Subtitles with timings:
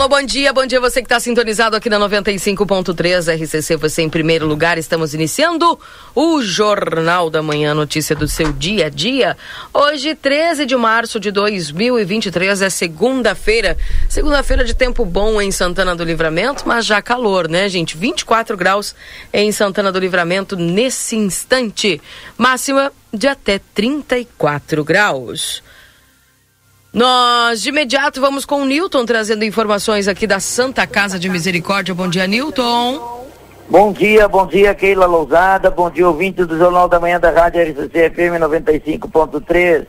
[0.00, 4.08] Alô, bom dia, bom dia você que está sintonizado aqui na 95.3 RCC, você em
[4.08, 4.78] primeiro lugar.
[4.78, 5.78] Estamos iniciando
[6.14, 9.36] o Jornal da Manhã, notícia do seu dia a dia.
[9.74, 13.76] Hoje, 13 de março de 2023, é segunda-feira.
[14.08, 17.94] Segunda-feira de tempo bom em Santana do Livramento, mas já calor, né, gente?
[17.94, 18.94] 24 graus
[19.34, 22.00] em Santana do Livramento nesse instante.
[22.38, 25.62] Máxima de até 34 graus.
[26.92, 31.94] Nós de imediato vamos com o Newton trazendo informações aqui da Santa Casa de Misericórdia.
[31.94, 33.26] Bom dia, Newton.
[33.68, 35.70] Bom dia, bom dia, Keila Lousada.
[35.70, 39.86] Bom dia, ouvintes do Jornal da Manhã da Rádio RCC FM 95.3.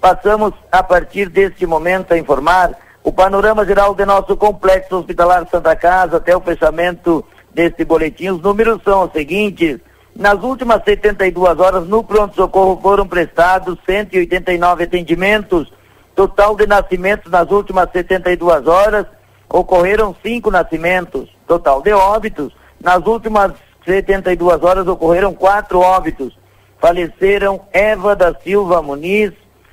[0.00, 5.74] Passamos, a partir deste momento, a informar o panorama geral do nosso complexo hospitalar Santa
[5.74, 8.28] Casa até o fechamento deste boletim.
[8.28, 9.80] Os números são os seguintes.
[10.14, 15.79] Nas últimas 72 horas, no pronto-socorro foram prestados 189 atendimentos
[16.20, 19.06] Total de nascimentos nas últimas 72 horas,
[19.48, 21.30] ocorreram cinco nascimentos.
[21.46, 23.52] Total de óbitos, nas últimas
[23.86, 26.38] 72 horas ocorreram quatro óbitos.
[26.78, 29.32] Faleceram Eva da Silva Muniz,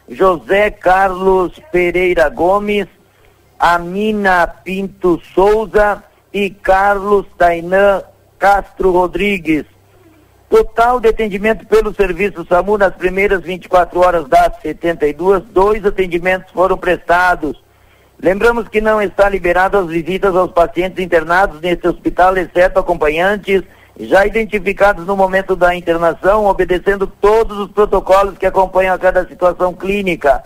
[0.09, 2.88] José Carlos Pereira Gomes,
[3.59, 6.02] Amina Pinto Souza
[6.32, 8.04] e Carlos Tainã
[8.39, 9.66] Castro Rodrigues.
[10.50, 16.78] Total de atendimento pelo serviço SAMU nas primeiras 24 horas das 72, dois atendimentos foram
[16.78, 17.62] prestados.
[18.17, 23.62] Lembramos que não está liberado as visitas aos pacientes internados neste hospital, exceto acompanhantes
[24.00, 29.73] já identificados no momento da internação, obedecendo todos os protocolos que acompanham a cada situação
[29.73, 30.44] clínica.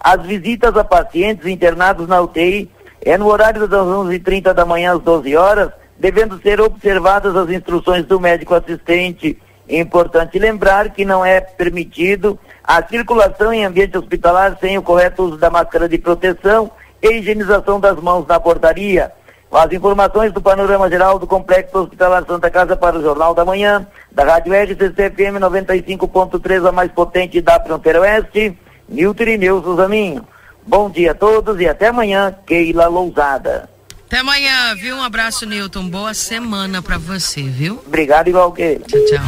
[0.00, 2.68] As visitas a pacientes internados na UTI
[3.00, 8.06] é no horário das 11h30 da manhã às 12 horas devendo ser observadas as instruções
[8.06, 9.36] do médico assistente.
[9.68, 15.24] É importante lembrar que não é permitido a circulação em ambiente hospitalar sem o correto
[15.24, 16.70] uso da máscara de proteção
[17.02, 19.12] e higienização das mãos na portaria.
[19.50, 23.86] As informações do panorama geral do Complexo Hospitalar Santa Casa para o Jornal da Manhã,
[24.12, 30.26] da Rádio RCC-FM 95.3, a mais potente da fronteira oeste, Nilton Irineu Suzaminho.
[30.66, 33.77] Bom dia a todos e até amanhã, Keila Lousada.
[34.08, 34.96] Até amanhã, viu?
[34.96, 35.86] Um abraço, Newton.
[35.86, 37.78] Boa semana para você, viu?
[37.86, 38.76] Obrigado, igual que.
[38.76, 39.20] Tchau, tchau.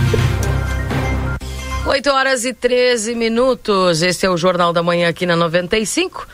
[1.86, 4.00] 8 horas e 13 minutos.
[4.00, 6.26] Este é o Jornal da Manhã aqui na 95.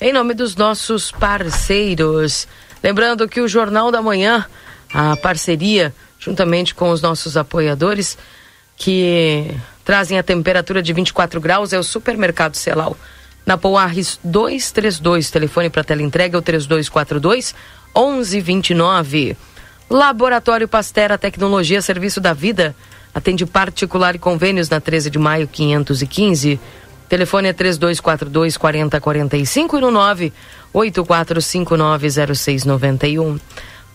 [0.00, 2.48] Em nome dos nossos parceiros.
[2.82, 4.46] Lembrando que o Jornal da Manhã,
[4.94, 8.16] a parceria, juntamente com os nossos apoiadores,
[8.78, 12.96] que trazem a temperatura de 24 graus, é o Supermercado Celal.
[13.44, 17.54] Na Poarres 232, telefone para tela entrega é o 3242
[17.96, 19.36] 1129.
[19.88, 22.76] Laboratório Pastera Tecnologia Serviço da Vida.
[23.14, 26.60] Atende particular e convênios na 13 de maio 515.
[27.08, 29.90] Telefone é 3242 4045 e no
[30.72, 33.40] 984590691.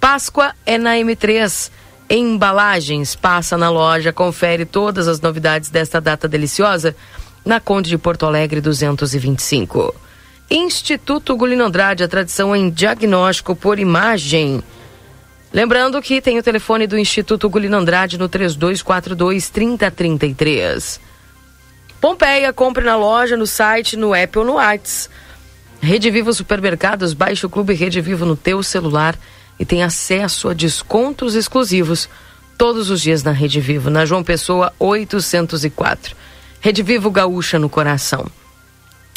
[0.01, 1.72] Páscoa é na M3.
[2.09, 3.16] Embalagens.
[3.16, 6.94] Passa na loja, confere todas as novidades desta data deliciosa
[7.45, 9.95] na Conde de Porto Alegre 225.
[10.50, 14.63] Instituto Gulino Andrade, a tradição em diagnóstico por imagem.
[15.51, 21.00] Lembrando que tem o telefone do Instituto Gulino Andrade no 3242 3033.
[22.00, 25.09] Pompeia, compre na loja, no site, no app ou no Whats.
[25.81, 29.17] Rede Vivo Supermercados, baixe o Clube Rede Vivo no teu celular
[29.59, 32.07] e tem acesso a descontos exclusivos
[32.56, 36.16] todos os dias na Rede Vivo, na João Pessoa 804.
[36.62, 38.29] Rede Vivo Gaúcha no coração.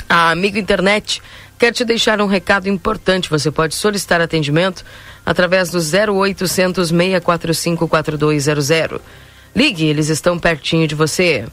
[0.09, 1.21] A Amigo Internet
[1.59, 3.29] quer te deixar um recado importante.
[3.29, 4.85] Você pode solicitar atendimento
[5.27, 9.01] através do 0800 645 4200.
[9.55, 11.47] Ligue, eles estão pertinho de você.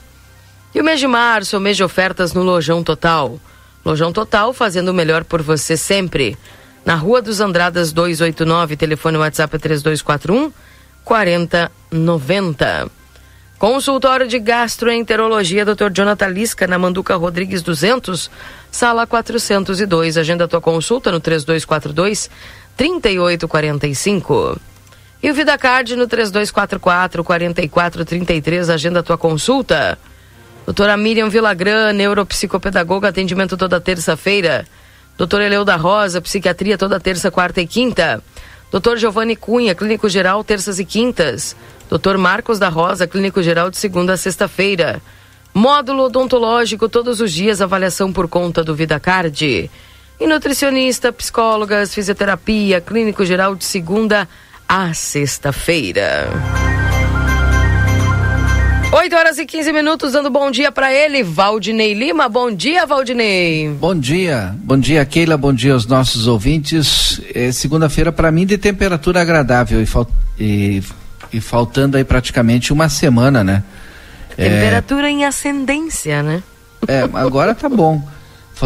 [0.74, 3.40] E o mês de março, o mês de ofertas no Lojão Total.
[3.84, 6.38] Lojão Total fazendo o melhor por você sempre.
[6.86, 10.52] Na Rua dos Andradas 289, telefone WhatsApp 3241
[11.04, 12.92] 4090.
[13.58, 15.90] Consultório de Gastroenterologia, Dr.
[15.90, 18.30] Jonathan Lisca, na Manduca Rodrigues 200,
[18.70, 20.18] sala 402.
[20.18, 22.30] Agenda tua consulta no 3242
[22.76, 24.60] 3845.
[25.24, 28.70] E o VidaCard no 3244 4433.
[28.70, 29.98] Agenda tua consulta.
[30.66, 34.66] Doutora Miriam Vilagran, neuropsicopedagoga, atendimento toda terça-feira.
[35.18, 38.22] Doutor Eleu da Rosa, psiquiatria toda terça, quarta e quinta.
[38.70, 41.56] Doutor Giovanni Cunha, clínico geral, terças e quintas.
[41.90, 45.02] Doutor Marcos da Rosa, clínico geral, de segunda a sexta-feira.
[45.54, 49.70] Módulo odontológico, todos os dias, avaliação por conta do VidaCard.
[50.20, 54.28] E nutricionista, psicólogas, fisioterapia, clínico geral, de segunda
[54.68, 56.30] a sexta-feira.
[58.92, 62.30] 8 horas e 15 minutos, dando bom dia para ele, Valdinei Lima.
[62.30, 63.70] Bom dia, Valdinei.
[63.70, 67.20] Bom dia, bom dia, Keila, bom dia aos nossos ouvintes.
[67.34, 69.88] É segunda-feira para mim de temperatura agradável e,
[70.40, 70.84] e,
[71.38, 73.64] e, faltando aí praticamente uma semana, né?
[74.38, 74.50] É.
[74.50, 75.12] Temperatura é...
[75.12, 76.44] em ascendência, né?
[76.88, 78.02] É, agora tá bom.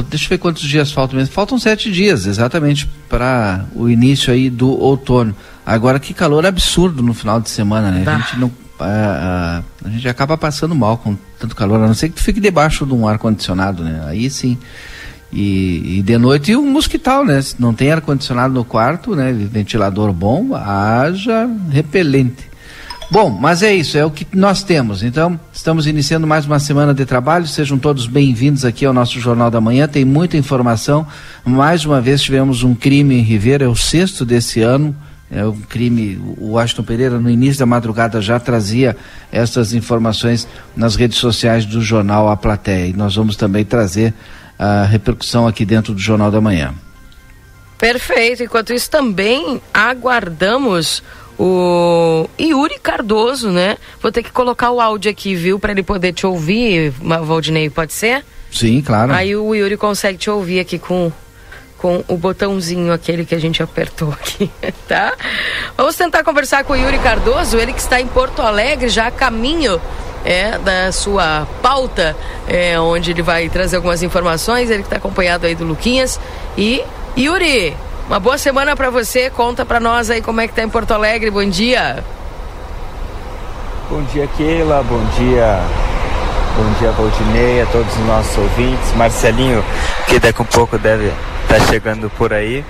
[0.07, 1.33] Deixa eu ver quantos dias faltam mesmo.
[1.33, 5.35] Faltam sete dias, exatamente, para o início aí do outono.
[5.65, 8.03] Agora que calor absurdo no final de semana, né?
[8.05, 11.93] A gente não a, a, a, gente acaba passando mal com tanto calor, a não
[11.93, 14.03] ser que tu fique debaixo de um ar-condicionado, né?
[14.05, 14.57] Aí sim.
[15.31, 17.41] E, e, de noite um mosquital, né?
[17.41, 19.31] Se não tem ar-condicionado no quarto, né?
[19.31, 22.48] Ventilador bom, haja repelente.
[23.11, 25.01] Bom, mas é isso, é o que nós temos.
[25.01, 27.47] Então, estamos iniciando mais uma semana de trabalho.
[27.47, 29.87] Sejam todos bem-vindos aqui ao nosso Jornal da Manhã.
[29.87, 31.07] Tem muita informação.
[31.43, 34.95] Mais uma vez tivemos um crime em Ribeira, é o sexto desse ano
[35.31, 36.19] é um crime.
[36.37, 38.97] O Washington Pereira, no início da madrugada, já trazia
[39.31, 42.87] essas informações nas redes sociais do jornal A Plateia.
[42.87, 44.13] E nós vamos também trazer
[44.57, 46.73] a repercussão aqui dentro do Jornal da Manhã.
[47.77, 48.43] Perfeito.
[48.43, 51.03] Enquanto isso, também aguardamos
[51.39, 53.77] o Yuri Cardoso, né?
[54.01, 57.93] Vou ter que colocar o áudio aqui, viu, para ele poder te ouvir, Valdinei, pode
[57.93, 58.25] ser?
[58.51, 59.13] Sim, claro.
[59.13, 61.11] Aí o Yuri consegue te ouvir aqui com
[61.77, 64.51] com o botãozinho aquele que a gente apertou aqui,
[64.85, 65.13] tá?
[65.77, 69.11] Vamos tentar conversar com o Yuri Cardoso, ele que está em Porto Alegre, já a
[69.11, 69.79] caminho
[70.25, 72.17] é, da sua pauta,
[72.49, 76.19] é, onde ele vai trazer algumas informações, ele que está acompanhado aí do Luquinhas.
[76.57, 76.83] E,
[77.17, 77.75] Yuri,
[78.09, 80.91] uma boa semana para você, conta para nós aí como é que tá em Porto
[80.91, 82.03] Alegre, bom dia.
[83.89, 85.59] Bom dia, Keila, bom dia
[86.59, 88.93] Bom dia, Valdinei, a todos os nossos ouvintes.
[88.95, 89.63] Marcelinho,
[90.07, 91.09] que daqui a um pouco deve
[91.43, 92.65] está chegando por aí.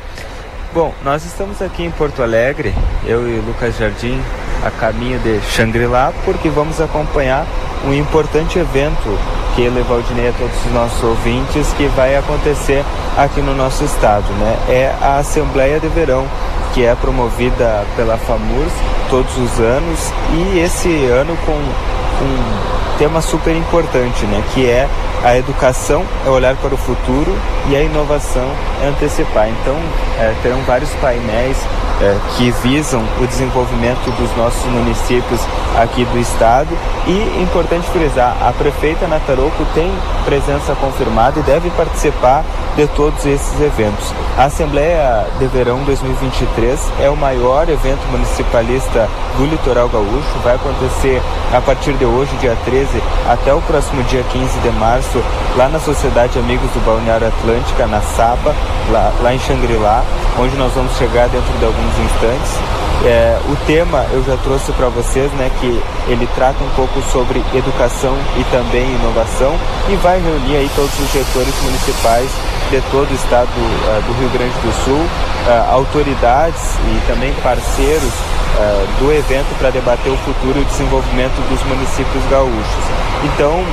[0.71, 2.71] Bom, nós estamos aqui em Porto Alegre,
[3.03, 4.21] eu e Lucas Jardim,
[4.63, 7.47] a caminho de Xangri-Lá, porque vamos acompanhar
[7.83, 9.17] um importante evento
[9.59, 12.81] que ele Valdinei a todos os nossos ouvintes que vai acontecer
[13.17, 14.57] aqui no nosso estado, né?
[14.69, 16.25] É a Assembleia de Verão,
[16.73, 18.71] que é promovida pela FAMURS
[19.09, 24.43] todos os anos e esse ano com um tema super importante, né?
[24.53, 24.87] Que é
[25.23, 27.35] a educação é olhar para o futuro
[27.67, 28.49] e a inovação
[28.81, 29.49] é antecipar.
[29.49, 29.75] Então,
[30.17, 31.57] é, terão vários painéis
[32.01, 35.41] é, que visam o desenvolvimento dos nossos municípios
[35.77, 36.69] aqui do estado.
[37.05, 39.91] E importante frisar, a prefeita Nataroco tem
[40.23, 42.43] presença confirmada e deve participar
[42.75, 44.13] de todos esses eventos.
[44.37, 50.39] A Assembleia de Verão 2023 é o maior evento municipalista do litoral gaúcho.
[50.43, 51.21] Vai acontecer
[51.53, 55.23] a partir de hoje, dia 13, até o próximo dia 15 de março,
[55.55, 58.55] lá na Sociedade Amigos do Balneário Atlântica, na Saba,
[58.89, 60.03] lá, lá em Xangri-Lá,
[60.39, 62.88] onde nós vamos chegar dentro de alguns instantes.
[63.05, 65.81] É, o tema eu já trouxe para vocês, né, que
[66.11, 69.55] ele trata um pouco sobre educação e também inovação
[69.87, 72.29] e vai reunir aí todos os gestores municipais
[72.69, 78.03] de todo o estado uh, do Rio Grande do Sul, uh, autoridades e também parceiros
[78.03, 82.83] uh, do evento para debater o futuro e o desenvolvimento dos municípios gaúchos.
[83.23, 83.63] Então,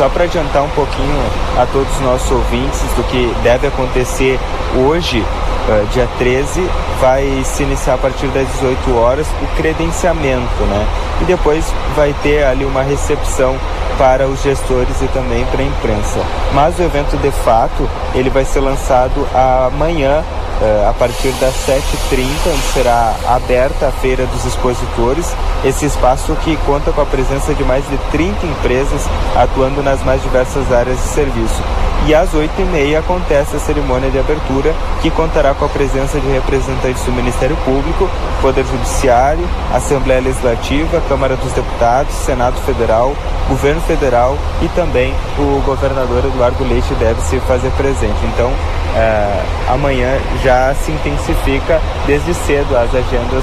[0.00, 1.22] só para adiantar um pouquinho
[1.58, 4.40] a todos os nossos ouvintes do que deve acontecer
[4.74, 6.66] hoje, uh, dia 13,
[6.98, 10.86] vai se iniciar a partir das 18 horas o credenciamento, né?
[11.20, 13.54] E depois vai ter ali uma recepção
[14.00, 16.20] para os gestores e também para a imprensa.
[16.54, 19.28] Mas o evento de fato, ele vai ser lançado
[19.70, 20.24] amanhã
[20.60, 25.30] uh, a partir das 7h30, onde será aberta a Feira dos Expositores,
[25.62, 30.22] esse espaço que conta com a presença de mais de 30 empresas atuando nas mais
[30.22, 31.62] diversas áreas de serviço.
[32.06, 37.02] E às 8h30 acontece a cerimônia de abertura, que contará com a presença de representantes
[37.04, 38.08] do Ministério Público,
[38.40, 43.14] Poder Judiciário, Assembleia Legislativa, Câmara dos Deputados, Senado Federal,
[43.48, 48.24] Governo Federal e também o governador Eduardo Leite deve se fazer presente.
[48.32, 48.52] Então,
[48.94, 53.42] é, amanhã já se intensifica desde cedo as agendas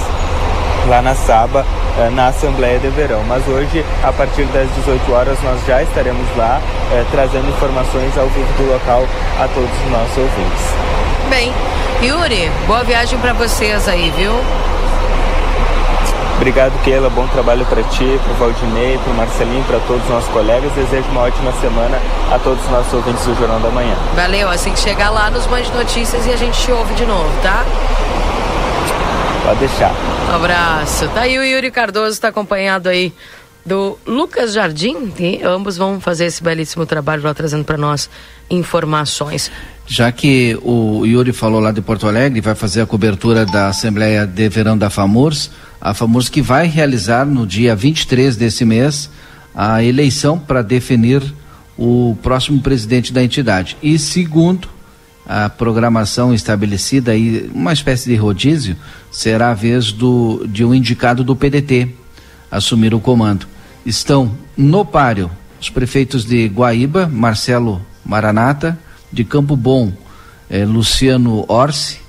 [0.88, 1.66] lá na Saba,
[2.00, 3.22] é, na Assembleia de Verão.
[3.27, 6.62] Mas hoje, a partir das 18 horas, nós já estaremos lá
[6.94, 9.04] é, trazendo informações ao vivo do local
[9.38, 10.63] a todos os nossos ouvintes.
[11.30, 11.51] Bem,
[12.01, 14.32] Yuri, boa viagem para vocês aí, viu?
[16.38, 17.10] Obrigado, Keila.
[17.10, 20.72] Bom trabalho para ti, para o Valdinei, para o Marcelinho, para todos os nossos colegas.
[20.74, 22.00] Desejo uma ótima semana
[22.32, 23.96] a todos os nossos ouvintes do Jornal da Manhã.
[24.15, 24.50] Valeu.
[24.50, 27.65] Assim que chegar lá nos Band Notícias e a gente te ouve de novo, tá?
[29.44, 29.91] Pode deixar.
[30.29, 31.08] Um abraço.
[31.10, 33.12] Tá aí o Yuri Cardoso, está acompanhado aí
[33.65, 38.10] do Lucas Jardim, e ambos vão fazer esse belíssimo trabalho lá trazendo para nós
[38.50, 39.51] informações.
[39.86, 44.25] Já que o Yuri falou lá de Porto Alegre, vai fazer a cobertura da Assembleia
[44.25, 45.50] de Verão da FAMURS,
[45.80, 49.10] a FAMURS que vai realizar no dia 23 desse mês
[49.56, 51.24] a eleição para definir
[51.78, 53.78] o próximo presidente da entidade.
[53.82, 54.68] E segundo
[55.26, 58.76] a programação estabelecida aí, uma espécie de rodízio,
[59.12, 61.90] será a vez do, de um indicado do PDT
[62.50, 63.48] assumir o comando
[63.86, 68.78] estão no páreo os prefeitos de Guaíba, Marcelo Maranata,
[69.12, 69.92] de Campo Bom,
[70.50, 72.00] eh, Luciano Orsi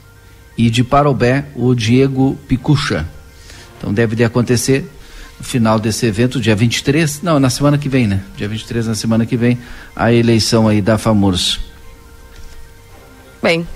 [0.57, 3.07] e de Parobé, o Diego Picucha.
[3.79, 4.85] Então deve de acontecer
[5.39, 8.21] no final desse evento, dia 23, não, na semana que vem, né?
[8.37, 9.59] Dia 23, na semana que vem,
[9.95, 11.61] a eleição aí da FAMURS.
[13.41, 13.67] Bem,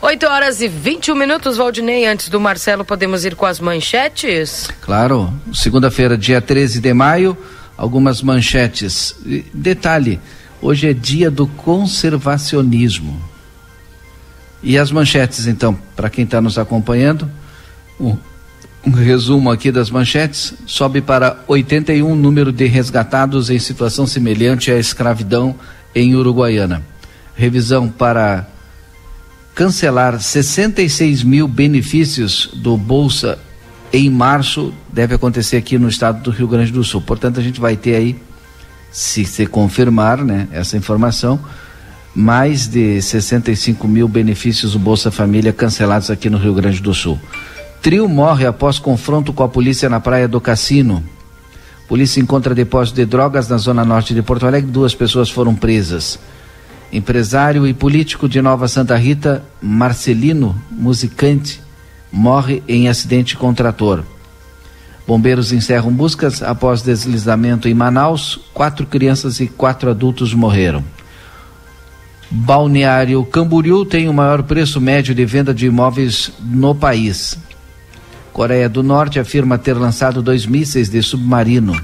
[0.00, 2.06] 8 horas e 21 minutos, Valdinei.
[2.06, 4.70] Antes do Marcelo, podemos ir com as manchetes?
[4.80, 7.36] Claro, segunda-feira, dia 13 de maio,
[7.76, 9.16] algumas manchetes.
[9.52, 10.20] Detalhe:
[10.62, 13.20] hoje é dia do conservacionismo.
[14.62, 17.28] E as manchetes, então, para quem está nos acompanhando,
[18.00, 18.16] um,
[18.88, 24.78] um resumo aqui das manchetes: sobe para 81 número de resgatados em situação semelhante à
[24.78, 25.54] escravidão
[25.94, 26.82] em Uruguaiana.
[27.36, 28.48] Revisão para
[29.54, 33.38] cancelar 66 mil benefícios do Bolsa
[33.92, 37.00] em março deve acontecer aqui no estado do Rio Grande do Sul.
[37.02, 38.16] Portanto, a gente vai ter aí,
[38.90, 41.38] se se confirmar né, essa informação,
[42.14, 47.18] mais de 65 mil benefícios do Bolsa Família cancelados aqui no Rio Grande do Sul.
[47.80, 51.02] Trio morre após confronto com a polícia na praia do Cassino.
[51.86, 54.70] Polícia encontra depósito de drogas na zona norte de Porto Alegre.
[54.70, 56.18] Duas pessoas foram presas.
[56.92, 61.60] Empresário e político de Nova Santa Rita, Marcelino, musicante,
[62.10, 64.02] morre em acidente com trator.
[65.06, 68.40] Bombeiros encerram buscas após deslizamento em Manaus.
[68.52, 70.84] Quatro crianças e quatro adultos morreram.
[72.30, 77.38] Balneário Camboriú tem o maior preço médio de venda de imóveis no país.
[78.38, 81.74] Coreia do Norte afirma ter lançado dois mísseis de submarino.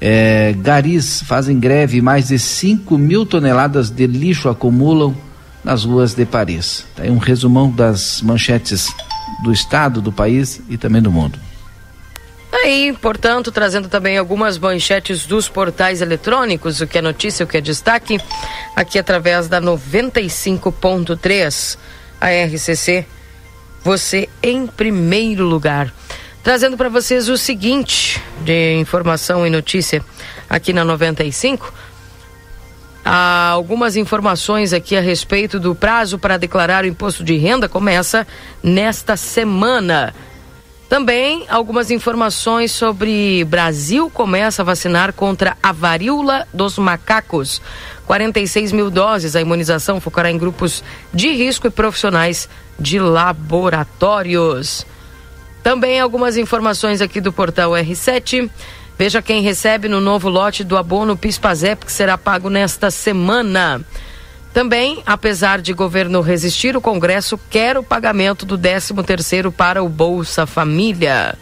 [0.00, 5.16] É, garis fazem greve e mais de 5 mil toneladas de lixo acumulam
[5.64, 6.86] nas ruas de Paris.
[6.94, 8.86] Tá aí um resumão das manchetes
[9.42, 11.36] do estado, do país e também do mundo.
[12.52, 17.56] Aí, portanto, trazendo também algumas manchetes dos portais eletrônicos, o que é notícia, o que
[17.56, 18.16] é destaque,
[18.76, 21.76] aqui através da 95.3,
[22.20, 23.04] a RCC,
[23.84, 25.92] você em primeiro lugar
[26.42, 30.04] trazendo para vocês o seguinte de informação e notícia
[30.50, 31.72] aqui na 95.
[33.04, 38.26] Há algumas informações aqui a respeito do prazo para declarar o imposto de renda começa
[38.62, 40.14] nesta semana.
[40.92, 47.62] Também algumas informações sobre Brasil começa a vacinar contra a varíola dos macacos.
[48.06, 49.34] 46 mil doses.
[49.34, 52.46] A imunização focará em grupos de risco e profissionais
[52.78, 54.84] de laboratórios.
[55.62, 58.50] Também algumas informações aqui do portal R7.
[58.98, 63.80] Veja quem recebe no novo lote do abono PISPAZEP que será pago nesta semana.
[64.52, 70.46] Também, apesar de governo resistir, o Congresso quer o pagamento do 13º para o Bolsa
[70.46, 71.38] Família.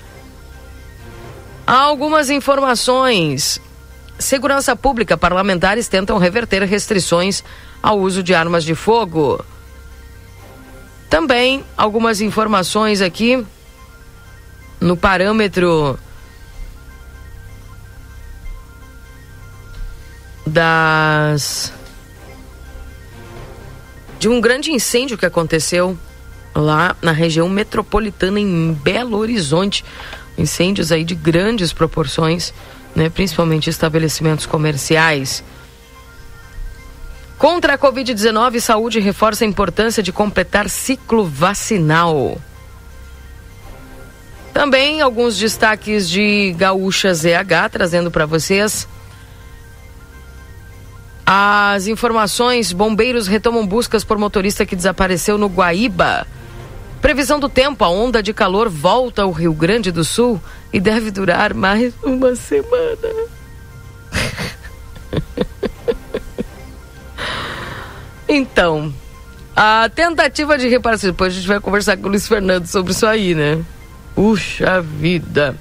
[1.67, 3.61] Há algumas informações.
[4.19, 7.43] Segurança Pública, parlamentares tentam reverter restrições
[7.83, 9.45] ao uso de armas de fogo.
[11.09, 13.45] Também algumas informações aqui
[14.81, 15.99] no parâmetro
[20.47, 21.73] das
[24.21, 25.99] de um grande incêndio que aconteceu
[26.55, 29.83] lá na região metropolitana em Belo Horizonte.
[30.37, 32.53] Incêndios aí de grandes proporções,
[32.95, 35.43] né, principalmente estabelecimentos comerciais.
[37.39, 42.39] Contra a Covid-19, saúde reforça a importância de completar ciclo vacinal.
[44.53, 48.87] Também alguns destaques de Gaúcha ZH, trazendo para vocês.
[51.33, 56.27] As informações: bombeiros retomam buscas por motorista que desapareceu no Guaíba.
[57.01, 61.13] Previsão do tempo: a onda de calor volta ao Rio Grande do Sul e deve
[61.13, 63.29] durar mais uma semana.
[68.29, 68.93] então,
[69.55, 71.11] a tentativa de reparação.
[71.11, 73.65] Depois a gente vai conversar com o Luiz Fernando sobre isso aí, né?
[74.17, 75.55] Puxa vida.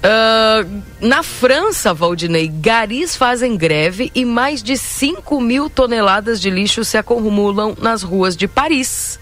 [0.00, 6.84] Uh, na França, Valdinei, garis fazem greve e mais de 5 mil toneladas de lixo
[6.84, 9.20] se acumulam nas ruas de Paris.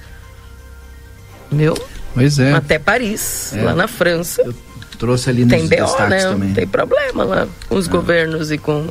[1.51, 1.77] Meu?
[2.15, 2.53] Pois é.
[2.53, 3.63] Até Paris, é.
[3.63, 4.43] lá na França.
[4.43, 4.55] Eu
[4.99, 6.19] trouxe ali nos tem BO, né?
[6.21, 6.55] também.
[6.55, 7.91] Tem problema lá com os é.
[7.91, 8.87] governos e com,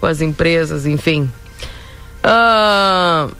[0.00, 1.30] com as empresas, enfim.
[2.22, 3.34] Uh,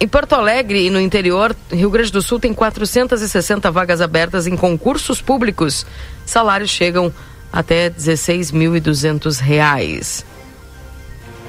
[0.00, 4.56] em Porto Alegre e no interior, Rio Grande do Sul tem 460 vagas abertas em
[4.56, 5.86] concursos públicos.
[6.30, 7.12] Salários chegam
[7.52, 10.24] até R$ 16.200.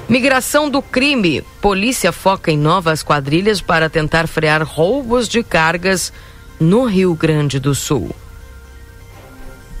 [0.08, 1.42] Migração do crime.
[1.60, 6.12] Polícia foca em novas quadrilhas para tentar frear roubos de cargas
[6.58, 8.10] no Rio Grande do Sul.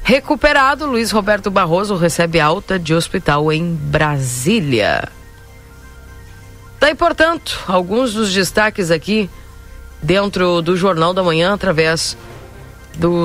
[0.04, 5.08] Recuperado, Luiz Roberto Barroso recebe alta de hospital em Brasília.
[6.78, 9.28] Daí, portanto, alguns dos destaques aqui
[10.00, 12.16] dentro do Jornal da Manhã através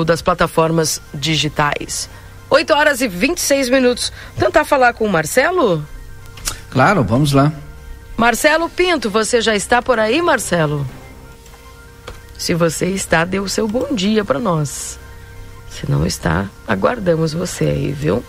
[0.04, 2.08] das plataformas digitais.
[2.50, 4.12] 8 horas e 26 minutos.
[4.38, 5.84] Tentar falar com o Marcelo?
[6.70, 7.52] Claro, vamos lá.
[8.16, 10.86] Marcelo Pinto, você já está por aí, Marcelo?
[12.36, 14.98] Se você está, dê o seu bom dia para nós.
[15.70, 18.24] Se não está, aguardamos você aí, viu?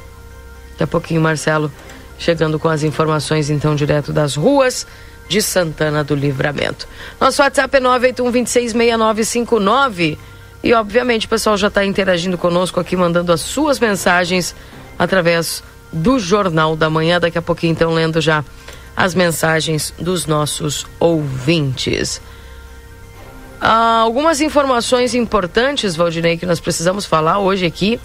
[0.72, 1.72] Daqui a pouquinho, Marcelo,
[2.18, 4.86] chegando com as informações, então, direto das ruas
[5.28, 6.88] de Santana do Livramento.
[7.20, 10.18] Nosso WhatsApp é 981266959
[10.64, 14.56] e, obviamente, o pessoal já está interagindo conosco aqui, mandando as suas mensagens
[14.98, 17.20] através do Jornal da Manhã.
[17.20, 18.44] Daqui a pouquinho, então, lendo já
[18.96, 22.22] as mensagens dos nossos ouvintes.
[23.62, 28.00] Ah, algumas informações importantes, Valdinei, que nós precisamos falar hoje aqui.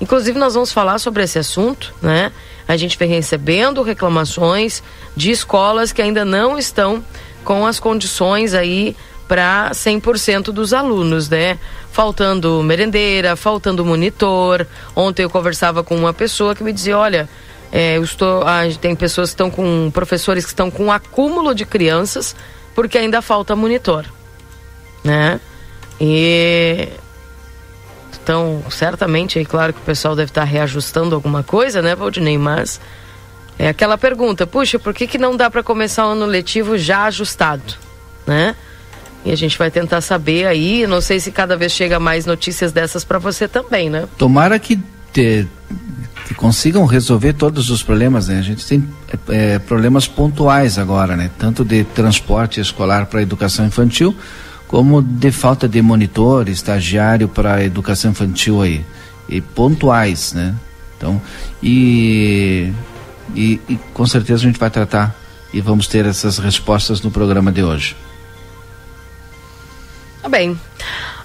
[0.00, 2.30] Inclusive, nós vamos falar sobre esse assunto, né?
[2.68, 4.82] A gente vem recebendo reclamações
[5.16, 7.02] de escolas que ainda não estão
[7.44, 8.96] com as condições aí
[9.28, 11.58] para 100% dos alunos, né?
[11.92, 14.66] Faltando merendeira, faltando monitor.
[14.94, 17.28] Ontem eu conversava com uma pessoa que me dizia: olha,
[17.72, 21.64] é, eu estou, ah, tem pessoas que estão com professores que estão com acúmulo de
[21.64, 22.34] crianças
[22.74, 24.04] porque ainda falta monitor,
[25.02, 25.40] né?
[25.98, 26.88] E
[28.26, 32.36] então, certamente, é claro que o pessoal deve estar reajustando alguma coisa, né, Valdinei?
[32.36, 32.80] Mas
[33.58, 37.04] é aquela pergunta, puxa, por que, que não dá para começar o ano letivo já
[37.04, 37.74] ajustado,
[38.26, 38.56] né?
[39.26, 42.70] E a gente vai tentar saber aí, não sei se cada vez chega mais notícias
[42.70, 44.04] dessas para você também, né?
[44.16, 44.78] Tomara que,
[45.12, 45.48] te,
[46.28, 48.38] que, consigam resolver todos os problemas, né?
[48.38, 48.88] A gente tem
[49.28, 51.28] é, problemas pontuais agora, né?
[51.40, 54.14] Tanto de transporte escolar para educação infantil,
[54.68, 58.86] como de falta de monitor, estagiário para educação infantil aí,
[59.28, 60.54] e pontuais, né?
[60.96, 61.20] Então,
[61.60, 62.72] e,
[63.34, 65.16] e, e, com certeza a gente vai tratar
[65.52, 67.96] e vamos ter essas respostas no programa de hoje.
[70.26, 70.58] Tá bem.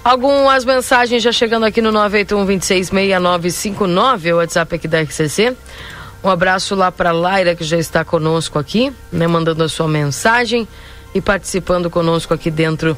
[0.03, 5.57] Algumas mensagens já chegando aqui no 981-266959, o WhatsApp aqui da RCC.
[6.23, 10.67] Um abraço lá para Laira, que já está conosco aqui, né, mandando a sua mensagem
[11.15, 12.95] e participando conosco aqui dentro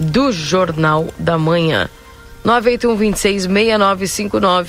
[0.00, 1.88] do Jornal da Manhã.
[2.44, 4.66] 981-26-6959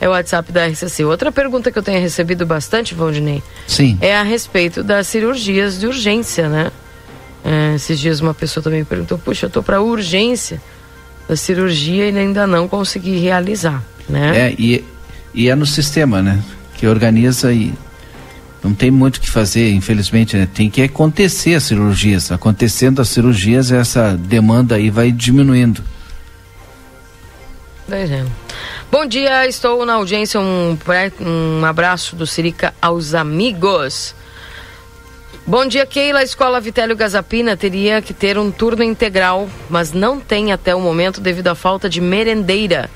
[0.00, 1.04] é o WhatsApp da RCC.
[1.04, 3.96] Outra pergunta que eu tenho recebido bastante, Valdinei, Sim.
[4.00, 6.72] é a respeito das cirurgias de urgência, né?
[7.46, 10.60] É, esses dias uma pessoa também perguntou, puxa, eu tô para urgência
[11.28, 14.48] da cirurgia e ainda não consegui realizar, né?
[14.48, 14.84] É, e,
[15.32, 16.42] e é no sistema, né?
[16.74, 17.72] Que organiza e
[18.64, 20.48] não tem muito o que fazer, infelizmente, né?
[20.52, 22.32] Tem que acontecer as cirurgias.
[22.32, 25.84] Acontecendo as cirurgias, essa demanda aí vai diminuindo.
[27.88, 28.24] É.
[28.90, 30.40] Bom dia, estou na audiência.
[30.40, 30.76] Um,
[31.20, 34.16] um abraço do Sirica aos amigos.
[35.46, 36.18] Bom dia, Keila.
[36.18, 40.80] A escola Vitélio Gazapina teria que ter um turno integral, mas não tem até o
[40.80, 42.90] momento devido à falta de merendeira.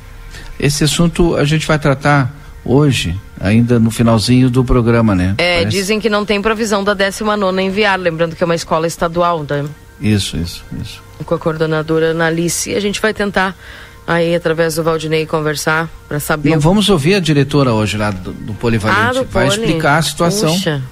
[0.59, 2.35] Esse assunto a gente vai tratar
[2.65, 5.37] hoje, ainda no finalzinho do programa, né?
[5.39, 5.69] É, Parece...
[5.77, 9.65] dizem que não tem provisão da 19 enviar, lembrando que é uma escola estadual, né?
[10.01, 11.01] Isso, isso, isso.
[11.25, 13.57] Com a coordenadora Analice, a gente vai tentar
[14.05, 16.51] aí através do Valdinei conversar para saber.
[16.51, 19.61] Não, vamos ouvir a diretora hoje lá do, do Polivalente, ah, do vai Poli.
[19.61, 20.53] explicar a situação.
[20.53, 20.83] Puxa.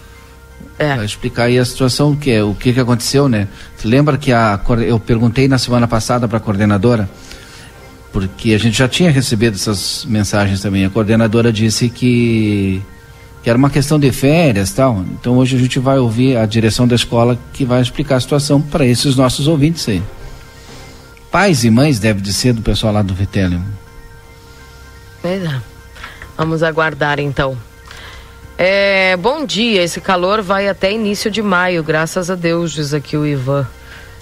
[0.78, 0.94] É.
[0.94, 3.48] Vai explicar aí a situação que é o que, que aconteceu, né?
[3.84, 7.08] Lembra que a eu perguntei na semana passada para a coordenadora
[8.12, 10.84] porque a gente já tinha recebido essas mensagens também.
[10.84, 12.82] A coordenadora disse que,
[13.42, 15.04] que era uma questão de férias tal.
[15.12, 18.60] Então hoje a gente vai ouvir a direção da escola que vai explicar a situação
[18.60, 20.02] para esses nossos ouvintes aí.
[21.30, 23.62] Pais e mães deve de ser do pessoal lá do Vitélio.
[25.20, 25.60] Pois é.
[26.36, 27.56] Vamos aguardar então.
[28.61, 33.16] É, bom dia, esse calor vai até início de maio, graças a Deus, diz aqui
[33.16, 33.64] o Ivan.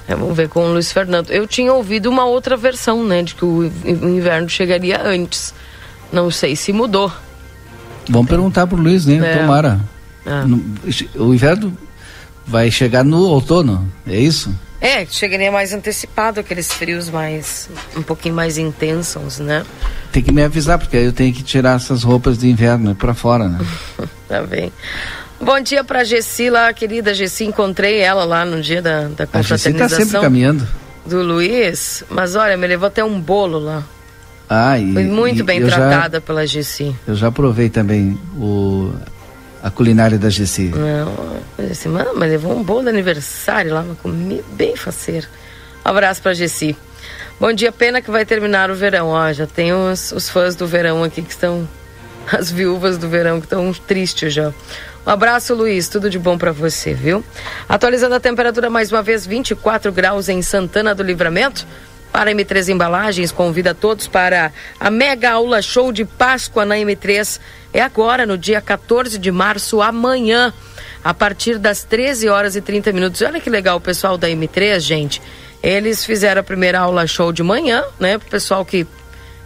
[0.07, 1.31] É, vamos ver com o Luiz Fernando.
[1.31, 3.23] Eu tinha ouvido uma outra versão, né?
[3.23, 5.55] De que o inverno chegaria antes.
[6.13, 7.11] Não sei se mudou.
[8.11, 9.17] Vamos perguntar pro Luiz, né?
[9.17, 9.39] É.
[9.39, 9.81] Tomara.
[10.27, 11.19] É.
[11.19, 11.77] O inverno
[12.47, 14.55] vai chegar no outono, é isso?
[14.81, 17.69] É, chegaria mais antecipado, aqueles frios mais.
[17.97, 19.65] um pouquinho mais intensos, né?
[20.13, 23.15] Tem que me avisar, porque aí eu tenho que tirar essas roupas de inverno para
[23.15, 23.59] fora, né?
[24.29, 24.73] tá bem.
[25.41, 27.45] Bom dia pra Gessi lá, querida Gessi.
[27.45, 29.85] Encontrei ela lá no dia da, da confraternização.
[29.85, 30.67] A Gessi tá sempre caminhando.
[31.05, 32.05] Do Luiz.
[32.11, 33.83] Mas olha, me levou até um bolo lá.
[34.49, 36.95] Ah, e, Foi muito e, bem tratada já, pela Gessi.
[37.07, 38.93] Eu já provei também o,
[39.67, 40.71] a culinária da Gessi.
[40.73, 45.27] Não, Gessi, mano, mas levou um bolo de aniversário lá, uma comida bem faceira.
[45.85, 46.77] Um abraço pra Gessi.
[47.41, 49.09] Bom dia, pena que vai terminar o verão.
[49.09, 51.69] Ó, já tem os, os fãs do verão aqui que estão.
[52.31, 54.53] As viúvas do verão que estão tristes já.
[55.05, 55.89] Um abraço, Luiz.
[55.89, 57.25] Tudo de bom para você, viu?
[57.69, 61.67] Atualizando a temperatura mais uma vez, 24 graus em Santana do Livramento.
[62.13, 67.39] Para M3 Embalagens, convida todos para a mega aula show de Páscoa na M3.
[67.73, 70.53] É agora, no dia 14 de março, amanhã,
[71.05, 73.21] a partir das 13 horas e 30 minutos.
[73.23, 75.21] Olha que legal o pessoal da M3, gente.
[75.63, 78.19] Eles fizeram a primeira aula show de manhã, né?
[78.19, 78.87] Para o pessoal que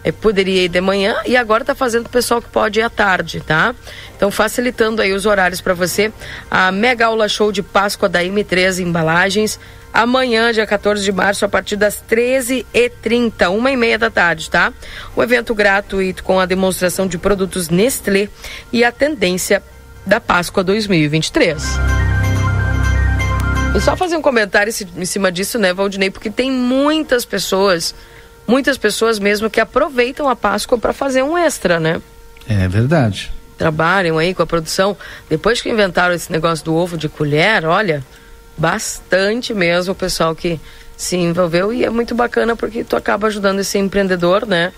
[0.03, 2.89] é, poderia ir de manhã e agora está fazendo o pessoal que pode ir à
[2.89, 3.75] tarde, tá?
[4.15, 6.11] Então facilitando aí os horários para você.
[6.49, 9.59] A mega aula show de Páscoa da M3 Embalagens.
[9.93, 14.71] Amanhã, dia 14 de março, a partir das 13h30, uma e meia da tarde, tá?
[15.15, 18.29] O evento gratuito com a demonstração de produtos Nestlé
[18.71, 19.61] e a tendência
[20.05, 21.61] da Páscoa 2023.
[23.75, 26.09] E só fazer um comentário em cima disso, né, Valdinei?
[26.09, 27.93] Porque tem muitas pessoas
[28.47, 32.01] muitas pessoas mesmo que aproveitam a Páscoa para fazer um extra, né?
[32.47, 33.31] É verdade.
[33.57, 34.97] Trabalham aí com a produção.
[35.29, 38.03] Depois que inventaram esse negócio do ovo de colher, olha,
[38.57, 40.59] bastante mesmo o pessoal que
[40.95, 44.71] se envolveu e é muito bacana porque tu acaba ajudando esse empreendedor, né?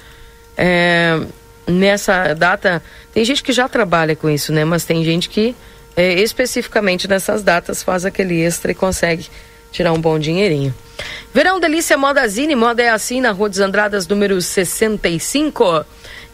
[0.57, 1.19] É,
[1.67, 2.81] nessa data,
[3.13, 4.63] tem gente que já trabalha com isso, né?
[4.63, 5.55] Mas tem gente que
[5.95, 9.27] é, especificamente nessas datas faz aquele extra e consegue
[9.71, 10.73] tirar um bom dinheirinho.
[11.33, 15.85] Verão Delícia Modazine, moda é assim na Rua dos Andradas, número 65.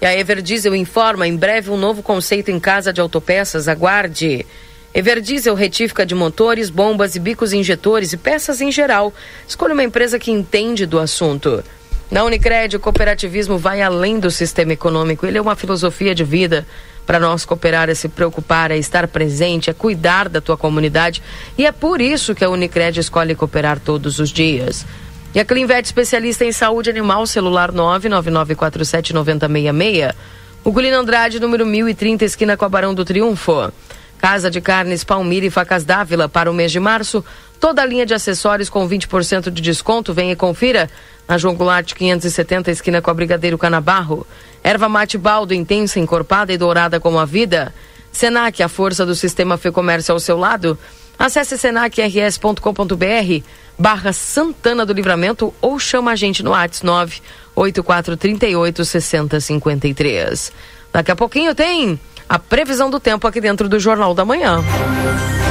[0.01, 3.67] E a Everdiesel informa em breve um novo conceito em casa de autopeças.
[3.67, 4.45] Aguarde.
[4.93, 9.13] Everdiesel retífica de motores, bombas e bicos injetores e peças em geral.
[9.47, 11.63] Escolha uma empresa que entende do assunto.
[12.09, 15.27] Na Unicred, o cooperativismo vai além do sistema econômico.
[15.27, 16.65] Ele é uma filosofia de vida.
[17.05, 21.21] Para nós, cooperar é se preocupar, é estar presente, é cuidar da tua comunidade.
[21.55, 24.87] E é por isso que a Unicred escolhe cooperar todos os dias.
[25.35, 30.15] E a Clinvet, especialista em saúde animal, celular 999479066.
[30.63, 33.71] O Gulino Andrade, número 1030, esquina com a Barão do Triunfo.
[34.19, 37.23] Casa de Carnes Palmira e Facas Dávila para o mês de março.
[37.59, 40.13] Toda a linha de acessórios com 20% de desconto.
[40.13, 40.89] Venha e confira
[41.27, 44.27] na João Goulart 570, esquina com a Brigadeiro Canabarro.
[44.63, 47.73] Erva mate baldo, intensa, encorpada e dourada como a vida.
[48.11, 50.77] Senac, a força do sistema Fê Comércio ao seu lado.
[51.17, 53.43] Acesse senacrs.com.br
[53.77, 60.51] barra Santana do Livramento ou chama a gente no ATS 98438 6053.
[60.91, 61.99] Daqui a pouquinho tem
[62.29, 64.63] a previsão do tempo aqui dentro do Jornal da Manhã.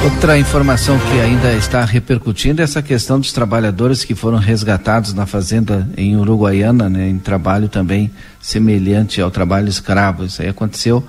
[0.01, 5.25] Outra informação que ainda está repercutindo é essa questão dos trabalhadores que foram resgatados na
[5.25, 10.23] fazenda em Uruguaiana, né, em trabalho também semelhante ao trabalho escravo.
[10.23, 11.03] Isso aí aconteceu,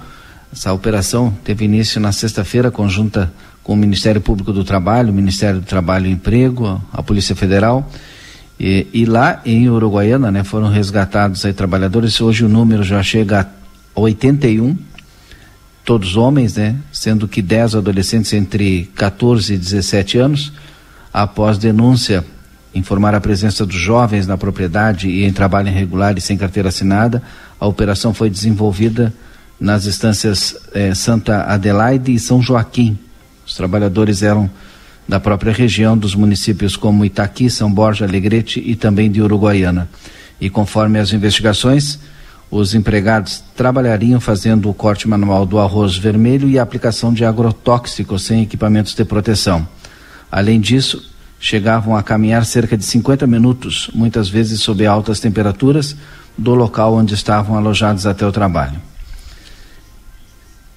[0.53, 5.61] essa operação teve início na sexta-feira, conjunta com o Ministério Público do Trabalho, o Ministério
[5.61, 7.89] do Trabalho e Emprego, a Polícia Federal.
[8.59, 12.21] E, e lá em Uruguaiana, né, foram resgatados aí trabalhadores.
[12.21, 14.77] Hoje o número já chega a 81
[15.85, 16.77] todos homens, né?
[16.93, 20.53] Sendo que 10 adolescentes entre 14 e 17 anos,
[21.13, 22.25] após denúncia
[22.75, 27.23] informar a presença dos jovens na propriedade e em trabalho irregular e sem carteira assinada,
[27.59, 29.13] a operação foi desenvolvida
[29.59, 32.99] nas instâncias eh, Santa Adelaide e São Joaquim.
[33.47, 34.49] Os trabalhadores eram
[35.07, 39.89] da própria região dos municípios como Itaqui, São Borja, Alegrete e também de Uruguaiana.
[40.41, 41.99] E conforme as investigações,
[42.51, 48.23] os empregados trabalhariam fazendo o corte manual do arroz vermelho e a aplicação de agrotóxicos
[48.23, 49.67] sem equipamentos de proteção.
[50.31, 55.97] Além disso, chegavam a caminhar cerca de 50 minutos, muitas vezes sob altas temperaturas,
[56.37, 58.81] do local onde estavam alojados até o trabalho.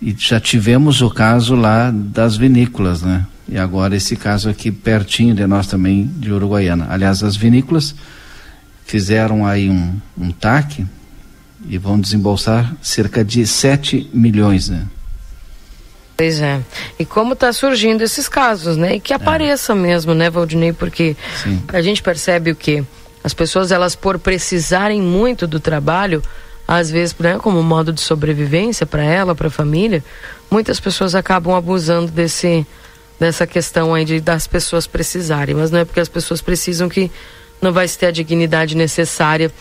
[0.02, 3.26] E já tivemos o caso lá das vinícolas, né?
[3.48, 6.88] E agora esse caso aqui pertinho de nós também, de Uruguaiana.
[6.90, 7.96] Aliás, as vinícolas
[8.86, 10.86] fizeram aí um, um TAC,
[11.68, 14.86] e vão desembolsar cerca de 7 milhões, né?
[16.16, 16.62] Pois é.
[17.00, 18.96] E como está surgindo esses casos, né?
[18.96, 19.76] E que apareça é.
[19.76, 20.72] mesmo, né, Valdinei?
[20.72, 21.62] Porque Sim.
[21.68, 22.84] a gente percebe o que
[23.24, 26.22] as pessoas, elas por precisarem muito do trabalho,
[26.68, 30.04] às vezes, né, como modo de sobrevivência para ela, para a família,
[30.50, 32.66] muitas pessoas acabam abusando desse
[33.20, 37.12] dessa questão aí de das pessoas precisarem, mas não é porque as pessoas precisam que
[37.62, 39.52] não vai se ter a dignidade necessária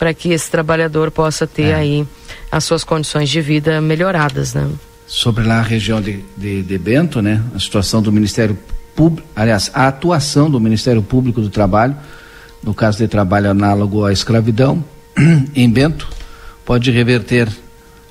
[0.00, 1.74] para que esse trabalhador possa ter é.
[1.74, 2.08] aí
[2.50, 4.66] as suas condições de vida melhoradas, né?
[5.06, 7.42] Sobre lá a região de, de, de Bento, né?
[7.54, 8.58] A situação do Ministério
[8.96, 11.94] Público, aliás, a atuação do Ministério Público do Trabalho,
[12.62, 14.82] no caso de trabalho análogo à escravidão,
[15.54, 16.08] em Bento,
[16.64, 17.46] pode reverter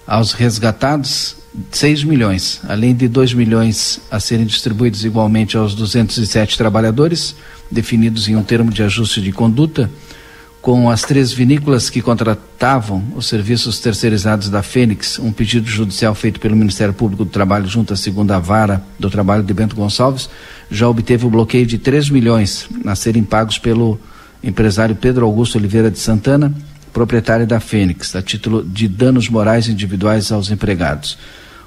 [0.06, 1.38] aos resgatados
[1.72, 7.36] 6 milhões, além de 2 milhões a serem distribuídos igualmente aos 207 trabalhadores,
[7.72, 9.90] definidos em um termo de ajuste de conduta,
[10.62, 16.40] com as três vinícolas que contratavam os serviços terceirizados da Fênix, um pedido judicial feito
[16.40, 20.30] pelo Ministério Público do Trabalho junto à segunda vara do trabalho de Bento Gonçalves,
[20.70, 24.00] já obteve o bloqueio de 3 milhões a serem pagos pelo
[24.44, 26.54] empresário Pedro Augusto Oliveira de Santana,
[26.92, 31.18] proprietário da Fênix, a título de danos morais individuais aos empregados.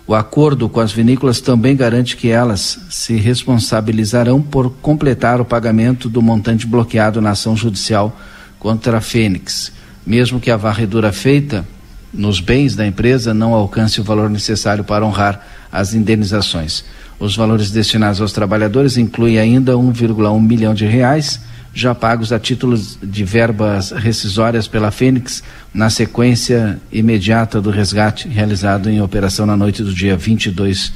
[0.06, 6.08] O acordo com as vinícolas também garante que elas se responsabilizarão por completar o pagamento
[6.08, 8.14] do montante bloqueado na ação judicial
[8.62, 9.72] contra a Fênix,
[10.06, 11.66] mesmo que a varredura feita
[12.14, 16.84] nos bens da empresa não alcance o valor necessário para honrar as indenizações.
[17.18, 21.40] Os valores destinados aos trabalhadores incluem ainda 1,1 milhão de reais
[21.74, 25.42] já pagos a título de verbas rescisórias pela Fênix
[25.74, 30.92] na sequência imediata do resgate realizado em operação na noite do dia 22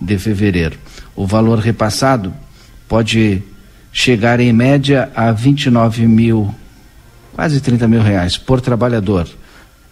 [0.00, 0.76] de fevereiro.
[1.14, 2.34] O valor repassado
[2.88, 3.40] pode
[3.92, 6.52] chegar em média a 29 mil,
[7.34, 9.28] quase 30 mil reais por trabalhador.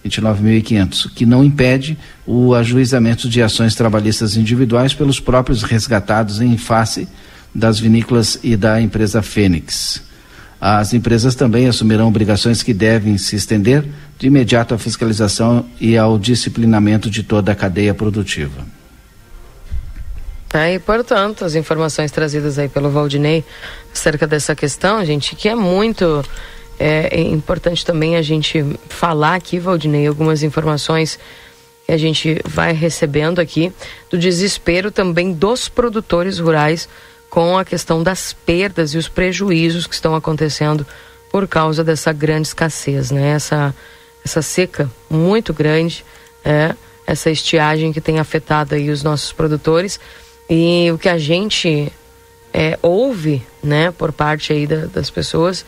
[0.05, 7.07] 29.500, que não impede o ajuizamento de ações trabalhistas individuais pelos próprios resgatados em face
[7.55, 10.03] das vinícolas e da empresa Fênix.
[10.61, 13.85] As empresas também assumirão obrigações que devem se estender
[14.19, 18.65] de imediato à fiscalização e ao disciplinamento de toda a cadeia produtiva.
[20.55, 23.43] E portanto, as informações trazidas aí pelo Valdinei
[23.93, 26.23] acerca dessa questão, gente, que é muito
[26.85, 31.17] é, importante também a gente falar aqui, Valdinei, algumas informações
[31.87, 33.73] que a gente vai recebendo aqui
[34.11, 36.89] do desespero também dos produtores rurais
[37.31, 40.85] com a questão das perdas e os prejuízos que estão acontecendo
[41.31, 43.31] por causa dessa grande escassez, né?
[43.31, 43.73] Essa,
[44.25, 46.05] essa seca muito grande,
[46.45, 46.75] é,
[47.07, 50.01] essa estiagem que tem afetado aí os nossos produtores
[50.51, 51.93] e o que a gente
[52.53, 55.65] é, ouve, né, por parte aí da, das pessoas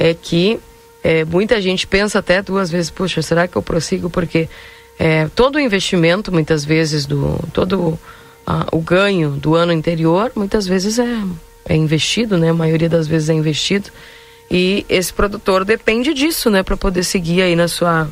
[0.00, 0.60] é que
[1.02, 4.08] é, muita gente pensa até duas vezes, puxa, será que eu prossigo?
[4.08, 4.48] Porque
[4.96, 7.98] é, todo o investimento, muitas vezes, do todo
[8.72, 11.22] o ganho do ano anterior muitas vezes é,
[11.68, 12.48] é investido, né?
[12.48, 13.90] A maioria das vezes é investido.
[14.50, 18.08] E esse produtor depende disso, né, para poder seguir aí na sua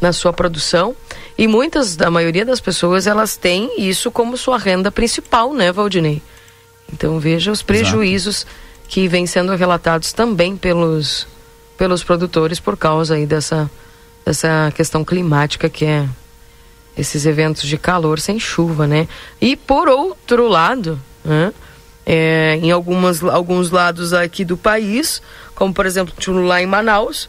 [0.00, 0.94] na sua produção.
[1.36, 6.22] E muitas, da maioria das pessoas, elas têm isso como sua renda principal, né, Valdinei?
[6.92, 8.67] Então veja os prejuízos Exato.
[8.88, 11.26] Que vêm sendo relatados também pelos
[11.76, 13.70] pelos produtores por causa aí dessa
[14.24, 16.08] dessa questão climática que é
[16.96, 19.06] esses eventos de calor sem chuva, né?
[19.40, 21.52] E por outro lado, né?
[22.04, 25.22] É, em algumas, alguns lados aqui do país,
[25.54, 27.28] como por exemplo lá em Manaus,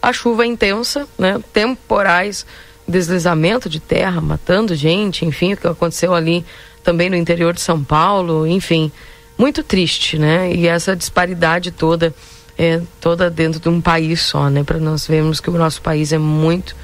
[0.00, 1.40] a chuva é intensa, né?
[1.52, 2.46] Temporais,
[2.86, 6.44] deslizamento de terra, matando gente, enfim, o que aconteceu ali
[6.84, 8.92] também no interior de São Paulo, enfim,
[9.38, 10.52] muito triste, né?
[10.52, 12.12] E essa disparidade toda
[12.58, 14.64] é toda dentro de um país só, né?
[14.64, 16.74] Para nós vermos que o nosso país é muito,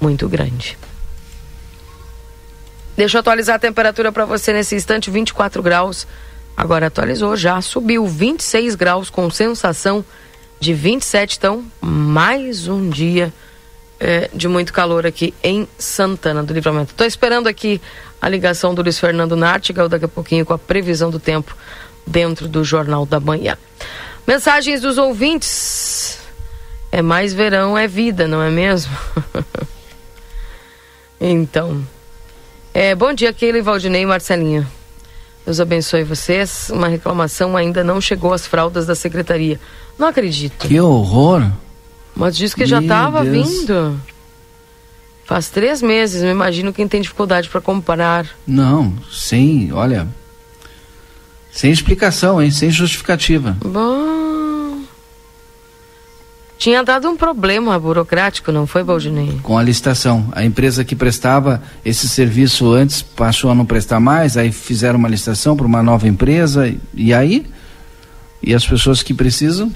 [0.00, 0.78] muito grande.
[2.96, 6.06] Deixa eu atualizar a temperatura para você nesse instante, 24 graus.
[6.56, 10.02] Agora atualizou, já subiu 26 graus com sensação
[10.58, 11.36] de 27.
[11.36, 13.30] Então, mais um dia
[14.00, 16.92] é, de muito calor aqui em Santana do Livramento.
[16.92, 17.80] Estou esperando aqui
[18.22, 21.54] a ligação do Luiz Fernando Nartigal daqui a pouquinho com a previsão do tempo
[22.06, 23.56] dentro do Jornal da Manhã.
[24.26, 26.18] Mensagens dos ouvintes.
[26.92, 28.96] É mais verão, é vida, não é mesmo?
[31.20, 31.84] então.
[32.72, 34.66] É, bom dia, Keila, Valdinei e Marcelinha.
[35.44, 36.70] Deus abençoe vocês.
[36.70, 39.60] Uma reclamação ainda não chegou às fraldas da secretaria.
[39.98, 40.66] Não acredito.
[40.66, 41.50] Que horror!
[42.14, 44.00] Mas diz que Meu já estava vindo.
[45.24, 48.26] Faz três meses, me imagino quem tem dificuldade para comprar.
[48.46, 50.06] Não, sem, olha.
[51.56, 52.50] Sem explicação, hein?
[52.50, 53.56] Sem justificativa.
[53.64, 54.82] Bom.
[56.58, 59.40] Tinha dado um problema burocrático, não foi, Valdinei?
[59.42, 60.28] Com a licitação.
[60.32, 65.08] A empresa que prestava esse serviço antes passou a não prestar mais, aí fizeram uma
[65.08, 67.46] licitação para uma nova empresa, e aí?
[68.42, 69.74] E as pessoas que precisam?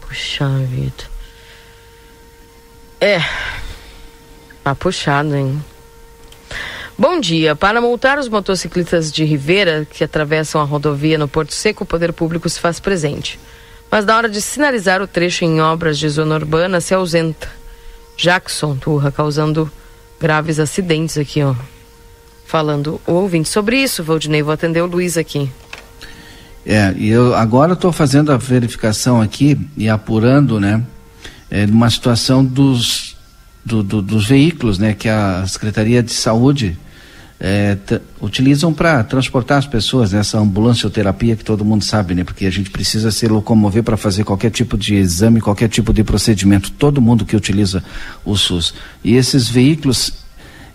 [0.00, 1.10] Puxa vida.
[3.00, 3.20] É.
[4.62, 5.60] Tá puxado, hein?
[7.00, 7.56] Bom dia.
[7.56, 12.12] Para multar os motociclistas de Ribeira que atravessam a rodovia no Porto Seco, o poder
[12.12, 13.40] público se faz presente.
[13.90, 17.48] Mas na hora de sinalizar o trecho em obras de zona urbana, se ausenta.
[18.18, 19.72] Jackson Turra, causando
[20.20, 21.54] graves acidentes aqui, ó.
[22.44, 25.50] Falando o ouvinte sobre isso, Valdinei, vou atender o Luiz aqui.
[26.66, 30.84] É, e eu agora estou fazendo a verificação aqui e apurando, né,
[31.50, 33.16] é, numa situação dos,
[33.64, 36.78] do, do, dos veículos, né, que a Secretaria de Saúde
[37.42, 37.78] é,
[38.20, 42.22] utilizam para transportar as pessoas nessa ambulancioterapia que todo mundo sabe, né?
[42.22, 46.04] Porque a gente precisa se locomover para fazer qualquer tipo de exame, qualquer tipo de
[46.04, 46.70] procedimento.
[46.70, 47.82] Todo mundo que utiliza
[48.26, 48.74] o SUS.
[49.02, 50.12] E esses veículos,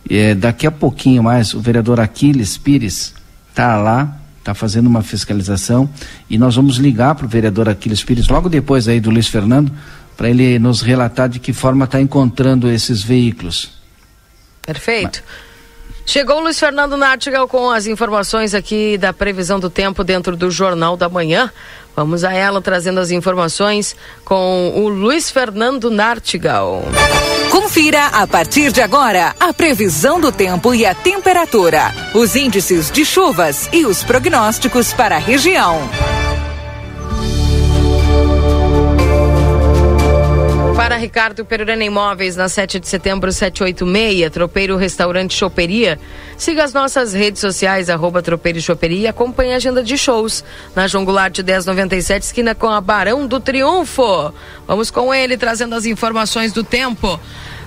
[0.10, 3.14] é, daqui a pouquinho mais, o vereador Aquiles Pires
[3.52, 5.88] está lá, está fazendo uma fiscalização
[6.28, 9.72] e nós vamos ligar para o vereador Aquiles Pires logo depois aí do Luiz Fernando
[10.18, 13.72] para ele nos relatar de que forma está encontrando esses veículos.
[14.64, 15.24] Perfeito.
[15.24, 15.45] Mas...
[16.06, 20.52] Chegou o Luiz Fernando Nartigal com as informações aqui da previsão do tempo dentro do
[20.52, 21.52] Jornal da Manhã.
[21.96, 26.84] Vamos a ela trazendo as informações com o Luiz Fernando Nartigal.
[27.50, 33.04] Confira a partir de agora a previsão do tempo e a temperatura, os índices de
[33.04, 35.80] chuvas e os prognósticos para a região.
[40.86, 46.00] Para Ricardo Perurena Imóveis, na 7 de setembro, 786, Tropeiro Restaurante Choperia.
[46.38, 50.46] Siga as nossas redes sociais, arroba Tropeiro Choperia e acompanhe a agenda de shows
[50.76, 54.32] na João Goulart 1097, esquina com a Barão do Triunfo.
[54.68, 57.20] Vamos com ele, trazendo as informações do tempo.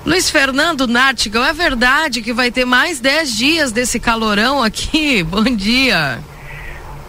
[0.07, 5.25] Luiz Fernando Nartigal, é verdade que vai ter mais 10 dias desse calorão aqui?
[5.27, 6.21] Bom dia.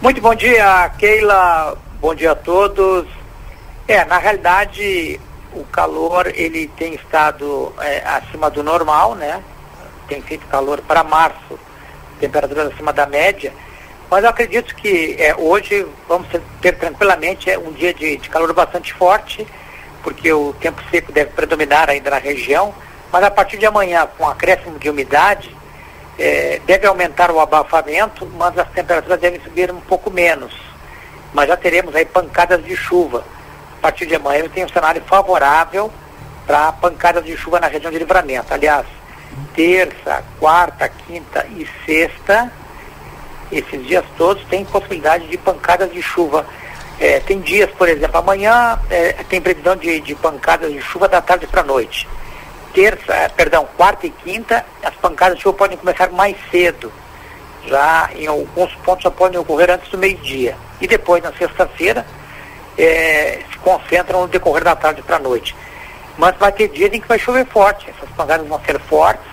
[0.02, 1.78] Muito bom dia, Keila.
[2.00, 3.06] Bom dia a todos.
[3.86, 5.20] É, na realidade,
[5.54, 9.42] o calor ele tem estado é, acima do normal, né?
[10.08, 11.58] Tem feito calor para março,
[12.18, 13.52] temperaturas acima da média.
[14.10, 16.28] Mas eu acredito que é, hoje vamos
[16.60, 19.46] ter tranquilamente é, um dia de, de calor bastante forte,
[20.02, 22.74] porque o tempo seco deve predominar ainda na região.
[23.12, 25.54] Mas a partir de amanhã, com acréscimo de umidade,
[26.18, 30.52] é, deve aumentar o abafamento, mas as temperaturas devem subir um pouco menos.
[31.32, 33.24] Mas já teremos aí pancadas de chuva
[33.80, 35.90] a partir de amanhã tem um cenário favorável
[36.46, 38.52] para pancadas de chuva na região de livramento.
[38.52, 38.84] Aliás,
[39.54, 42.52] terça, quarta, quinta e sexta,
[43.50, 46.44] esses dias todos tem possibilidade de pancadas de chuva.
[46.98, 51.22] É, tem dias, por exemplo, amanhã é, tem previsão de, de pancadas de chuva da
[51.22, 52.06] tarde para a noite.
[52.74, 56.92] Terça, é, perdão, quarta e quinta, as pancadas de chuva podem começar mais cedo.
[57.66, 60.54] Já em alguns pontos já podem ocorrer antes do meio-dia.
[60.82, 62.04] E depois, na sexta-feira,
[62.80, 65.54] é, se concentram no decorrer da tarde para a noite.
[66.16, 69.26] Mas vai ter dias em que vai chover forte, essas pancadas vão ser fortes,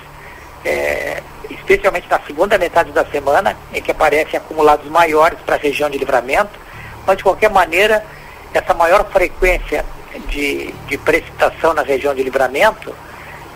[0.66, 5.90] é, especialmente na segunda metade da semana, em que aparecem acumulados maiores para a região
[5.90, 6.60] de livramento,
[7.06, 8.06] mas de qualquer maneira,
[8.54, 9.86] essa maior frequência
[10.28, 12.94] de, de precipitação na região de livramento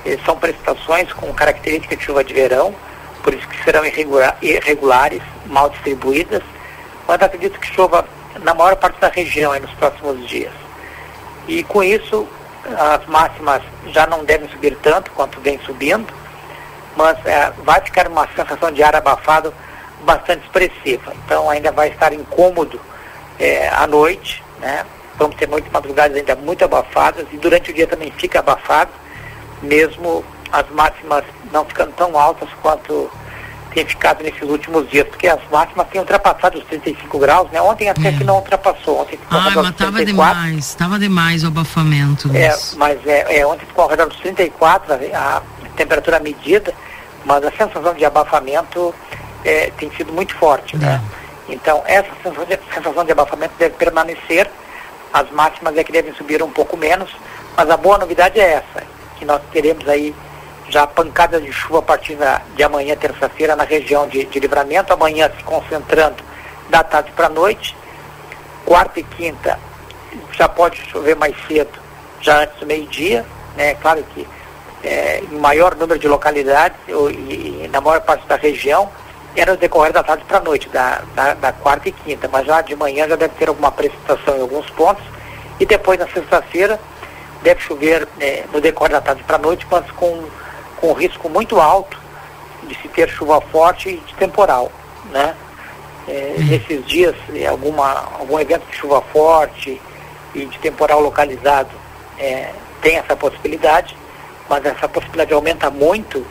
[0.05, 2.73] eh, são precipitações com característica de chuva de verão,
[3.23, 3.83] por isso que serão
[4.41, 6.41] irregulares, mal distribuídas,
[7.07, 8.05] mas acredito que chova
[8.39, 10.53] na maior parte da região nos próximos dias.
[11.47, 12.27] E com isso,
[12.65, 16.13] as máximas já não devem subir tanto quanto vem subindo,
[16.95, 19.53] mas é, vai ficar uma sensação de ar abafado
[20.03, 21.13] bastante expressiva.
[21.25, 22.79] Então ainda vai estar incômodo
[23.39, 24.85] é, à noite, né?
[25.17, 28.91] Vamos ter muitas madrugadas ainda muito abafadas e durante o dia também fica abafado,
[29.61, 33.09] mesmo as máximas não ficando tão altas quanto
[33.73, 37.61] tem ficado nesses últimos dias, porque as máximas têm ultrapassado os 35 graus, né?
[37.61, 38.11] Ontem até é.
[38.11, 42.29] que não ultrapassou, ontem ficou Ai, mas estava demais, estava demais o abafamento.
[42.35, 44.97] É, mas é, é, ontem ficou ao redor dos 34 a,
[45.37, 45.41] a
[45.75, 46.73] temperatura medida,
[47.25, 48.93] mas a sensação de abafamento
[49.45, 51.01] é, tem sido muito forte, né?
[51.17, 51.53] É.
[51.53, 54.49] Então, essa sensação de, sensação de abafamento deve permanecer,
[55.13, 57.09] as máximas é que devem subir um pouco menos,
[57.55, 58.85] mas a boa novidade é essa,
[59.17, 60.15] que nós teremos aí
[60.71, 62.17] já pancadas de chuva a partir
[62.55, 66.23] de amanhã, terça-feira, na região de, de livramento, amanhã se concentrando
[66.69, 67.75] da tarde para a noite.
[68.65, 69.59] Quarta e quinta
[70.31, 71.71] já pode chover mais cedo,
[72.21, 73.75] já antes do meio-dia, né?
[73.75, 74.27] Claro que
[74.83, 78.89] é, em maior número de localidades e, e, na maior parte da região,
[79.35, 82.45] era no decorrer da tarde para a noite, da, da, da, quarta e quinta, mas
[82.45, 85.03] já de manhã já deve ter alguma precipitação em alguns pontos,
[85.59, 86.79] e depois na sexta-feira
[87.41, 90.23] deve chover é, no decorrer da tarde para a noite, mas com,
[90.81, 91.97] com risco muito alto
[92.63, 94.71] de se ter chuva forte e de temporal,
[95.11, 95.35] né?
[96.07, 96.45] É, uhum.
[96.47, 99.79] nesses dias, é, alguma, algum evento de chuva forte
[100.33, 101.69] e de temporal localizado
[102.17, 102.51] é,
[102.81, 103.95] tem essa possibilidade,
[104.49, 106.25] mas essa possibilidade aumenta muito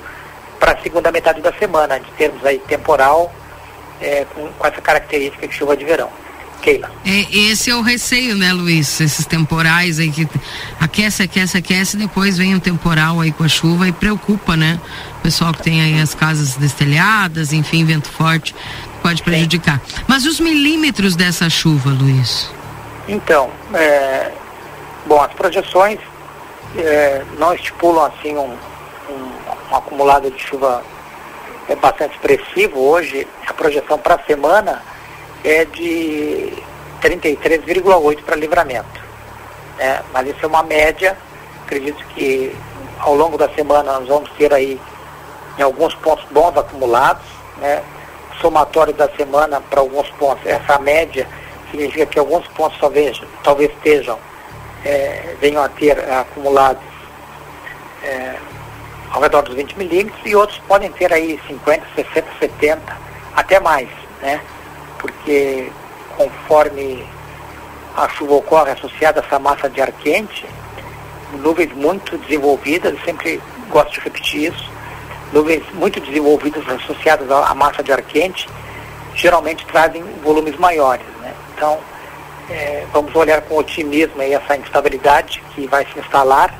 [0.58, 3.32] para a segunda metade da semana, de termos aí temporal
[4.00, 6.10] é, com, com, essa característica de chuva de verão.
[6.60, 6.90] Keila.
[7.04, 9.00] É, esse é o receio, né, Luiz?
[9.00, 10.28] Esses temporais aí que
[10.78, 14.80] aquece, aquece, aquece, depois vem o temporal aí com a chuva e preocupa, né?
[15.18, 18.54] O pessoal que tem aí as casas destelhadas, enfim, vento forte,
[19.02, 19.80] pode prejudicar.
[19.86, 20.02] Sim.
[20.06, 22.50] Mas os milímetros dessa chuva, Luiz?
[23.08, 24.30] Então, é,
[25.06, 25.98] bom, as projeções
[26.76, 28.56] é, não estipulam assim um,
[29.10, 30.82] um, um acumulado de chuva
[31.68, 32.80] é bastante expressivo.
[32.80, 34.82] Hoje, a projeção para a semana
[35.44, 36.52] é de
[37.02, 39.00] 33,8 para livramento.
[39.78, 40.02] Né?
[40.12, 41.16] Mas isso é uma média.
[41.64, 42.54] Acredito que
[42.98, 44.80] ao longo da semana nós vamos ter aí
[45.58, 47.24] em alguns pontos bons acumulados.
[47.58, 47.82] Né?
[48.40, 51.26] Somatório da semana para alguns pontos, essa média
[51.70, 54.18] significa que alguns pontos talvez, talvez estejam,
[54.84, 56.82] é, venham a ter acumulados
[58.02, 58.36] é,
[59.12, 62.80] ao redor dos 20 milímetros e outros podem ter aí 50, 60, 70,
[63.36, 63.88] até mais,
[64.22, 64.40] né?
[65.00, 65.72] Porque
[66.16, 67.04] conforme
[67.96, 70.46] a chuva ocorre associada a essa massa de ar quente,
[71.42, 74.70] nuvens muito desenvolvidas, eu sempre gosto de repetir isso,
[75.32, 78.48] nuvens muito desenvolvidas associadas à massa de ar quente,
[79.14, 81.06] geralmente trazem volumes maiores.
[81.20, 81.34] Né?
[81.56, 81.78] Então,
[82.48, 86.54] é, vamos olhar com otimismo aí essa instabilidade que vai se instalar,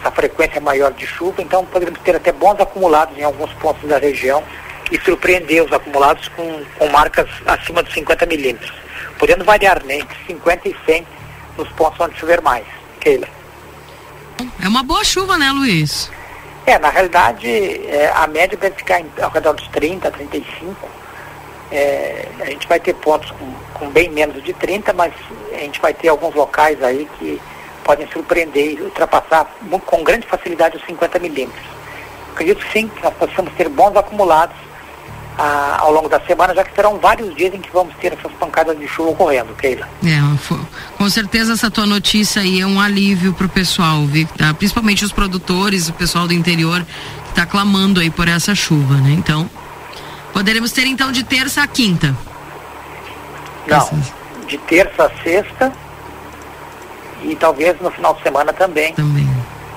[0.00, 3.98] essa frequência maior de chuva, então poderemos ter até bons acumulados em alguns pontos da
[3.98, 4.42] região
[4.90, 8.72] e surpreender os acumulados com, com marcas acima de 50 milímetros,
[9.18, 11.06] podendo variar né, entre 50 e 100
[11.56, 12.64] nos pontos onde chover mais.
[13.00, 13.28] Keila.
[14.62, 16.10] É uma boa chuva, né, Luiz?
[16.66, 20.88] É, na realidade, é, a média deve ficar em, ao redor dos 30, 35.
[21.70, 25.12] É, a gente vai ter pontos com, com, bem menos de 30, mas
[25.52, 27.40] a gente vai ter alguns locais aí que
[27.82, 29.52] podem surpreender e ultrapassar
[29.86, 31.64] com grande facilidade os 50 milímetros.
[32.32, 34.56] Acredito sim que nós possamos ter bons acumulados
[35.38, 38.78] ao longo da semana, já que serão vários dias em que vamos ter essas pancadas
[38.78, 39.88] de chuva ocorrendo, Keila.
[40.04, 40.20] É,
[40.96, 44.02] com certeza essa tua notícia aí é um alívio para o pessoal?
[44.36, 44.52] Tá?
[44.54, 46.84] principalmente os produtores, o pessoal do interior
[47.24, 49.12] que está clamando aí por essa chuva, né?
[49.12, 49.48] Então,
[50.32, 52.14] poderemos ter então de terça a quinta.
[53.66, 54.12] Não, Essas...
[54.46, 55.72] de terça a sexta
[57.22, 58.92] e talvez no final de semana também.
[58.94, 59.31] Também.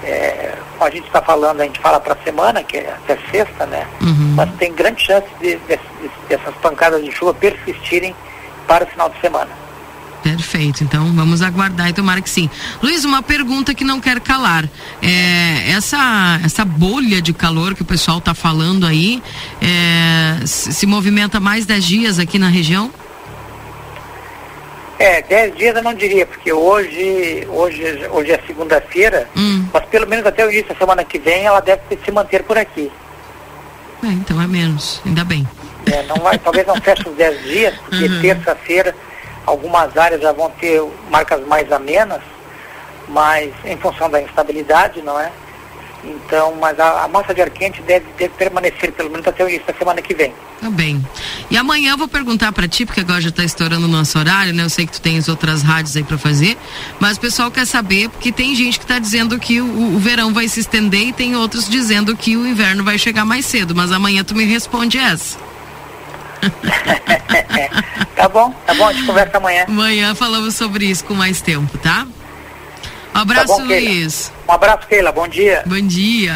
[0.05, 3.65] É, a gente está falando, a gente fala para a semana, que é até sexta,
[3.65, 3.87] né?
[4.01, 4.33] Uhum.
[4.35, 8.15] Mas tem grande chance de, de, de, dessas pancadas de chuva persistirem
[8.67, 9.49] para o final de semana.
[10.25, 12.49] Perfeito, então vamos aguardar e tomara que sim.
[12.81, 14.67] Luiz, uma pergunta que não quer calar.
[14.99, 19.21] É, essa, essa bolha de calor que o pessoal está falando aí,
[19.61, 22.91] é, se movimenta mais 10 dias aqui na região?
[24.97, 29.67] É, dez dias eu não diria, porque hoje, hoje, hoje é segunda-feira, hum.
[29.73, 32.57] mas pelo menos até o início da semana que vem ela deve se manter por
[32.57, 32.91] aqui.
[34.03, 35.45] É, então é menos, ainda bem.
[35.91, 38.21] É, não vai, talvez não feche os dez dias, porque uhum.
[38.21, 38.95] terça-feira
[39.45, 40.81] algumas áreas já vão ter
[41.11, 42.21] marcas mais amenas,
[43.07, 45.31] mas em função da instabilidade, não é?
[46.05, 49.49] Então, mas a, a, massa de ar quente deve, deve, permanecer pelo menos até o
[49.49, 50.33] início da semana que vem.
[50.61, 51.03] Tá bem.
[51.49, 54.53] E amanhã eu vou perguntar para ti, porque agora já está estourando o nosso horário,
[54.53, 54.63] né?
[54.63, 56.57] Eu sei que tu tens outras rádios aí para fazer,
[56.99, 60.33] mas o pessoal quer saber, porque tem gente que está dizendo que o, o, verão
[60.33, 63.91] vai se estender e tem outros dizendo que o inverno vai chegar mais cedo, mas
[63.91, 65.37] amanhã tu me responde essa.
[68.15, 69.65] tá bom, tá bom, a gente conversa amanhã.
[69.67, 72.05] Amanhã falamos sobre isso com mais tempo, tá?
[73.15, 74.31] Um abraço, tá bom, Luiz.
[74.45, 75.11] Um abraço, Keila.
[75.13, 75.63] Bom dia.
[75.65, 76.33] Bom dia.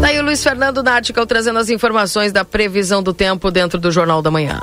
[0.00, 3.92] Daí tá o Luiz Fernando Nático trazendo as informações da previsão do tempo dentro do
[3.92, 4.62] Jornal da Manhã.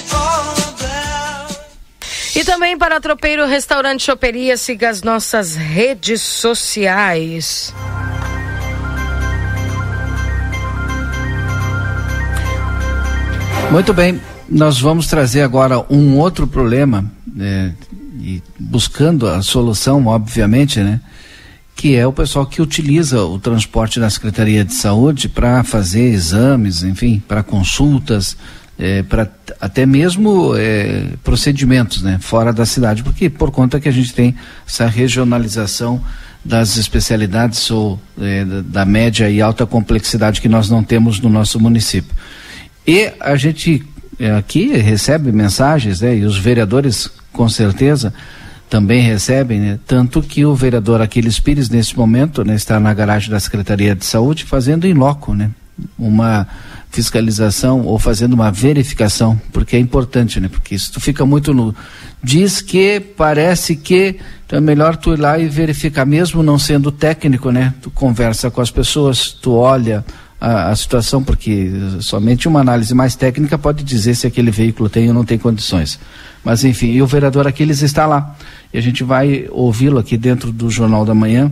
[2.33, 7.73] E também para Tropeiro Restaurante Choperia, siga as nossas redes sociais.
[13.69, 17.71] Muito bem, nós vamos trazer agora um outro problema é,
[18.19, 20.99] e buscando a solução, obviamente, né?
[21.75, 26.83] Que é o pessoal que utiliza o transporte da Secretaria de Saúde para fazer exames,
[26.83, 28.35] enfim, para consultas,
[28.79, 32.17] é, para até mesmo é, procedimentos, né?
[32.19, 34.35] Fora da cidade, porque por conta que a gente tem
[34.67, 36.01] essa regionalização
[36.43, 41.59] das especialidades ou é, da média e alta complexidade que nós não temos no nosso
[41.59, 42.11] município.
[42.85, 43.85] E a gente
[44.19, 48.13] é, aqui recebe mensagens, né, e os vereadores com certeza
[48.69, 53.29] também recebem, né, tanto que o vereador Aquiles Pires, nesse momento, né, está na garagem
[53.29, 55.51] da Secretaria de Saúde fazendo em loco, né,
[55.97, 56.47] uma
[56.91, 60.49] fiscalização ou fazendo uma verificação, porque é importante, né?
[60.49, 61.73] Porque isso fica muito no
[62.23, 66.91] diz que, parece que, então é melhor tu ir lá e verificar mesmo não sendo
[66.91, 67.73] técnico, né?
[67.81, 70.05] Tu conversa com as pessoas, tu olha
[70.39, 75.07] a, a situação, porque somente uma análise mais técnica pode dizer se aquele veículo tem
[75.07, 75.99] ou não tem condições.
[76.43, 78.35] Mas enfim, e o vereador Aquiles está lá.
[78.73, 81.51] E a gente vai ouvi-lo aqui dentro do Jornal da Manhã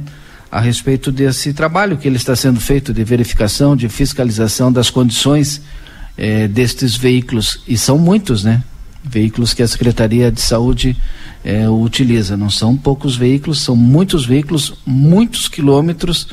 [0.52, 5.62] a respeito desse trabalho que ele está sendo feito de verificação, de fiscalização das condições
[6.18, 7.62] eh, destes veículos.
[7.68, 8.64] E são muitos, né?
[9.04, 10.97] Veículos que a Secretaria de Saúde
[11.45, 12.36] eh, utiliza.
[12.36, 16.28] Não são poucos veículos, são muitos veículos, muitos quilômetros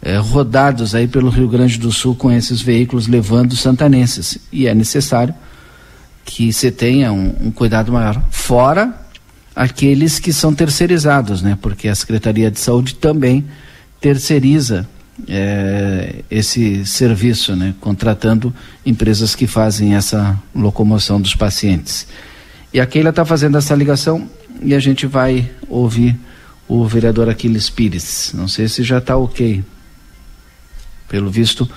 [0.00, 4.38] eh, rodados aí pelo Rio Grande do Sul com esses veículos levando santanenses.
[4.50, 5.34] E é necessário
[6.24, 8.22] que se tenha um, um cuidado maior.
[8.30, 9.07] Fora
[9.58, 11.58] aqueles que são terceirizados, né?
[11.60, 13.44] Porque a Secretaria de Saúde também
[14.00, 14.88] terceiriza
[15.28, 17.74] é, esse serviço, né?
[17.80, 18.54] Contratando
[18.86, 22.06] empresas que fazem essa locomoção dos pacientes.
[22.72, 24.30] E a Keila está fazendo essa ligação
[24.62, 26.16] e a gente vai ouvir
[26.68, 28.30] o vereador Aquiles Pires.
[28.34, 29.64] Não sei se já está ok.
[31.08, 31.68] Pelo visto,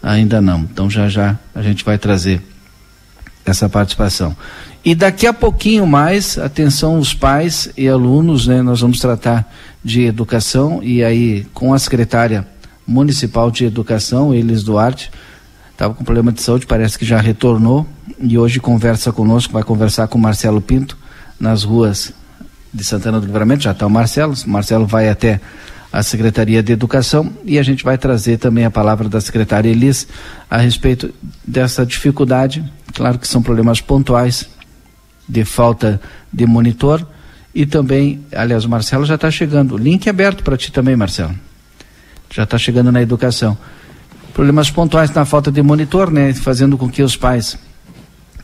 [0.00, 0.60] ainda não.
[0.60, 2.40] Então já já a gente vai trazer
[3.44, 4.36] essa participação.
[4.86, 8.62] E daqui a pouquinho mais, atenção os pais e alunos, né?
[8.62, 10.80] Nós vamos tratar de educação.
[10.80, 12.46] E aí com a secretária
[12.86, 15.10] municipal de educação, Elis Duarte,
[15.72, 17.84] estava com problema de saúde, parece que já retornou.
[18.20, 20.96] E hoje conversa conosco, vai conversar com o Marcelo Pinto
[21.40, 22.12] nas ruas
[22.72, 25.40] de Santana do Livramento, já está o Marcelo, o Marcelo vai até
[25.92, 27.32] a Secretaria de Educação.
[27.44, 30.06] E a gente vai trazer também a palavra da secretária Elis
[30.48, 31.12] a respeito
[31.44, 32.64] dessa dificuldade,
[32.94, 34.48] claro que são problemas pontuais,
[35.28, 36.00] de falta
[36.32, 37.06] de monitor
[37.56, 39.78] e também, aliás, o Marcelo já está chegando.
[39.78, 41.34] Link aberto para ti também, Marcelo.
[42.30, 43.56] Já está chegando na educação.
[44.34, 46.34] Problemas pontuais na falta de monitor, né?
[46.34, 47.56] Fazendo com que os pais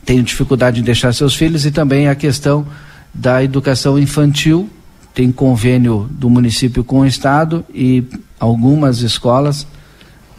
[0.03, 2.65] tenham dificuldade em deixar seus filhos e também a questão
[3.13, 4.67] da educação infantil.
[5.13, 8.03] Tem convênio do município com o estado e
[8.39, 9.67] algumas escolas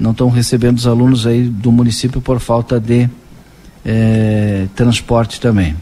[0.01, 3.09] não estão recebendo os alunos aí do município por falta de
[3.85, 5.77] eh, transporte também.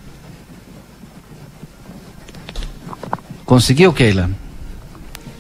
[3.53, 4.31] Conseguiu, Keila?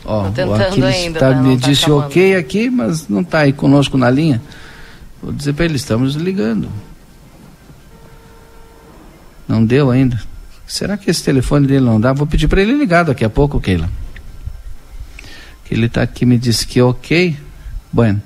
[0.04, 2.04] Ó, o Aquiles ainda, tá, tá, me tá disse chamando.
[2.04, 4.42] ok aqui, mas não está aí conosco na linha.
[5.22, 6.68] Vou dizer para ele, estamos ligando.
[9.48, 10.20] Não deu ainda.
[10.66, 12.12] Será que esse telefone dele não dá?
[12.12, 13.88] Vou pedir para ele ligar daqui a pouco, Keila.
[15.64, 17.34] Que ele está aqui me disse que ok.
[17.90, 18.20] Bueno.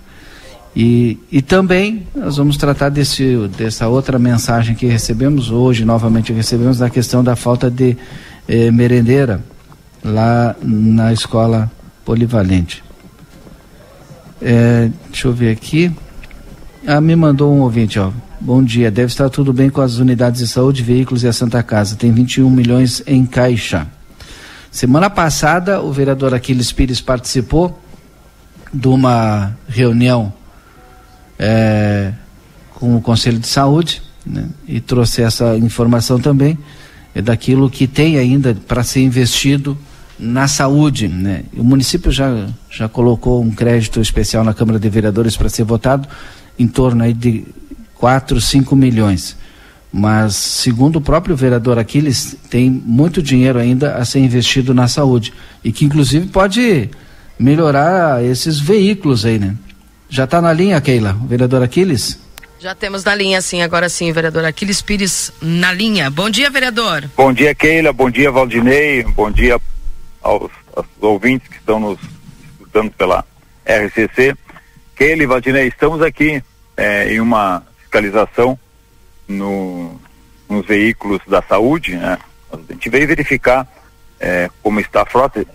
[0.75, 6.79] E, e também nós vamos tratar desse, dessa outra mensagem que recebemos hoje, novamente recebemos,
[6.79, 7.97] da questão da falta de
[8.49, 9.45] eh, merendeira
[10.07, 11.71] lá na escola
[12.05, 12.83] polivalente.
[14.41, 15.93] É, deixa eu ver aqui.
[16.87, 18.11] Ah, me mandou um ouvinte, ó.
[18.41, 21.63] Bom dia, deve estar tudo bem com as unidades de saúde, veículos e a Santa
[21.63, 21.97] Casa.
[21.97, 23.87] Tem 21 milhões em caixa.
[24.71, 27.81] Semana passada, o vereador Aquiles Pires participou
[28.73, 30.33] de uma reunião
[31.39, 32.13] é,
[32.75, 36.59] com o Conselho de Saúde né, e trouxe essa informação também
[37.17, 39.77] é daquilo que tem ainda para ser investido
[40.19, 41.09] na saúde.
[41.09, 41.45] Né?
[41.57, 46.09] O município já, já colocou um crédito especial na Câmara de Vereadores para ser votado
[46.59, 47.45] em torno aí de
[47.95, 49.37] 4, 5 milhões.
[49.93, 55.33] Mas, segundo o próprio vereador Aquiles, tem muito dinheiro ainda a ser investido na saúde.
[55.65, 56.91] E que, inclusive, pode
[57.39, 59.55] melhorar esses veículos aí, né?
[60.09, 62.19] Já está na linha, Keila, o vereador Aquiles?
[62.59, 66.11] Já temos na linha, sim, agora sim, vereador Aquiles Pires na linha.
[66.11, 67.05] Bom dia, vereador.
[67.17, 67.93] Bom dia, Keila.
[67.93, 69.03] Bom dia, Valdinei.
[69.03, 69.59] Bom dia
[70.27, 71.99] aos, aos ouvintes que estão nos
[72.51, 73.25] escutando pela
[73.65, 74.35] RCC.
[74.97, 76.43] Kelly, Valdinei, estamos aqui
[76.77, 78.59] é, em uma fiscalização
[79.29, 80.01] no,
[80.49, 82.19] nos veículos da saúde, né?
[82.53, 83.67] A gente veio verificar
[84.19, 85.47] é, como está a frota.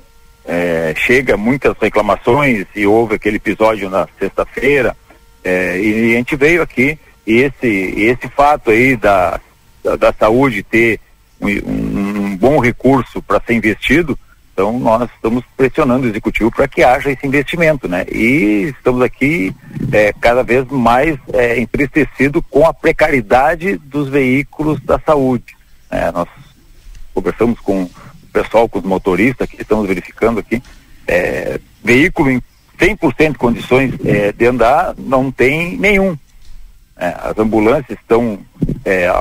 [0.45, 4.97] É, chega muitas reclamações e houve aquele episódio na sexta-feira
[5.43, 6.97] é, e a gente veio aqui
[7.27, 9.39] e esse, esse fato aí da,
[9.83, 10.99] da, da saúde ter
[11.39, 14.17] um, um bom recurso para ser investido,
[14.61, 18.05] então nós estamos pressionando o executivo para que haja esse investimento, né?
[18.11, 19.55] E estamos aqui
[19.91, 25.57] é, cada vez mais é, entristecido com a precariedade dos veículos da saúde.
[25.89, 26.29] É, nós
[27.11, 27.91] conversamos com o
[28.31, 30.61] pessoal, com os motoristas que estamos verificando aqui,
[31.07, 32.39] é, veículo em
[32.79, 36.15] 100% de condições é, de andar não tem nenhum.
[36.95, 38.37] É, as ambulâncias estão
[38.85, 39.11] é,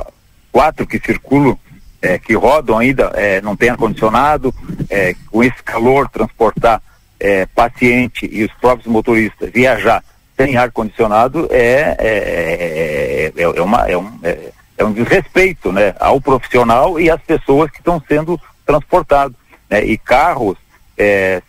[0.53, 1.59] quatro que circulam
[2.03, 4.55] é, que rodam ainda, é, não tem ar-condicionado,
[4.89, 6.83] é, com esse calor transportar
[7.19, 10.03] é, paciente e os próprios motoristas viajar
[10.37, 16.99] sem ar-condicionado é, é, é, é, uma, é, um, é, um desrespeito né, ao profissional
[16.99, 19.37] e às pessoas que estão sendo transportados.
[19.69, 20.57] Né, e carros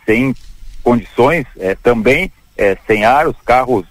[0.05, 0.35] sem
[0.83, 1.45] condições
[1.83, 2.31] também
[2.85, 3.85] sem ar, os carros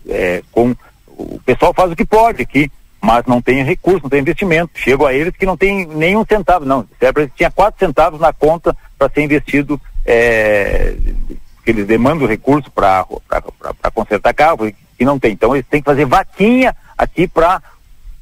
[0.53, 0.75] com.
[1.07, 2.71] O pessoal faz o que pode aqui
[3.01, 4.73] mas não tem recurso, não tem investimento.
[4.75, 6.87] Chego a eles que não tem nenhum centavo, não.
[7.01, 10.95] Eles tinha quatro centavos na conta para ser investido, é,
[11.65, 13.07] que eles demandam recurso para
[13.95, 15.33] consertar carro, e não tem.
[15.33, 17.63] Então eles têm que fazer vaquinha aqui para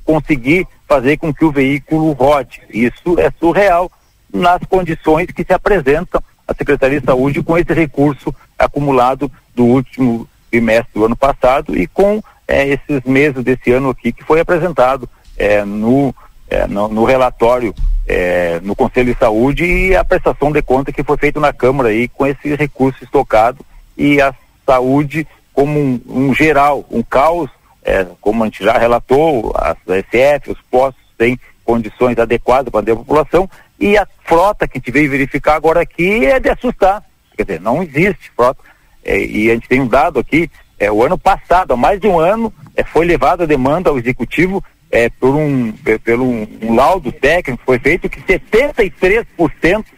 [0.04, 2.62] conseguir fazer com que o veículo rode.
[2.70, 3.90] Isso é surreal
[4.32, 10.26] nas condições que se apresentam a Secretaria de Saúde com esse recurso acumulado do último
[10.50, 15.08] trimestre do ano passado e com é, esses meses desse ano aqui que foi apresentado
[15.36, 16.14] é, no,
[16.48, 17.74] é, no, no, relatório
[18.06, 21.90] é, no Conselho de Saúde e a prestação de conta que foi feita na Câmara
[21.90, 23.64] aí com esse recurso estocado
[23.96, 24.34] e a
[24.64, 27.50] saúde como um, um geral, um caos,
[27.84, 32.96] é, como a gente já relatou, as SF, os postos têm condições adequadas para a
[32.96, 37.04] população e a frota que a gente veio verificar agora aqui é de assustar.
[37.36, 38.62] Quer dizer, não existe frota.
[39.04, 42.06] É, e a gente tem um dado aqui é, o ano passado, há mais de
[42.06, 45.72] um ano, é, foi levada a demanda ao executivo é, por um,
[46.04, 48.86] pelo um, um laudo técnico foi feito que 73%,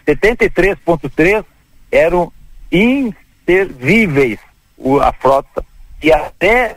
[0.07, 1.45] 73,3%
[1.93, 2.33] eram
[2.72, 4.39] inservíveis
[4.76, 5.64] o, a frota.
[6.03, 6.76] E até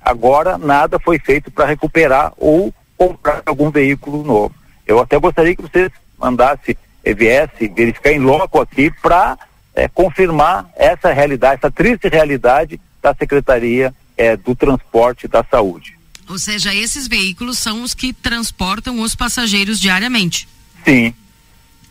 [0.00, 4.54] agora nada foi feito para recuperar ou comprar algum veículo novo.
[4.86, 9.38] Eu até gostaria que vocês mandassem, eh, viesse verificar em loco aqui para
[9.74, 15.98] é, confirmar essa realidade, essa triste realidade da Secretaria é, do Transporte da Saúde.
[16.28, 20.48] Ou seja, esses veículos são os que transportam os passageiros diariamente.
[20.84, 21.12] Sim.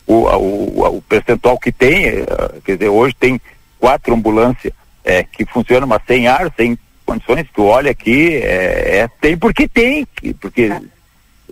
[0.06, 2.26] O, o, o percentual que tem, é,
[2.64, 3.40] quer dizer, hoje tem
[3.78, 4.72] quatro ambulâncias
[5.04, 9.68] é, que funcionam, mas sem ar, sem condições, tu olha aqui, é, é, tem porque
[9.68, 10.06] tem,
[10.40, 10.70] porque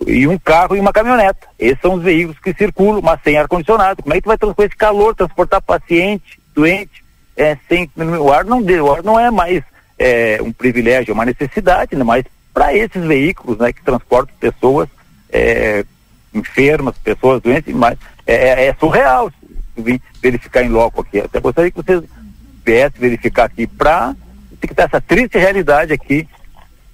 [0.07, 1.47] e um carro e uma caminhoneta.
[1.59, 4.01] Esses são os veículos que circulam, mas sem ar-condicionado.
[4.01, 7.00] Como é que tu vai transportar esse calor, transportar paciente, doente?
[7.35, 9.63] É, sem, o ar não o ar não é mais
[9.97, 12.03] é, um privilégio, é uma necessidade, né?
[12.03, 14.89] mas para esses veículos né, que transportam pessoas
[15.31, 15.85] é,
[16.33, 19.31] enfermas, pessoas doentes, mas é, é, é surreal
[19.77, 21.19] vim verificar em loco aqui.
[21.19, 22.03] Até gostaria que vocês
[22.65, 24.15] viessem verificar aqui para
[24.59, 26.27] ter essa triste realidade aqui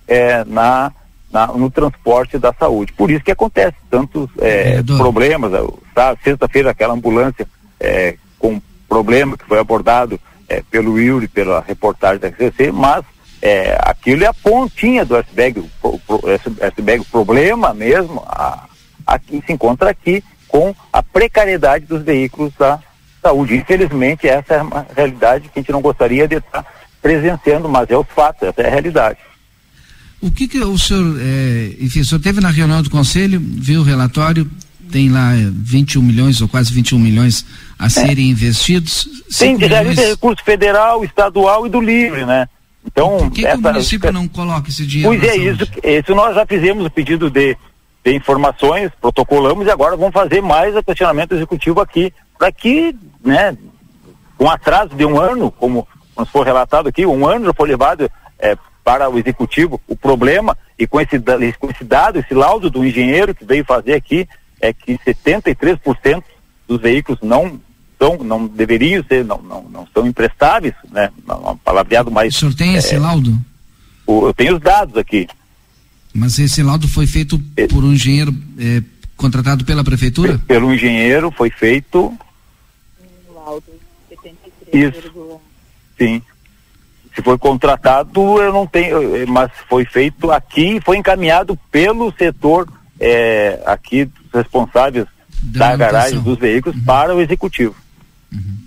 [0.07, 0.91] é, na,
[1.31, 2.93] na, no transporte da saúde.
[2.93, 5.51] Por isso que acontece tantos é, problemas.
[5.93, 7.47] Tá, Sexta-feira aquela ambulância
[7.79, 8.15] é,
[8.87, 13.03] problema que foi abordado é, pelo Yuri, pela reportagem da RCC, mas
[13.41, 15.99] é, aquilo é a pontinha do iceberg, o,
[16.61, 18.65] iceberg, problema mesmo, a,
[19.05, 22.79] aqui se encontra aqui com a precariedade dos veículos da
[23.21, 23.55] saúde.
[23.55, 26.65] Infelizmente, essa é uma realidade que a gente não gostaria de estar
[27.01, 29.19] presenciando, mas é o fato, essa é a realidade.
[30.19, 33.81] O que, que o senhor, é, enfim, o senhor teve na reunião do conselho, viu
[33.81, 34.49] o relatório,
[34.91, 37.45] tem lá 21 milhões ou quase 21 milhões
[37.77, 37.89] a é.
[37.89, 39.07] serem investidos.
[39.37, 39.97] Tem de milhões...
[39.97, 42.47] recurso federal, estadual e do livre, né?
[42.85, 45.09] Então, Por que, essa, que o município não coloca esse dinheiro?
[45.09, 47.57] Pois é, isso, isso nós já fizemos o pedido de,
[48.03, 53.57] de informações, protocolamos e agora vamos fazer mais o questionamento executivo aqui, para que, né,
[54.37, 55.85] com atraso de um ano, como
[56.17, 58.09] nos foi relatado aqui, um ano já foi levado
[58.39, 61.19] é, para o executivo o problema, e com esse,
[61.59, 64.27] com esse dado, esse laudo do engenheiro que veio fazer aqui,
[64.61, 66.23] é que 73%
[66.67, 67.59] dos veículos não
[67.99, 71.11] são, não deveriam ser, não, não, não são emprestáveis, né?
[71.27, 72.35] Um palavreado mais.
[72.35, 73.37] O senhor tem é, esse laudo?
[74.05, 75.27] O, eu tenho os dados aqui.
[76.13, 78.81] Mas esse laudo foi feito é, por um engenheiro é,
[79.15, 80.39] contratado pela prefeitura?
[80.47, 82.17] Pelo engenheiro foi feito.
[83.29, 83.65] Um laudo
[84.09, 84.95] 73.
[84.95, 85.41] Isso.
[85.97, 86.21] Sim.
[87.15, 92.67] Se foi contratado, eu não tenho, mas foi feito aqui foi encaminhado pelo setor
[92.99, 95.05] é, aqui responsáveis
[95.41, 96.85] da, da garagem dos veículos uhum.
[96.85, 97.75] para o executivo.
[98.31, 98.57] Uhum.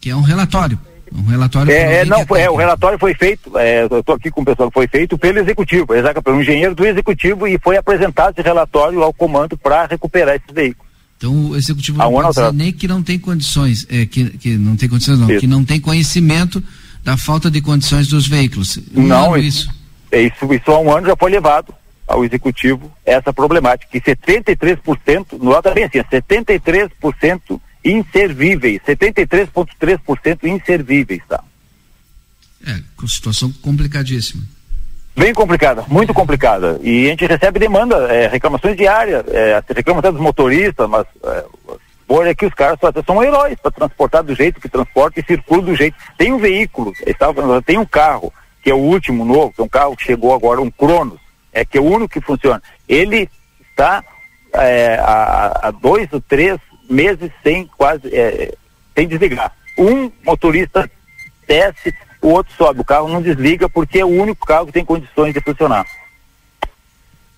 [0.00, 0.78] Que é um relatório.
[1.12, 1.72] Um relatório.
[1.72, 4.44] É, é não, foi, é, o relatório foi feito, é, eu estou aqui com o
[4.44, 9.02] pessoal foi feito pelo executivo, exato, pelo engenheiro do executivo e foi apresentado esse relatório
[9.02, 10.88] ao comando para recuperar esses veículos.
[11.16, 14.76] Então o executivo não pode dizer nem que não tem condições, é, que, que não
[14.76, 15.40] tem condições não, isso.
[15.40, 16.62] que não tem conhecimento
[17.02, 18.78] da falta de condições dos veículos.
[18.94, 19.68] Um não, isso.
[20.12, 21.74] É isso, isso há um ano já foi levado
[22.10, 31.42] ao executivo essa problemática, que 73%, nota bem assim, 73% inservíveis, 73,3% inservíveis, tá?
[32.66, 34.42] É, situação complicadíssima.
[35.16, 36.78] Bem complicada, muito complicada.
[36.82, 41.44] E a gente recebe demanda, é, reclamações diárias, é, reclama até dos motoristas, mas é,
[42.06, 45.76] por aqui os caras são heróis para transportar do jeito que transporta e circula do
[45.76, 45.96] jeito.
[46.18, 46.92] Tem um veículo,
[47.64, 48.32] tem um carro,
[48.62, 51.20] que é o último novo, que é um carro que chegou agora, um Cronos,
[51.52, 52.62] é que é o único que funciona.
[52.88, 53.28] Ele
[53.70, 54.04] está
[54.52, 58.54] é, há, dois ou três meses sem quase é,
[58.94, 59.52] sem desligar.
[59.78, 60.90] Um motorista
[61.46, 64.84] desce, o outro sobe, o carro não desliga porque é o único carro que tem
[64.84, 65.86] condições de funcionar.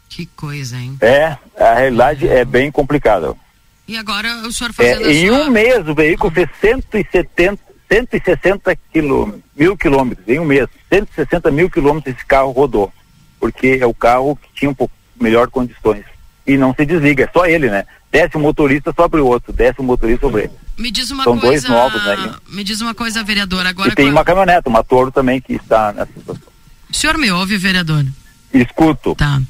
[0.08, 0.98] Que coisa, hein?
[1.00, 3.34] É, a realidade é bem complicada.
[3.88, 5.38] E agora o senhor fazendo é, Em sua...
[5.38, 7.58] um mês o veículo fez 170,
[7.90, 12.92] 160 quilômetros, mil quilômetros, em um mês, 160 mil quilômetros esse carro rodou,
[13.42, 16.04] porque é o carro que tinha um pouco melhor condições
[16.46, 17.84] e não se desliga, é só ele, né?
[18.08, 20.52] Desce um motorista sobre o outro, desce um motorista sobre ele.
[20.78, 22.36] Me diz uma São coisa, dois novos né?
[22.48, 23.90] Me diz uma coisa, vereador, agora...
[23.90, 26.52] E tem uma caminhonete, uma Toro também que está nessa situação.
[26.88, 28.06] O senhor me ouve, vereador?
[28.54, 29.16] Escuto.
[29.16, 29.42] Tá.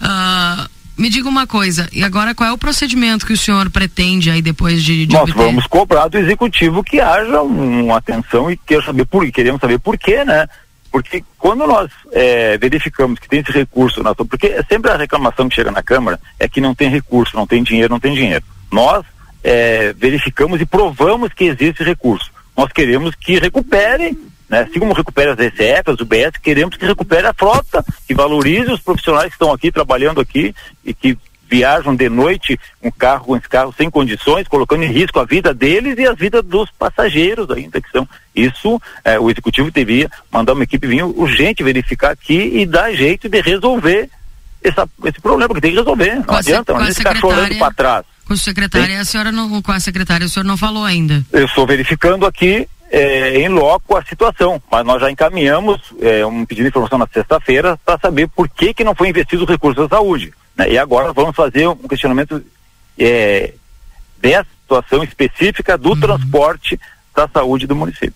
[0.00, 4.30] Uh, me diga uma coisa, e agora qual é o procedimento que o senhor pretende
[4.30, 5.42] aí depois de, de Nós obter?
[5.42, 9.98] vamos cobrar do executivo que haja uma atenção e quer saber por, queremos saber por
[9.98, 10.46] quê, né?
[10.90, 15.54] Porque quando nós é, verificamos que tem esse recurso, nós, porque sempre a reclamação que
[15.54, 18.44] chega na Câmara é que não tem recurso, não tem dinheiro, não tem dinheiro.
[18.72, 19.04] Nós
[19.42, 22.30] é, verificamos e provamos que existe recurso.
[22.56, 24.18] Nós queremos que recupere,
[24.48, 24.60] né?
[24.68, 28.80] assim como recupere as ECF, as UBS, queremos que recupere a frota, que valorize os
[28.80, 31.16] profissionais que estão aqui trabalhando aqui e que
[31.50, 35.52] viajam de noite um carro com esse carro sem condições, colocando em risco a vida
[35.52, 38.08] deles e a vida dos passageiros ainda que são.
[38.34, 43.28] Isso é, o executivo deveria mandar uma equipe vir urgente verificar aqui e dar jeito
[43.28, 44.08] de resolver
[44.62, 46.14] essa, esse problema que tem que resolver.
[46.16, 48.06] Não com adianta, não ficar chorando para trás.
[48.26, 51.24] Com a secretária, a senhora não, com a secretária, o senhor não falou ainda.
[51.32, 56.44] Eu estou verificando aqui é, em loco a situação, mas nós já encaminhamos é, um
[56.44, 59.88] pedido de informação na sexta-feira para saber por que que não foi investido os recursos
[59.88, 60.32] da saúde.
[60.60, 60.72] Né?
[60.72, 62.44] E agora vamos fazer um questionamento
[62.98, 63.54] é,
[64.20, 66.00] dessa situação específica do uhum.
[66.00, 66.78] transporte
[67.16, 68.14] da saúde do município.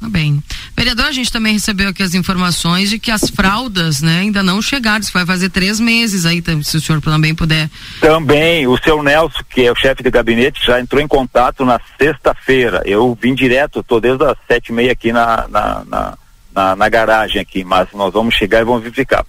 [0.00, 0.42] Tá bem.
[0.76, 4.60] Vereador, a gente também recebeu aqui as informações de que as fraldas, né, ainda não
[4.60, 5.00] chegaram.
[5.00, 7.70] Isso vai fazer três meses aí, se o senhor também puder.
[8.00, 11.80] Também, o seu Nelson, que é o chefe de gabinete, já entrou em contato na
[11.96, 12.82] sexta-feira.
[12.84, 16.18] Eu vim direto, estou desde as sete e meia aqui na, na, na,
[16.52, 19.24] na, na garagem aqui, mas nós vamos chegar e vamos verificar.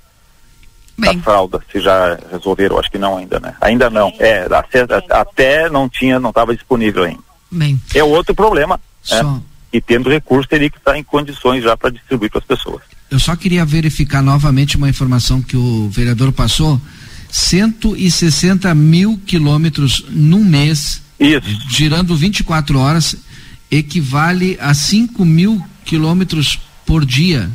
[0.97, 1.17] Bem.
[1.17, 3.55] Da fralda, se já resolveram, acho que não ainda, né?
[3.59, 4.13] Ainda não.
[4.17, 4.47] É,
[5.09, 7.19] até não tinha, não estava disponível ainda.
[7.51, 7.79] Bem.
[7.93, 8.79] É outro problema.
[9.01, 9.23] Só.
[9.23, 9.41] Né?
[9.73, 12.81] E tendo recurso, teria que estar em condições já para distribuir para as pessoas.
[13.11, 16.79] Eu só queria verificar novamente uma informação que o vereador passou.
[17.29, 21.45] 160 mil quilômetros num mês, Isso.
[21.69, 23.17] girando 24 horas,
[23.69, 27.49] equivale a 5 mil quilômetros por dia.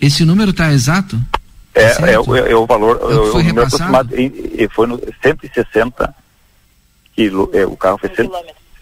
[0.00, 1.18] Esse número está exato?
[1.74, 2.98] É, tá é, é, é, o valor.
[3.00, 4.14] É o foi o repassado?
[4.18, 6.14] E, foi no 160
[7.14, 8.30] quilo, é, o carro foi 100,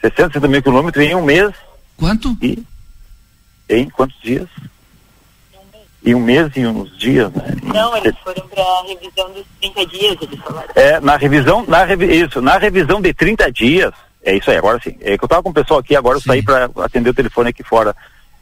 [0.01, 1.53] 60 mil quilômetros em um mês.
[1.97, 2.37] Quanto?
[2.41, 2.65] E
[3.69, 4.49] em quantos dias?
[6.05, 7.57] Em um mês e uns dias, né?
[7.63, 10.69] Não, eles foram para a revisão dos 30 dias, eles falaram.
[10.75, 13.93] É, na revisão, na revi isso, na revisão de 30 dias,
[14.25, 14.97] é isso aí, agora sim.
[15.01, 16.25] É que eu estava com o pessoal aqui, agora sim.
[16.27, 17.95] eu saí para atender o telefone aqui fora.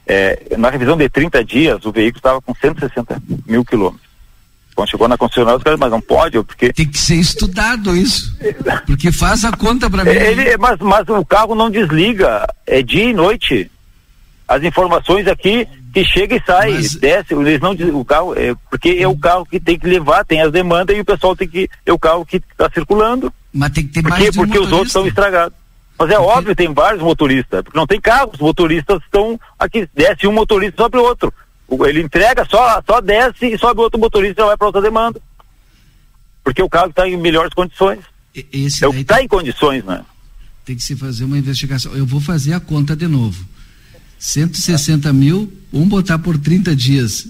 [0.05, 4.09] É, na revisão de 30 dias, o veículo estava com 160 mil quilômetros.
[4.75, 6.71] Quando chegou na concessionária, os caras, mas não pode, porque.
[6.73, 8.35] Tem que ser estudado isso.
[8.85, 10.11] Porque faz a conta para mim.
[10.11, 13.69] Ele, mas, mas o carro não desliga, é dia e noite.
[14.47, 16.95] As informações aqui que chega e sai, mas...
[16.95, 20.41] desce, eles não o carro, é, porque é o carro que tem que levar, tem
[20.41, 23.31] as demandas e o pessoal tem que é o carro que está circulando.
[23.53, 25.60] Mas tem que ter porque, mais de um Porque os outros estão estragados.
[26.01, 30.25] Mas é óbvio, tem vários motoristas, porque não tem carro, os motoristas estão aqui, desce
[30.25, 31.31] um motorista sobre o outro.
[31.87, 35.21] Ele entrega, só, só desce e sobe outro motorista e vai para outra demanda.
[36.43, 37.99] Porque o carro está em melhores condições.
[38.33, 40.03] Esse é o que está em condições, né?
[40.65, 41.95] Tem que se fazer uma investigação.
[41.95, 43.45] Eu vou fazer a conta de novo.
[44.17, 47.27] 160 mil, vamos botar por 30 dias.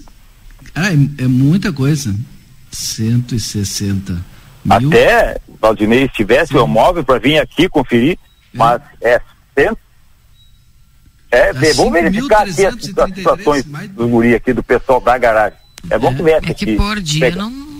[0.74, 2.16] Ah, é, é muita coisa.
[2.70, 4.24] 160
[4.64, 4.88] mil.
[4.88, 8.18] Até, Valdinei, se tivesse o móvel para vir aqui conferir.
[8.52, 9.20] Mas é
[9.56, 9.76] 100,
[11.32, 15.58] é, é vamos verificar aqui as, as situações do guri aqui, do pessoal da garagem.
[15.88, 17.72] É bom que viesse é que por dia não...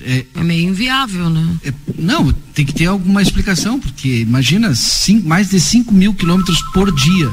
[0.00, 1.56] É, é meio inviável, né?
[1.64, 6.62] É, não, tem que ter alguma explicação, porque imagina cinco, mais de 5 mil quilômetros
[6.72, 7.28] por dia.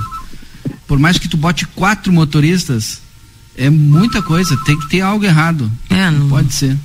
[0.87, 3.01] Por mais que tu bote quatro motoristas,
[3.55, 5.71] é muita coisa, tem que ter algo errado.
[5.91, 6.27] É, não...
[6.27, 6.75] Pode ser.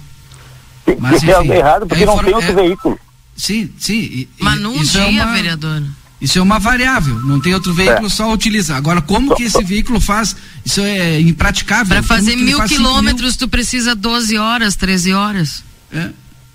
[0.85, 3.01] Tem Mas, que ter algo errado porque é não tem outro é, veículo.
[3.41, 3.95] Sim, sim.
[3.95, 5.82] E, Mas num dia, é uma, vereador.
[6.20, 8.11] Isso é uma variável, não tem outro veículo, é.
[8.11, 8.76] só utiliza.
[8.76, 10.36] Agora, como que esse veículo faz?
[10.62, 11.88] Isso é impraticável.
[11.88, 13.38] Para fazer mil quilômetros, mil...
[13.38, 15.64] tu precisa 12 horas, 13 horas.
[15.91, 16.11] É.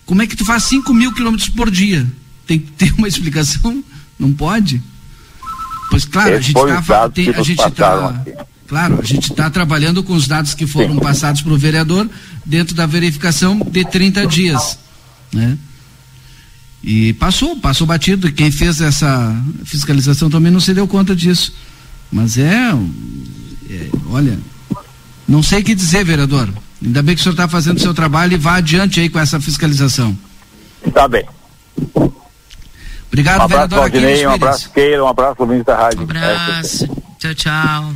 [0.06, 2.06] Como é que tu faz 5 mil quilômetros por dia?
[2.46, 3.84] Tem que ter uma explicação?
[4.20, 4.80] Não pode?
[5.90, 7.06] Pois claro, a gente está.
[7.36, 8.24] A gente tá,
[8.68, 11.00] claro, a gente está trabalhando com os dados que foram Sim.
[11.00, 12.08] passados para o vereador
[12.46, 14.78] dentro da verificação de 30 dias.
[15.34, 15.58] Né?
[16.84, 18.32] E passou, passou batido.
[18.32, 21.54] Quem fez essa fiscalização também não se deu conta disso.
[22.12, 22.72] Mas é,
[23.70, 24.38] é olha,
[25.28, 26.50] não sei o que dizer, vereador.
[26.84, 29.20] Ainda bem que o senhor está fazendo o seu trabalho e vá adiante aí com
[29.20, 30.16] essa fiscalização.
[30.94, 31.26] Tá bem.
[33.08, 33.80] Obrigado, um abraço, vereador.
[33.80, 36.02] Valdinei, um abraço, Keira, um abraço, ouvinte da rádio.
[36.02, 36.88] Um abraço.
[37.18, 37.94] Tchau, tchau.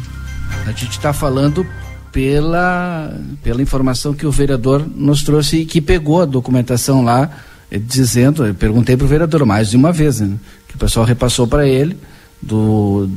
[0.65, 1.65] A gente está falando
[2.11, 3.13] pela,
[3.43, 7.29] pela informação que o vereador nos trouxe e que pegou a documentação lá
[7.77, 11.47] dizendo, eu perguntei para o vereador mais de uma vez, né, que o pessoal repassou
[11.47, 11.97] para ele
[12.41, 13.09] do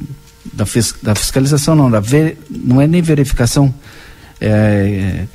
[0.52, 3.72] da, fis, da fiscalização não, da ver, não é nem verificação,
[4.40, 5.26] é, é,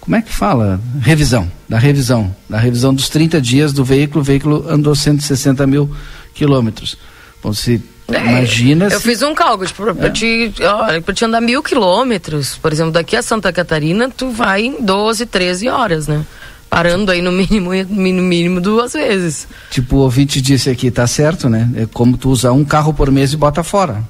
[0.00, 0.80] como é que fala?
[1.00, 5.90] Revisão, da revisão, da revisão dos 30 dias do veículo, o veículo andou 160 mil
[6.32, 6.96] quilômetros.
[7.42, 7.82] Bom, se
[8.12, 8.86] é, imagina.
[8.86, 10.10] Eu fiz um cálculo, tipo, pra, é.
[10.10, 10.52] te,
[11.04, 15.26] pra te andar mil quilômetros, por exemplo, daqui a Santa Catarina, tu vai em 12,
[15.26, 16.24] 13 horas, né?
[16.76, 19.48] Parando aí no mínimo, no mínimo duas vezes.
[19.70, 21.70] Tipo, o ouvinte disse aqui, tá certo, né?
[21.74, 24.04] É como tu usar um carro por mês e bota fora.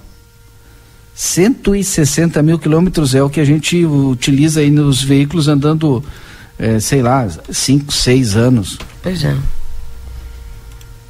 [1.14, 6.03] 160 mil quilômetros é o que a gente utiliza aí nos veículos andando,
[6.59, 8.79] é, sei lá, 5, 6 anos.
[9.01, 9.37] Pois é.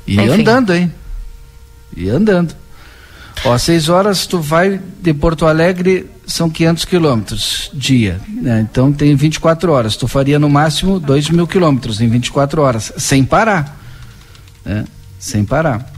[0.07, 0.43] E Enfim.
[0.43, 0.93] andando, hein?
[1.97, 2.55] E andando.
[3.45, 8.67] Ó, 6 horas tu vai de Porto Alegre são 500 quilômetros dia, né?
[8.69, 9.97] então tem 24 horas.
[9.97, 13.79] Tu faria no máximo 2 mil quilômetros em 24 horas, sem parar,
[14.65, 14.85] né?
[15.19, 15.93] sem parar.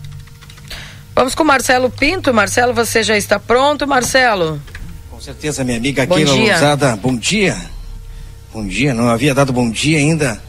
[1.14, 2.32] Vamos com Marcelo Pinto.
[2.32, 4.60] Marcelo, você já está pronto, Marcelo?
[5.10, 6.94] Com certeza, minha amiga Keila Lousada.
[6.94, 7.56] Bom dia.
[8.52, 8.94] Bom dia.
[8.94, 10.40] Não havia dado bom dia ainda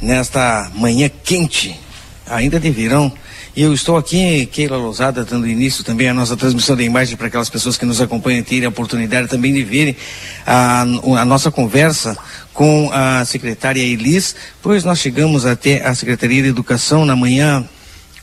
[0.00, 1.78] nesta manhã quente,
[2.26, 3.12] ainda de verão.
[3.56, 7.28] E eu estou aqui, Keila Lousada, dando início também à nossa transmissão de imagem para
[7.28, 9.96] aquelas pessoas que nos acompanham terem a oportunidade também de verem
[10.44, 12.18] a, a nossa conversa
[12.52, 17.64] com a secretária Elis, pois nós chegamos até a Secretaria de Educação na manhã,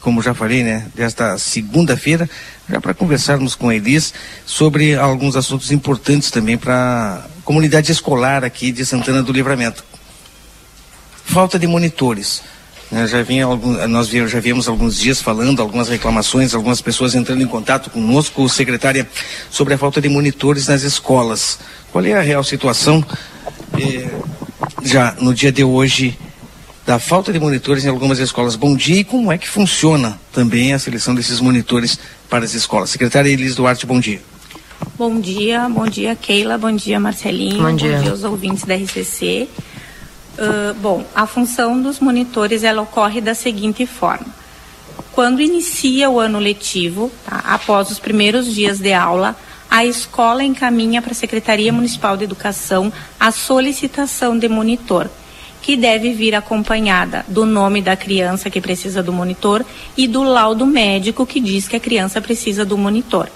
[0.02, 2.30] como já falei, né, desta segunda-feira,
[2.70, 4.14] já para conversarmos com a Elis
[4.46, 9.82] sobre alguns assuntos importantes também para a comunidade escolar aqui de Santana do Livramento.
[11.24, 12.42] Falta de monitores.
[12.92, 17.42] Né, já vinha algum, nós já viemos alguns dias falando, algumas reclamações, algumas pessoas entrando
[17.42, 19.08] em contato conosco, secretária,
[19.50, 21.58] sobre a falta de monitores nas escolas.
[21.90, 23.04] Qual é a real situação
[23.80, 24.10] eh,
[24.84, 26.20] já no dia de hoje
[26.86, 28.58] da falta de monitores em algumas escolas?
[28.58, 31.98] Bom dia e como é que funciona também a seleção desses monitores
[32.30, 32.90] para as escolas?
[32.90, 34.22] Secretária Elis Duarte, bom dia.
[34.98, 38.76] Bom dia, bom dia Keila, bom dia Marcelinho, bom dia, bom dia aos ouvintes da
[38.76, 39.48] RCC.
[40.42, 44.26] Uh, bom, a função dos monitores ela ocorre da seguinte forma:
[45.12, 49.36] quando inicia o ano letivo, tá, após os primeiros dias de aula,
[49.70, 55.08] a escola encaminha para a Secretaria Municipal de Educação a solicitação de monitor,
[55.62, 59.64] que deve vir acompanhada do nome da criança que precisa do monitor
[59.96, 63.30] e do laudo médico que diz que a criança precisa do monitor.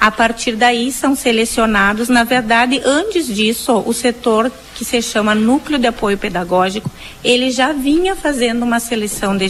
[0.00, 5.78] A partir daí são selecionados, na verdade, antes disso, o setor que se chama Núcleo
[5.78, 6.90] de Apoio Pedagógico,
[7.22, 9.46] ele já vinha fazendo uma seleção de,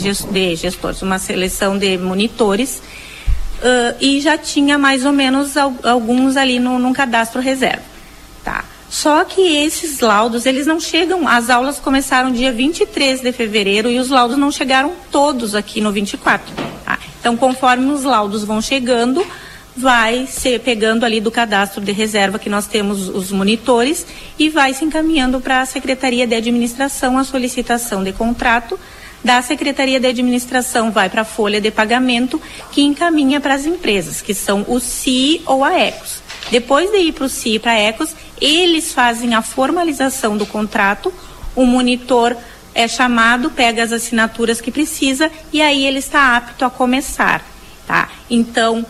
[0.57, 2.83] gestores, uma seleção de monitores,
[3.63, 7.85] uh, e já tinha mais ou menos alguns ali no, cadastro reserva.
[8.45, 8.65] Tá?
[8.89, 14.01] Só que esses laudos, eles não chegam, as aulas começaram dia 23 de fevereiro e
[14.01, 16.53] os laudos não chegaram todos aqui no 24.
[16.85, 16.99] Tá?
[17.21, 19.25] Então, conforme os laudos vão chegando,
[19.77, 24.07] vai ser pegando ali do cadastro de reserva que nós temos os monitores
[24.39, 28.79] e vai se encaminhando para a Secretaria de Administração a solicitação de contrato.
[29.23, 32.41] Da Secretaria de Administração vai para a folha de pagamento
[32.73, 36.23] que encaminha para as empresas, que são o CI ou a ECOS.
[36.51, 40.47] Depois de ir para o CI e para a ECOS, eles fazem a formalização do
[40.47, 41.13] contrato,
[41.55, 42.35] o monitor
[42.75, 47.45] é chamado, pega as assinaturas que precisa e aí ele está apto a começar.
[47.87, 48.09] Tá?
[48.31, 48.87] Então,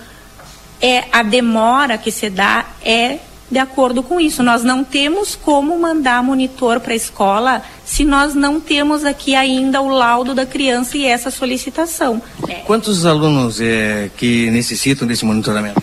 [0.80, 3.18] é a demora que se dá é
[3.50, 4.42] de acordo com isso.
[4.42, 9.82] Nós não temos como mandar monitor para a escola se nós não temos aqui ainda
[9.82, 12.22] o laudo da criança e essa solicitação.
[12.46, 12.62] Né?
[12.64, 15.82] Quantos alunos é, que necessitam desse monitoramento?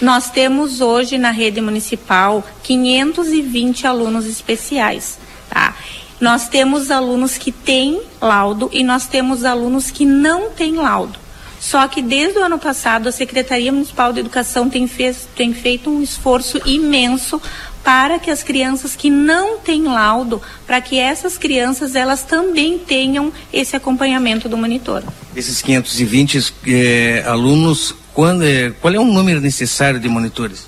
[0.00, 5.18] Nós temos hoje na rede municipal 520 alunos especiais.
[5.50, 5.74] Tá?
[6.20, 11.18] Nós temos alunos que têm laudo e nós temos alunos que não têm laudo.
[11.60, 15.90] Só que desde o ano passado a Secretaria Municipal de Educação tem, fez, tem feito
[15.90, 17.40] um esforço imenso
[17.82, 23.32] para que as crianças que não têm laudo, para que essas crianças elas também tenham
[23.52, 25.02] esse acompanhamento do monitor.
[25.34, 30.66] Esses 520 eh, alunos, quando, eh, qual é o número necessário de monitores?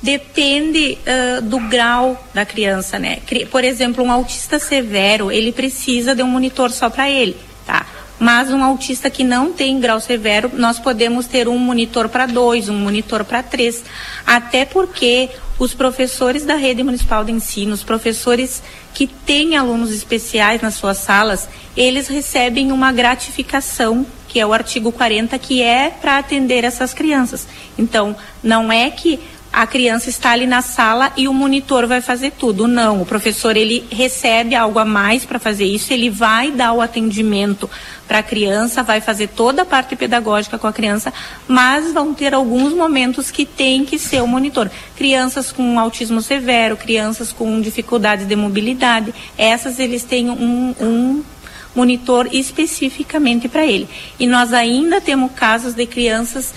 [0.00, 3.18] Depende uh, do grau da criança, né?
[3.50, 7.36] Por exemplo, um autista severo, ele precisa de um monitor só para ele,
[7.66, 7.84] tá?
[8.18, 12.68] Mas um autista que não tem grau severo, nós podemos ter um monitor para dois,
[12.68, 13.84] um monitor para três.
[14.26, 18.62] Até porque os professores da rede municipal de ensino, os professores
[18.92, 24.90] que têm alunos especiais nas suas salas, eles recebem uma gratificação, que é o artigo
[24.90, 27.46] 40, que é para atender essas crianças.
[27.78, 29.20] Então, não é que
[29.52, 32.68] a criança está ali na sala e o monitor vai fazer tudo.
[32.68, 36.80] Não, o professor ele recebe algo a mais para fazer isso, ele vai dar o
[36.80, 37.68] atendimento
[38.06, 41.12] para a criança, vai fazer toda a parte pedagógica com a criança,
[41.46, 44.70] mas vão ter alguns momentos que tem que ser o monitor.
[44.96, 51.24] Crianças com autismo severo, crianças com dificuldades de mobilidade, essas eles têm um, um
[51.74, 53.88] monitor especificamente para ele.
[54.18, 56.52] E nós ainda temos casos de crianças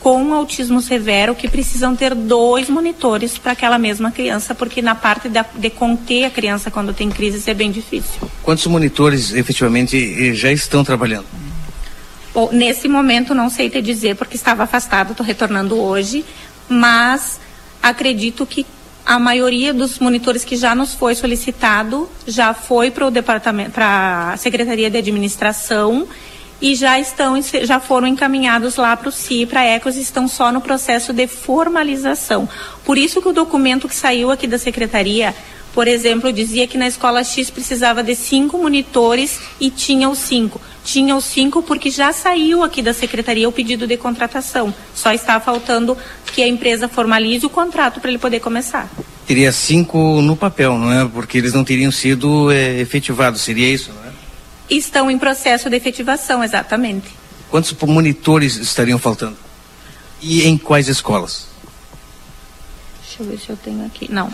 [0.00, 5.28] com autismo severo que precisam ter dois monitores para aquela mesma criança, porque na parte
[5.28, 8.30] de, de conter a criança quando tem crise isso é bem difícil.
[8.42, 11.26] Quantos monitores efetivamente eh, já estão trabalhando?
[12.32, 16.24] Bom, nesse momento não sei te dizer porque estava afastado, estou retornando hoje,
[16.68, 17.40] mas
[17.82, 18.64] acredito que
[19.04, 24.32] a maioria dos monitores que já nos foi solicitado já foi para o departamento, para
[24.32, 26.06] a Secretaria de Administração
[26.60, 30.52] e já estão já foram encaminhados lá para o CI, para a Ecos, estão só
[30.52, 32.48] no processo de formalização.
[32.84, 35.34] Por isso que o documento que saiu aqui da secretaria,
[35.72, 40.60] por exemplo, dizia que na escola X precisava de cinco monitores e tinha os cinco.
[40.84, 44.74] Tinha os cinco porque já saiu aqui da secretaria o pedido de contratação.
[44.94, 45.96] Só está faltando
[46.32, 48.90] que a empresa formalize o contrato para ele poder começar.
[49.26, 51.08] Teria cinco no papel, não é?
[51.08, 54.09] Porque eles não teriam sido é, efetivados, seria isso, não é?
[54.70, 57.08] Estão em processo de efetivação, exatamente.
[57.50, 59.36] Quantos monitores estariam faltando?
[60.22, 61.48] E em quais escolas?
[63.00, 64.10] Deixa eu ver se eu tenho aqui.
[64.10, 64.30] Não.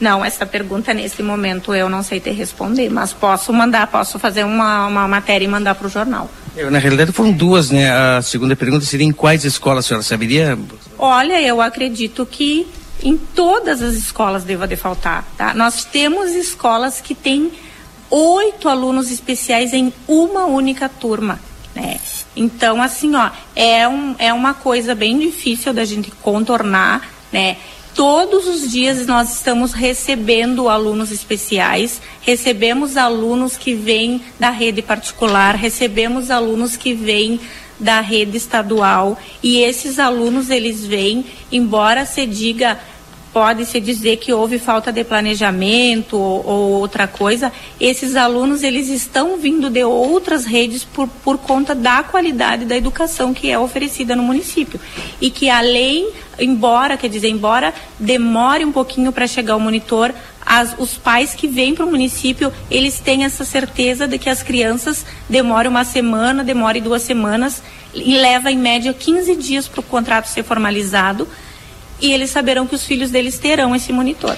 [0.00, 4.44] Não, essa pergunta nesse momento eu não sei te responder, mas posso mandar, posso fazer
[4.44, 6.28] uma, uma matéria e mandar para o jornal.
[6.56, 7.90] Eu, na realidade foram duas, né?
[7.90, 10.58] A segunda pergunta seria em quais escolas a senhora saberia?
[10.98, 12.66] Olha, eu acredito que
[13.02, 15.54] em todas as escolas deva de faltar, tá?
[15.54, 17.52] Nós temos escolas que têm
[18.10, 21.40] oito alunos especiais em uma única turma,
[21.74, 21.98] né?
[22.36, 27.56] Então, assim, ó, é, um, é uma coisa bem difícil da gente contornar, né?
[27.94, 35.54] Todos os dias nós estamos recebendo alunos especiais, recebemos alunos que vêm da rede particular,
[35.54, 37.38] recebemos alunos que vêm
[37.78, 42.80] da rede estadual e esses alunos eles vêm, embora se diga
[43.34, 49.36] pode-se dizer que houve falta de planejamento ou, ou, outra coisa, esses alunos eles estão
[49.36, 54.22] vindo de outras redes por, por conta da qualidade da educação que é oferecida no
[54.22, 54.80] município.
[55.20, 60.14] E que além, embora, quer dizer, embora demore um pouquinho para chegar o monitor,
[60.46, 64.44] as, os pais que vêm para o município, eles têm essa certeza de que as
[64.44, 67.60] crianças demoram uma semana, demorem duas semanas,
[67.92, 71.26] e leva em média 15 dias para o contrato ser formalizado
[72.04, 74.36] e eles saberão que os filhos deles terão esse monitor.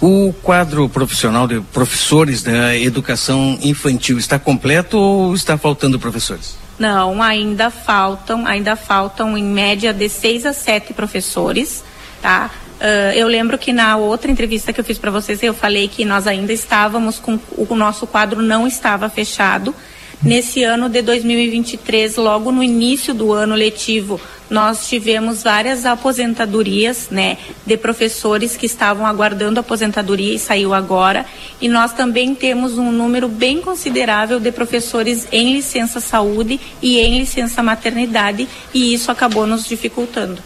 [0.00, 6.56] O quadro profissional de professores da educação infantil está completo ou está faltando professores?
[6.78, 11.82] Não, ainda faltam, ainda faltam em média de seis a sete professores,
[12.22, 12.50] tá?
[12.80, 16.04] Uh, eu lembro que na outra entrevista que eu fiz para vocês eu falei que
[16.04, 19.74] nós ainda estávamos com o nosso quadro não estava fechado.
[20.20, 27.38] Nesse ano de 2023, logo no início do ano letivo, nós tivemos várias aposentadorias, né,
[27.64, 31.24] de professores que estavam aguardando aposentadoria e saiu agora.
[31.60, 37.20] E nós também temos um número bem considerável de professores em licença saúde e em
[37.20, 40.42] licença maternidade, e isso acabou nos dificultando.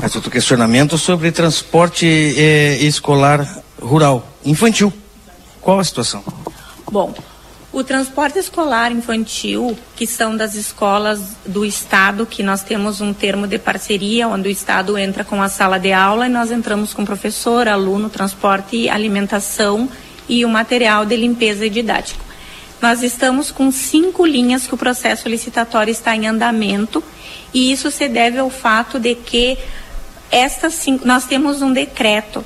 [0.00, 4.92] Mas outro questionamento sobre transporte eh, escolar rural, infantil.
[5.60, 6.22] Qual a situação?
[6.90, 7.14] Bom,
[7.74, 13.48] O transporte escolar infantil, que são das escolas do Estado, que nós temos um termo
[13.48, 17.04] de parceria, onde o Estado entra com a sala de aula e nós entramos com
[17.04, 19.88] professor, aluno, transporte, alimentação
[20.28, 22.24] e o material de limpeza e didático.
[22.80, 27.02] Nós estamos com cinco linhas que o processo licitatório está em andamento
[27.52, 29.58] e isso se deve ao fato de que
[30.30, 32.44] estas cinco, nós temos um decreto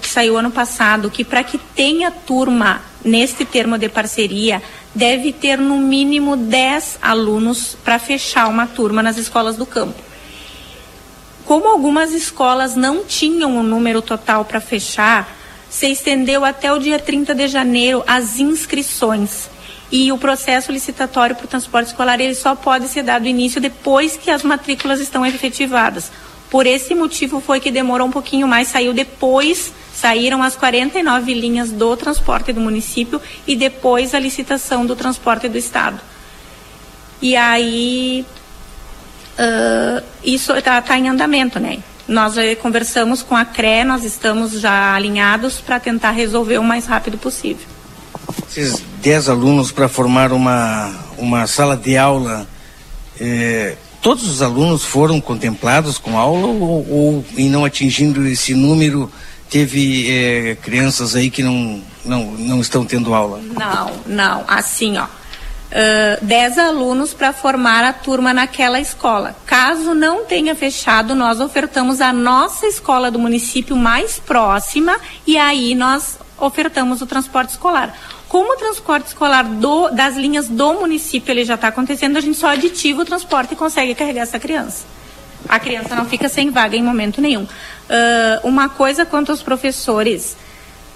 [0.00, 4.62] que saiu ano passado que para que tenha turma neste termo de parceria
[4.94, 10.00] deve ter no mínimo 10 alunos para fechar uma turma nas escolas do campo.
[11.44, 15.34] Como algumas escolas não tinham o um número total para fechar,
[15.70, 19.48] se estendeu até o dia 30 de janeiro as inscrições.
[19.90, 24.16] E o processo licitatório para o transporte escolar ele só pode ser dado início depois
[24.16, 26.12] que as matrículas estão efetivadas.
[26.50, 31.72] Por esse motivo foi que demorou um pouquinho mais, saiu depois, saíram as 49 linhas
[31.72, 36.00] do transporte do município e depois a licitação do transporte do estado.
[37.20, 38.24] E aí
[39.38, 41.78] uh, isso está tá em andamento, né?
[42.06, 46.86] Nós eh, conversamos com a CRE, nós estamos já alinhados para tentar resolver o mais
[46.86, 47.66] rápido possível.
[48.48, 52.48] Esses 10 alunos para formar uma, uma sala de aula,
[53.20, 59.12] eh, todos os alunos foram contemplados com aula ou, ou em não atingindo esse número
[59.50, 63.40] teve eh, crianças aí que não, não, não estão tendo aula?
[63.40, 64.44] Não, não.
[64.46, 65.06] Assim, ó
[65.68, 69.36] uh, 10 alunos para formar a turma naquela escola.
[69.46, 74.96] Caso não tenha fechado, nós ofertamos a nossa escola do município mais próxima
[75.26, 77.94] e aí nós ofertamos o transporte escolar.
[78.28, 82.36] Como o transporte escolar do, das linhas do município ele já está acontecendo, a gente
[82.36, 84.84] só aditiva o transporte e consegue carregar essa criança.
[85.48, 87.46] A criança não fica sem vaga em momento nenhum.
[87.88, 90.36] Uh, uma coisa quanto aos professores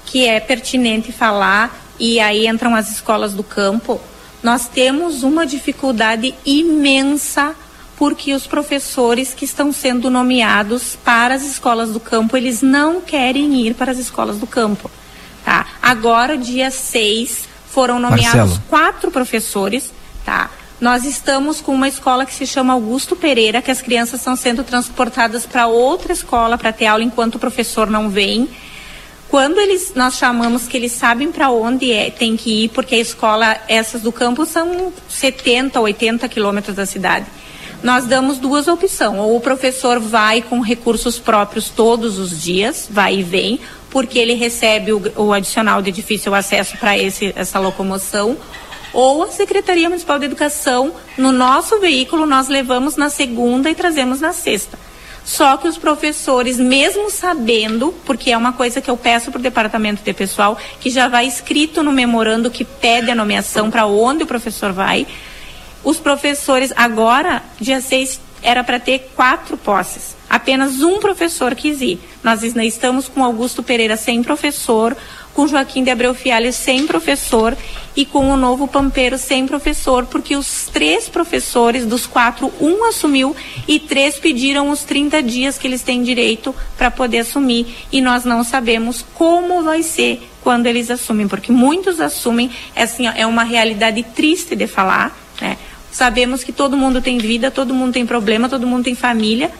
[0.04, 4.00] que é pertinente falar, e aí entram as escolas do campo,
[4.42, 7.54] nós temos uma dificuldade imensa
[7.96, 13.54] porque os professores que estão sendo nomeados para as escolas do campo, eles não querem
[13.64, 14.90] ir para as escolas do campo.
[15.44, 15.66] Tá?
[15.80, 18.62] Agora, dia 6, foram nomeados Marcelo.
[18.68, 19.92] quatro professores,
[20.24, 20.50] tá?
[20.82, 24.64] Nós estamos com uma escola que se chama Augusto Pereira, que as crianças estão sendo
[24.64, 28.48] transportadas para outra escola para ter aula enquanto o professor não vem.
[29.28, 32.98] Quando eles, nós chamamos que eles sabem para onde é, tem que ir, porque a
[32.98, 37.26] escola, essas do campo são 70, 80 quilômetros da cidade.
[37.80, 39.20] Nós damos duas opções.
[39.20, 44.34] Ou o professor vai com recursos próprios todos os dias, vai e vem, porque ele
[44.34, 48.36] recebe o, o adicional de difícil acesso para essa locomoção,
[48.92, 54.20] ou a Secretaria Municipal de Educação, no nosso veículo, nós levamos na segunda e trazemos
[54.20, 54.78] na sexta.
[55.24, 59.42] Só que os professores, mesmo sabendo, porque é uma coisa que eu peço para o
[59.42, 64.24] departamento de pessoal, que já vai escrito no memorando que pede a nomeação para onde
[64.24, 65.06] o professor vai,
[65.84, 70.16] os professores, agora, dia 6, era para ter quatro posses.
[70.28, 72.00] Apenas um professor quis ir.
[72.22, 74.96] Nós estamos com Augusto Pereira sem professor,
[75.34, 77.56] com Joaquim de Abreu Fialho sem professor
[77.96, 83.34] e com o novo Pampeiro sem professor, porque os três professores dos quatro, um assumiu
[83.66, 88.24] e três pediram os 30 dias que eles têm direito para poder assumir e nós
[88.24, 93.44] não sabemos como vai ser quando eles assumem, porque muitos assumem, é, assim, é uma
[93.44, 95.56] realidade triste de falar, né?
[95.92, 99.50] Sabemos que todo mundo tem vida, todo mundo tem problema, todo mundo tem família,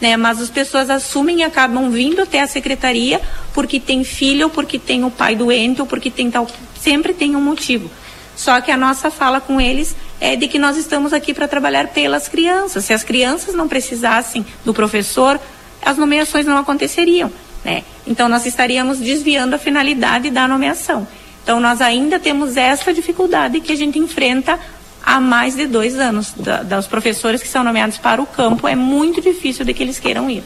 [0.00, 0.16] né?
[0.16, 3.20] Mas as pessoas assumem e acabam vindo até a secretaria
[3.52, 6.46] porque tem filho, ou porque tem o pai doente, ou porque tem tal.
[6.78, 7.90] Sempre tem um motivo.
[8.36, 11.88] Só que a nossa fala com eles é de que nós estamos aqui para trabalhar
[11.88, 12.84] pelas crianças.
[12.84, 15.40] Se as crianças não precisassem do professor,
[15.80, 17.32] as nomeações não aconteceriam.
[17.64, 17.82] Né?
[18.06, 21.08] Então nós estaríamos desviando a finalidade da nomeação.
[21.42, 24.58] Então nós ainda temos essa dificuldade que a gente enfrenta
[25.06, 26.34] há mais de dois anos.
[26.36, 30.00] Da, dos professores que são nomeados para o campo, é muito difícil de que eles
[30.00, 30.42] queiram ir.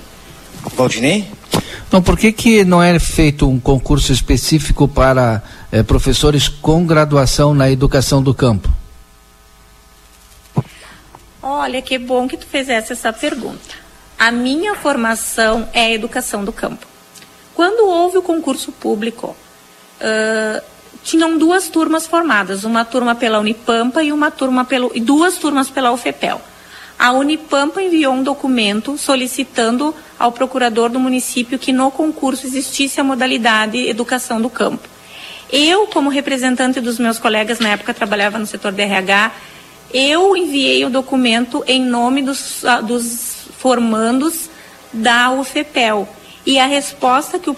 [0.76, 1.26] Valdinei?
[1.88, 5.42] Então, por que, que não é feito um concurso específico para
[5.72, 8.68] eh, professores com graduação na educação do campo?
[11.42, 13.74] Olha, que bom que tu fizesse essa pergunta.
[14.16, 16.86] A minha formação é a educação do campo.
[17.54, 19.34] Quando houve o concurso público,
[20.00, 20.62] uh,
[21.02, 25.70] tinham duas turmas formadas, uma turma pela Unipampa e uma turma pelo, e duas turmas
[25.70, 26.40] pela UFEPEL.
[26.98, 33.04] A Unipampa enviou um documento solicitando ao procurador do município que no concurso existisse a
[33.04, 34.86] modalidade educação do campo.
[35.50, 39.32] Eu, como representante dos meus colegas na época trabalhava no setor DRH,
[39.92, 44.50] eu enviei o documento em nome dos, dos formandos
[44.92, 46.06] da UFEPEL
[46.44, 47.54] E a resposta que o,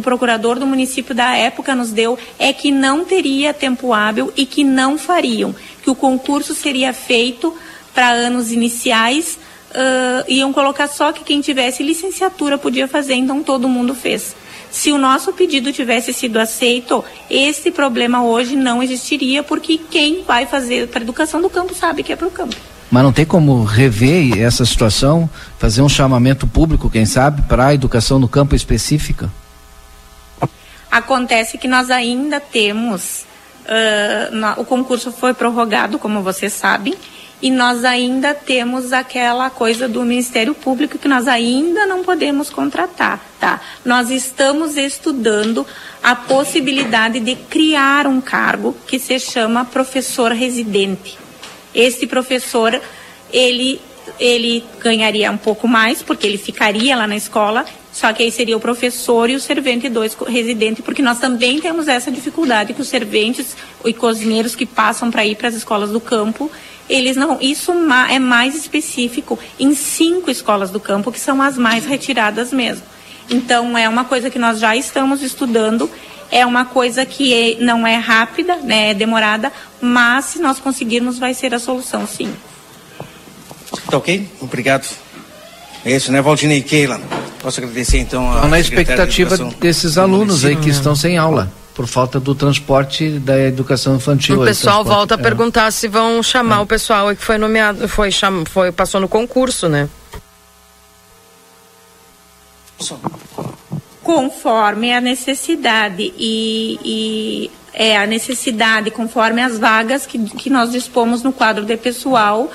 [0.00, 4.62] procurador do município da época nos deu é que não teria tempo hábil e que
[4.62, 7.56] não fariam, que o concurso seria feito
[7.94, 9.38] para anos iniciais,
[9.70, 14.36] uh, iam colocar só que quem tivesse licenciatura podia fazer, então todo mundo fez.
[14.70, 20.46] Se o nosso pedido tivesse sido aceito, esse problema hoje não existiria, porque quem vai
[20.46, 22.56] fazer para a educação do campo sabe que é para o campo.
[22.92, 25.28] Mas não tem como rever essa situação,
[25.58, 29.32] fazer um chamamento público, quem sabe, para a educação no campo específica?
[30.90, 33.24] Acontece que nós ainda temos.
[33.62, 36.94] Uh, o concurso foi prorrogado, como vocês sabem,
[37.40, 43.18] e nós ainda temos aquela coisa do Ministério Público que nós ainda não podemos contratar,
[43.40, 43.58] tá?
[43.86, 45.66] Nós estamos estudando
[46.02, 51.21] a possibilidade de criar um cargo que se chama professor residente.
[51.74, 52.80] Este professor,
[53.32, 53.80] ele
[54.18, 58.56] ele ganharia um pouco mais, porque ele ficaria lá na escola, só que aí seria
[58.56, 62.88] o professor e o servente dois residente, porque nós também temos essa dificuldade que os
[62.88, 66.50] serventes e cozinheiros que passam para ir para as escolas do campo,
[66.88, 67.38] eles não.
[67.40, 67.72] Isso
[68.10, 72.84] é mais específico em cinco escolas do campo, que são as mais retiradas mesmo.
[73.30, 75.90] Então, é uma coisa que nós já estamos estudando,
[76.32, 81.18] é uma coisa que é, não é rápida, né, é demorada, mas se nós conseguirmos,
[81.18, 82.32] vai ser a solução, sim.
[83.90, 84.26] Tá ok?
[84.40, 84.88] Obrigado.
[85.84, 86.98] É isso, né, Valdinei Keila?
[87.40, 88.46] Posso agradecer então a.
[88.46, 93.96] Na expectativa desses alunos aí que estão sem aula por falta do transporte da educação
[93.96, 94.40] infantil.
[94.40, 95.22] O pessoal volta a é.
[95.22, 96.60] perguntar se vão chamar é.
[96.60, 99.88] o pessoal que foi nomeado, foi, cham, foi passou no concurso, né?
[104.02, 111.22] Conforme a necessidade e, e é a necessidade, conforme as vagas que, que nós dispomos
[111.22, 112.50] no quadro de pessoal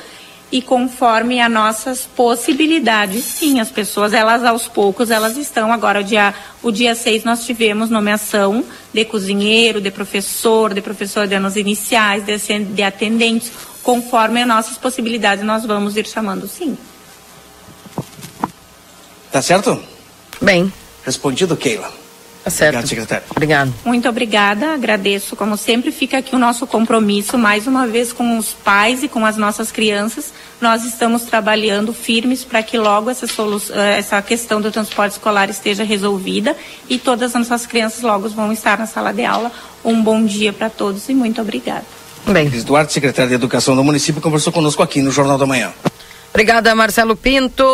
[0.52, 6.04] e conforme as nossas possibilidades, sim, as pessoas, elas aos poucos, elas estão agora, o
[6.04, 6.34] dia,
[6.64, 8.64] o dia 6 nós tivemos nomeação
[8.94, 13.52] de cozinheiro, de professor, de professor de anos iniciais, de, de atendentes,
[13.84, 16.78] conforme as nossas possibilidades nós vamos ir chamando, sim.
[19.32, 19.82] Tá certo?
[20.42, 20.72] Bem.
[21.08, 21.90] Respondido, Keila.
[22.44, 22.76] Tá certo.
[22.76, 23.24] Obrigado, secretário.
[23.30, 23.74] Obrigado.
[23.86, 25.38] Muito obrigada, agradeço.
[25.38, 29.26] Como sempre, fica aqui o nosso compromisso, mais uma vez, com os pais e com
[29.26, 30.34] as nossas crianças.
[30.60, 35.86] Nós estamos trabalhando firmes para que logo essa, eh, essa questão do transporte escolar esteja
[35.86, 36.58] resolvida
[36.90, 39.50] e todas as nossas crianças logo vão estar na sala de aula.
[39.84, 41.86] Um bom dia para todos e muito obrigada.
[42.26, 42.48] Bem.
[42.48, 45.72] Eduardo, secretário de Educação do município, conversou conosco aqui no Jornal da Manhã.
[46.38, 47.66] Obrigada, Marcelo Pinto.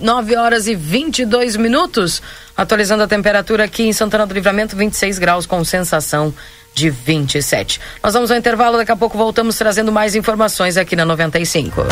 [0.00, 2.20] 9 horas e 22 minutos.
[2.56, 6.34] Atualizando a temperatura aqui em Santana do Livramento, 26 graus com sensação
[6.74, 7.80] de 27.
[8.02, 11.82] Nós vamos ao intervalo, daqui a pouco voltamos trazendo mais informações aqui na 95.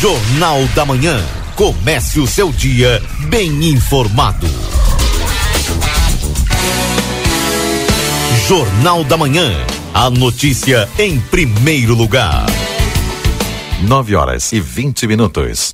[0.00, 1.20] Jornal da Manhã.
[1.56, 4.46] Comece o seu dia bem informado.
[8.46, 9.50] Jornal da Manhã.
[9.92, 12.46] A notícia em primeiro lugar.
[13.80, 15.72] 9 horas e 20 minutos.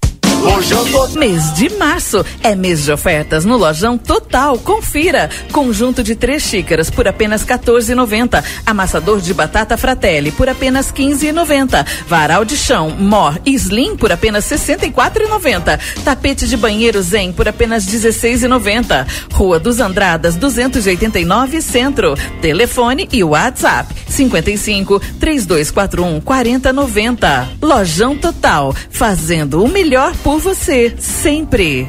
[1.15, 4.59] Mês de março é mês de ofertas no Lojão Total.
[4.59, 5.29] Confira.
[5.53, 8.43] Conjunto de três xícaras por apenas 14,90.
[8.65, 11.87] Amassador de batata Fratelli por apenas 15,90.
[12.09, 15.79] Varal de chão Mor Slim por apenas 64,90.
[16.03, 19.07] Tapete de banheiro Zen por apenas 16,90.
[19.33, 22.15] Rua dos Andradas 289 Centro.
[22.41, 27.49] Telefone e WhatsApp 55 3241 4090.
[27.61, 31.89] Lojão Total, fazendo o melhor por você, sempre.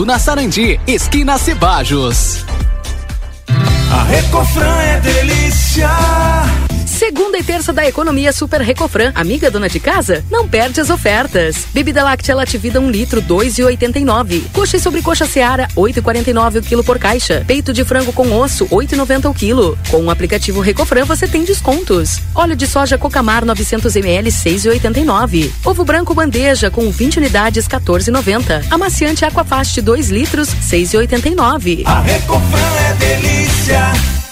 [0.00, 2.46] na Sarandi, esquina Cebajos.
[3.92, 5.90] A Recofran é delícia.
[7.02, 9.10] Segunda e terça da economia Super Recofran.
[9.16, 10.24] Amiga dona de casa?
[10.30, 11.66] Não perde as ofertas.
[11.74, 14.44] Bebida láctea Lativida 1 um litro, 2,89.
[14.52, 17.42] Coxa e sobrecoxa Seara, 8,49 o quilo por caixa.
[17.44, 19.76] Peito de frango com osso, 8,90 o quilo.
[19.90, 22.20] Com o aplicativo Recofran você tem descontos.
[22.36, 25.50] Óleo de soja Cocamar 900 ml, 6,89.
[25.64, 28.64] Ovo branco bandeja com 20 unidades, 14,90.
[28.70, 31.82] Amaciante Aquafast 2 litros, 6,89.
[31.84, 33.92] A Recofran é delícia.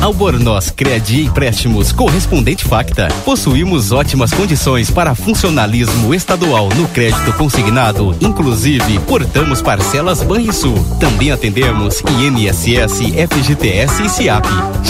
[0.00, 3.08] Albornoz Crédito e Empréstimos Correspondente Facta.
[3.24, 8.16] Possuímos ótimas condições para funcionalismo estadual no crédito consignado.
[8.20, 10.78] Inclusive, portamos parcelas Banrisul.
[10.98, 14.46] Também atendemos INSS, FGTS e SIAP.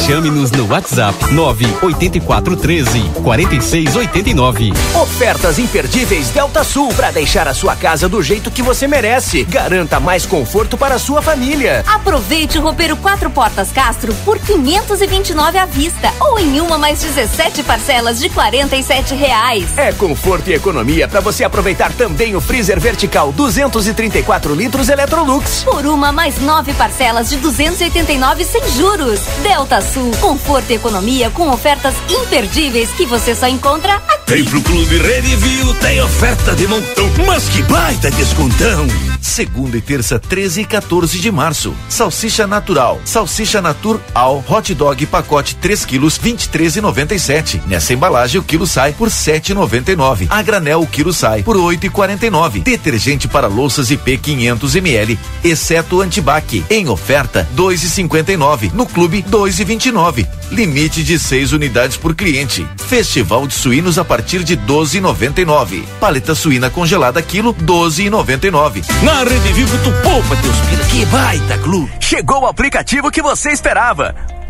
[0.07, 4.73] Chame-nos no WhatsApp 98413 4689.
[5.03, 9.43] Ofertas imperdíveis Delta Sul para deixar a sua casa do jeito que você merece.
[9.45, 11.82] Garanta mais conforto para a sua família.
[11.87, 17.01] Aproveite o roupeiro quatro portas Castro por 500 229 à vista ou em uma mais
[17.01, 19.66] 17 parcelas de 47 reais.
[19.78, 25.64] É conforto e economia para você aproveitar também o freezer vertical 234 litros Electrolux.
[25.64, 29.20] Por uma mais nove parcelas de 289 sem juros.
[29.43, 34.20] Delta Sul, conforto e economia com ofertas imperdíveis que você só encontra aqui.
[34.27, 38.86] Vem pro Clube Redivio, tem oferta de montão, mas que baita descontão!
[39.20, 41.74] Segunda e terça, 13 e 14 de março.
[41.89, 47.61] Salsicha natural, salsicha natur al hot dog dog pacote 3 quilos 23,97.
[47.67, 50.27] Nessa embalagem o quilo sai por 7,99.
[50.29, 52.62] A granel o quilo sai por 8,49.
[52.62, 56.65] Detergente para louças IP 500 ml, exceto antibac.
[56.69, 58.73] Em oferta 2,59.
[58.73, 60.27] No clube 2,29.
[60.51, 62.67] Limite de 6 unidades por cliente.
[62.77, 65.85] Festival de suínos a partir de 12,99.
[66.01, 68.85] Paleta suína congelada quilo 12,99.
[69.05, 71.93] Na Rede Vivo tu poupa teus pila, que baita clube.
[72.01, 74.40] Chegou o aplicativo que você esperava.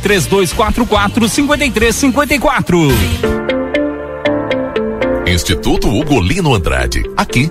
[0.00, 2.88] 3244 5354.
[5.26, 7.02] Instituto Ugolino Andrade.
[7.16, 7.50] Aqui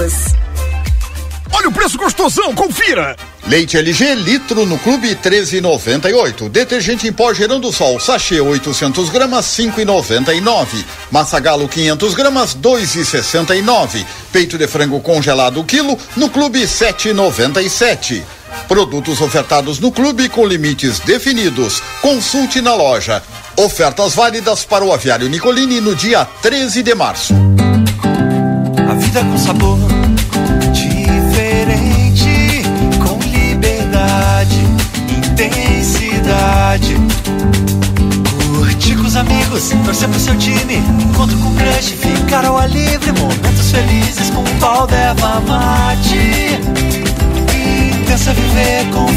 [0.00, 0.34] todos.
[1.52, 3.16] Olha o preço gostosão, confira!
[3.46, 6.48] Leite LG litro no clube 13,98.
[6.48, 10.84] Detergente em pó gerando sol sachê 800 gramas 5,99.
[11.10, 14.06] Massa galo 500 gramas 2,69.
[14.32, 18.22] Peito de frango congelado quilo no clube 7,97.
[18.68, 21.82] Produtos ofertados no clube com limites definidos.
[22.00, 23.22] Consulte na loja.
[23.56, 27.34] Ofertas válidas para o aviário Nicolini no dia 13 de março.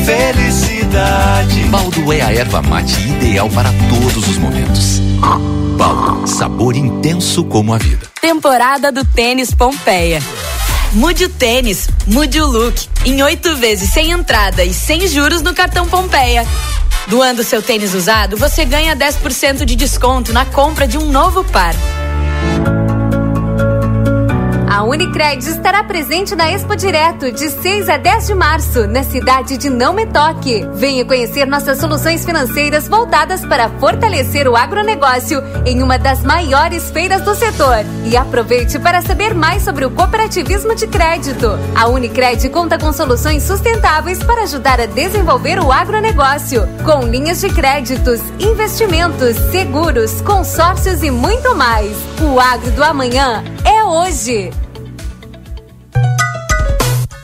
[0.05, 1.63] Felicidade.
[1.69, 4.99] Baldo é a erva mate ideal para todos os momentos.
[5.77, 8.07] Baldo, sabor intenso como a vida.
[8.21, 10.21] Temporada do Tênis Pompeia.
[10.93, 12.87] Mude o tênis, mude o look.
[13.03, 16.45] Em oito vezes sem entrada e sem juros no cartão Pompeia.
[17.07, 21.73] Doando seu tênis usado, você ganha 10% de desconto na compra de um novo par.
[24.83, 29.55] A Unicred estará presente na Expo Direto de 6 a 10 de março, na cidade
[29.55, 30.67] de Não Me Toque.
[30.73, 37.21] Venha conhecer nossas soluções financeiras voltadas para fortalecer o agronegócio em uma das maiores feiras
[37.21, 37.77] do setor.
[38.03, 41.57] E aproveite para saber mais sobre o cooperativismo de crédito.
[41.73, 47.47] A Unicred conta com soluções sustentáveis para ajudar a desenvolver o agronegócio, com linhas de
[47.47, 51.95] créditos, investimentos, seguros, consórcios e muito mais.
[52.21, 54.51] O agro do amanhã é hoje.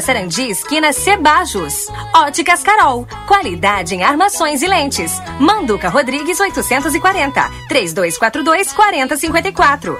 [0.00, 1.86] Sarandi, esquina Cebajos.
[2.14, 5.20] Óticas Carol, qualidade em armações e lentes.
[5.38, 9.98] Manduca Rodrigues 840, 3242 4054.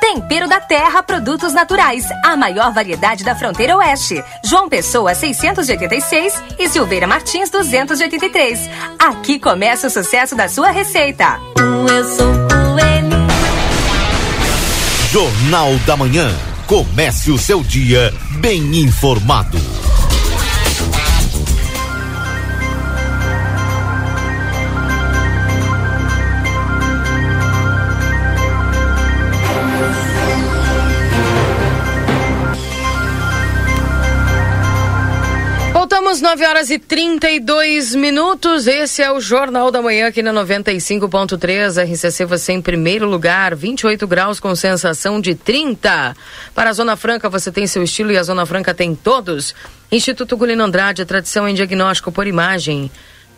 [0.00, 4.22] Tempero da Terra Produtos Naturais, a maior variedade da fronteira oeste.
[4.44, 8.70] João Pessoa 686 e Silveira Martins 283.
[8.98, 11.40] Aqui começa o sucesso da sua receita.
[11.88, 12.48] Eu sou
[15.10, 16.30] Jornal da Manhã.
[16.66, 19.87] Comece o seu dia bem informado.
[36.08, 38.66] Voltamos 9 horas e 32 minutos.
[38.66, 41.84] Esse é o Jornal da Manhã aqui na 95.3.
[41.84, 46.16] RCC você em primeiro lugar, 28 graus com sensação de 30.
[46.54, 49.54] Para a Zona Franca você tem seu estilo e a Zona Franca tem todos.
[49.92, 52.90] Instituto Gulino Andrade, tradição em diagnóstico por imagem.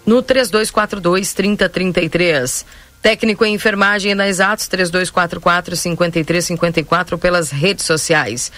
[0.06, 2.64] No 3242 3033.
[3.02, 8.52] Técnico em enfermagem na Exatos 3244 5354 pelas redes sociais.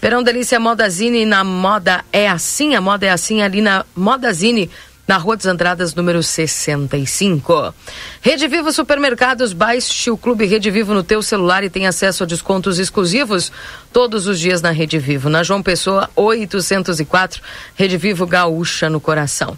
[0.00, 4.70] Verão Delícia Modazine na Moda é assim, a moda é assim ali na Modazine.
[5.06, 7.72] Na Rua dos Andradas, número 65.
[8.20, 12.26] Rede Vivo Supermercados, baixe o Clube Rede Vivo no teu celular e tem acesso a
[12.26, 13.52] descontos exclusivos
[13.92, 15.30] todos os dias na Rede Vivo.
[15.30, 17.40] Na João Pessoa, 804,
[17.76, 19.56] Rede Vivo Gaúcha no coração.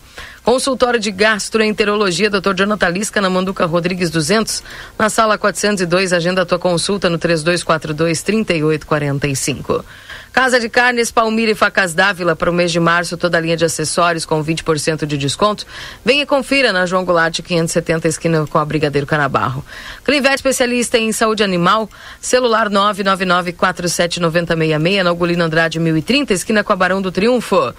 [0.49, 2.55] Consultório de Gastroenterologia, Dr.
[2.55, 4.62] Jonathan Lisca, na Manduca Rodrigues 200,
[4.99, 9.85] na sala 402, agenda tua consulta no 3242 3845.
[10.33, 13.59] Casa de Carnes Palmira e Facas Dávila para o mês de março, toda a linha
[13.59, 15.66] de acessórios com 20% de desconto.
[16.03, 19.62] Venha e confira na João Goulart 570 esquina com a Brigadeiro Canabarro.
[20.03, 21.91] Clinvet especialista em saúde animal,
[22.23, 27.75] celular 999479066 na Ugolino Andrade 1030 esquina com a Barão do Triunfo.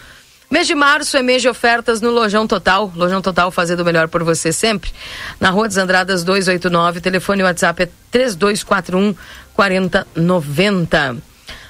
[0.50, 2.92] Mês de março é mês de ofertas no Lojão Total.
[2.96, 4.92] Lojão Total fazendo o melhor por você sempre.
[5.40, 9.16] Na Rua dos Andradas 289, telefone WhatsApp é 3241
[9.54, 11.18] 4090.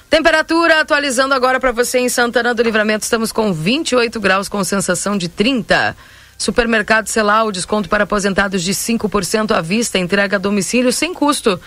[0.08, 3.04] Temperatura atualizando agora para você em Santana do Livramento.
[3.04, 5.94] Estamos com 28 graus com sensação de 30.
[6.38, 11.60] Supermercado Celal, desconto para aposentados de 5% à vista, entrega a domicílio sem custo.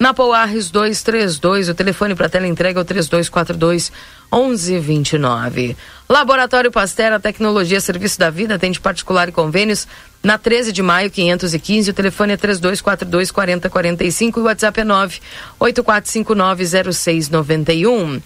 [0.00, 3.92] Na Poarres 232, o telefone para tela entrega é o 3242
[4.32, 5.76] 1129.
[6.08, 9.86] Laboratório Pastera, tecnologia, serviço da vida, atende particular e convênios.
[10.22, 14.84] Na 13 de maio, 515, o telefone é 3242 4045 e o WhatsApp é
[15.60, 18.22] 984590691.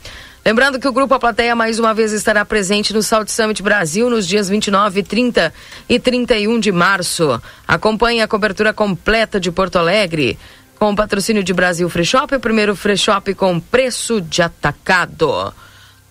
[0.46, 4.08] Lembrando que o Grupo A Plateia mais uma vez estará presente no Salt Summit Brasil
[4.08, 5.52] nos dias 29, 30
[5.88, 7.42] e 31 de março.
[7.66, 10.38] Acompanhe a cobertura completa de Porto Alegre
[10.84, 15.50] com o patrocínio de Brasil Free Shop, o primeiro free shop com preço de atacado.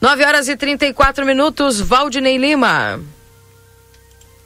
[0.01, 2.99] 9 horas e 34 minutos, Valdinei Lima.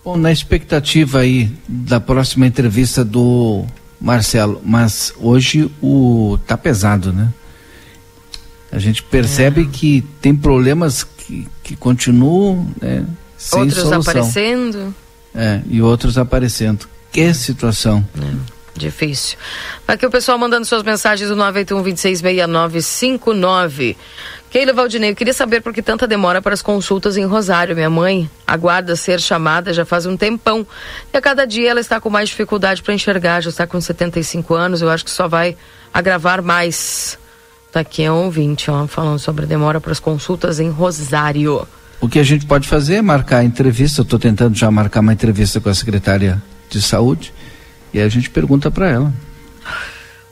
[0.04, 3.64] Bom, na expectativa aí da próxima entrevista do
[4.02, 7.34] Marcelo, mas hoje o tá pesado, né?
[8.70, 9.66] A gente percebe é.
[9.72, 13.06] que tem problemas que, que continuam né,
[13.38, 14.02] sem outros solução.
[14.02, 14.96] aparecendo.
[15.34, 16.86] É, e outros aparecendo.
[17.14, 18.06] Que situação.
[18.20, 19.38] É, difícil.
[19.88, 23.98] Aqui o pessoal mandando suas mensagens do 981 266959.
[24.50, 27.76] Keila Valdinei, eu queria saber por que tanta demora para as consultas em Rosário.
[27.76, 30.66] Minha mãe aguarda ser chamada já faz um tempão.
[31.14, 34.54] E a cada dia ela está com mais dificuldade para enxergar, já está com 75
[34.54, 34.82] anos.
[34.82, 35.58] Eu acho que só vai
[35.94, 37.20] agravar mais.
[37.72, 41.68] Tá aqui é um ouvinte, ó, falando sobre demora para as consultas em Rosário.
[42.00, 44.02] O que a gente pode fazer é marcar entrevista.
[44.02, 47.34] Eu estou tentando já marcar uma entrevista com a secretária de saúde.
[47.98, 49.12] E aí a gente pergunta para ela.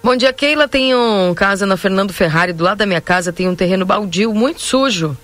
[0.04, 0.70] Bom dia, Keila.
[0.96, 4.62] Um casa na Fernando Ferrari, do lado da minha casa tem um terreno baldio muito
[4.62, 5.18] sujo.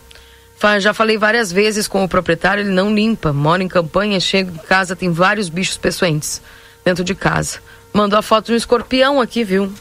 [0.80, 3.32] Já falei várias vezes com o proprietário, ele não limpa.
[3.32, 6.42] Mora em campanha, chega em casa, tem vários bichos peçoentes
[6.84, 7.60] dentro de casa.
[7.94, 9.72] Mandou a foto de um escorpião aqui, viu?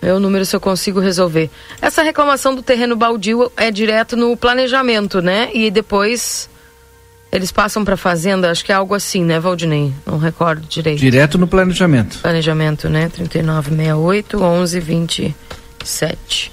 [0.00, 1.50] É o número se eu consigo resolver.
[1.82, 5.50] Essa reclamação do terreno baldio é direto no planejamento, né?
[5.52, 6.48] E depois
[7.30, 9.92] eles passam para fazenda, acho que é algo assim, né, Valdinei?
[10.06, 10.98] Não recordo direito.
[10.98, 12.18] Direto no planejamento.
[12.18, 13.10] Planejamento, né?
[13.10, 16.52] 3968 1127.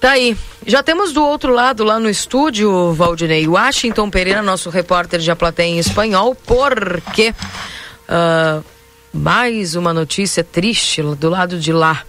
[0.00, 0.36] Tá aí.
[0.64, 5.34] Já temos do outro lado lá no estúdio, Valdinei, Washington Pereira, nosso repórter de A
[5.34, 7.34] Plateia em espanhol, porque
[8.08, 8.64] uh,
[9.12, 12.04] mais uma notícia triste do lado de lá.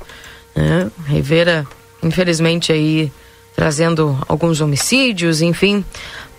[0.55, 0.91] Né?
[1.07, 1.65] Rivera,
[2.03, 3.11] infelizmente, aí
[3.55, 5.83] trazendo alguns homicídios, enfim.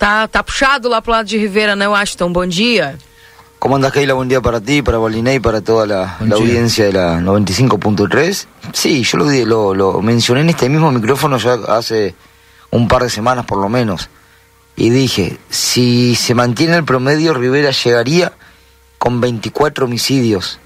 [0.01, 2.33] Tá, tá puxado lá pro lado de Rivera, né, Washington?
[2.33, 2.99] Bom dia.
[3.59, 4.15] ¿Cómo andas, Keila?
[4.15, 8.47] Buen día para ti, para Bolinei, para toda la, la audiencia de la 95.3.
[8.73, 12.15] Sí, yo lo, lo, lo, mencioné en este mismo micrófono ya hace
[12.71, 14.09] un par de semanas por lo menos.
[14.75, 18.33] Y dije, si se mantiene el promedio, Rivera llegaría
[18.97, 20.61] con 24 homicidios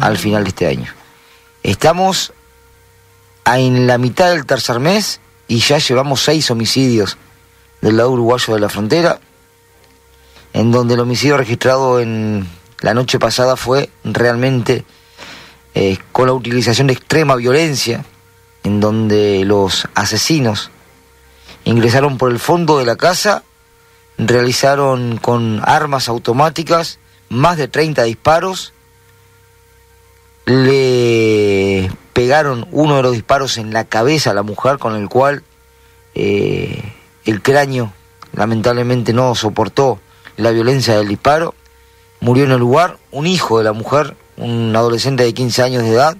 [0.00, 0.92] al final de este año.
[1.62, 2.32] Estamos
[3.44, 7.18] en la mitad del tercer mes y ya llevamos seis homicidios
[7.80, 9.20] del lado uruguayo de la frontera,
[10.52, 12.48] en donde el homicidio registrado en
[12.80, 14.84] la noche pasada fue realmente
[15.74, 18.04] eh, con la utilización de extrema violencia,
[18.64, 20.70] en donde los asesinos
[21.64, 23.42] ingresaron por el fondo de la casa,
[24.16, 26.98] realizaron con armas automáticas
[27.28, 28.72] más de 30 disparos,
[30.46, 35.44] le pegaron uno de los disparos en la cabeza a la mujer con el cual
[36.14, 36.92] eh,
[37.30, 37.92] el cráneo
[38.32, 40.00] lamentablemente no soportó
[40.36, 41.54] la violencia del disparo,
[42.20, 45.90] murió en el lugar un hijo de la mujer, un adolescente de 15 años de
[45.90, 46.16] edad,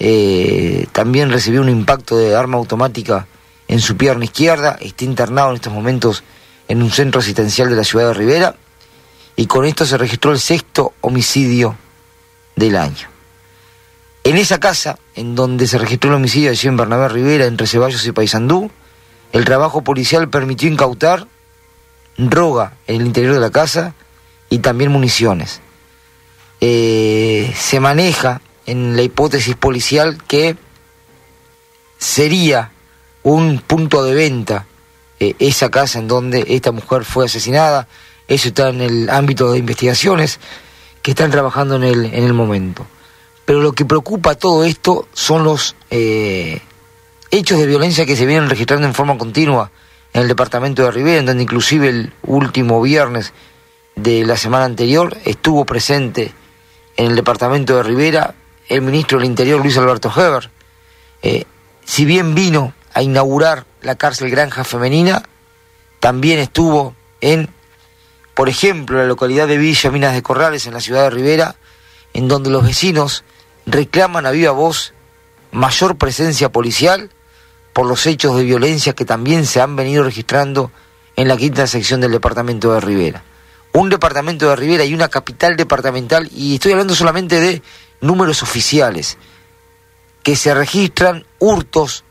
[0.00, 3.26] eh, también recibió un impacto de arma automática
[3.68, 6.24] en su pierna izquierda, está internado en estos momentos
[6.66, 8.56] en un centro asistencial de la ciudad de Rivera.
[9.36, 11.76] Y con esto se registró el sexto homicidio
[12.56, 13.08] del año.
[14.24, 18.06] En esa casa, en donde se registró el homicidio de en Bernabé Rivera entre Ceballos
[18.06, 18.70] y Paysandú,
[19.34, 21.26] el trabajo policial permitió incautar
[22.16, 23.92] droga en el interior de la casa
[24.48, 25.60] y también municiones.
[26.60, 30.56] Eh, se maneja en la hipótesis policial que
[31.98, 32.70] sería
[33.24, 34.66] un punto de venta
[35.18, 37.88] eh, esa casa en donde esta mujer fue asesinada.
[38.28, 40.38] Eso está en el ámbito de investigaciones
[41.02, 42.86] que están trabajando en el, en el momento.
[43.44, 46.62] Pero lo que preocupa todo esto son los eh,
[47.34, 49.70] hechos de violencia que se vienen registrando en forma continua
[50.12, 53.32] en el departamento de Rivera, en donde inclusive el último viernes
[53.96, 56.32] de la semana anterior estuvo presente
[56.96, 58.34] en el departamento de Rivera
[58.68, 60.50] el ministro del Interior Luis Alberto Heber.
[61.22, 61.44] Eh,
[61.84, 65.22] si bien vino a inaugurar la cárcel Granja Femenina,
[65.98, 67.50] también estuvo en,
[68.34, 71.56] por ejemplo, la localidad de Villa Minas de Corrales, en la ciudad de Rivera,
[72.12, 73.24] en donde los vecinos
[73.66, 74.94] reclaman a viva voz
[75.50, 77.10] mayor presencia policial
[77.74, 80.70] por los hechos de violencia que también se han venido registrando
[81.16, 83.24] en la quinta sección del departamento de Rivera.
[83.72, 87.62] Un departamento de Rivera y una capital departamental, y estoy hablando solamente de
[88.00, 89.18] números oficiales,
[90.22, 92.04] que se registran hurtos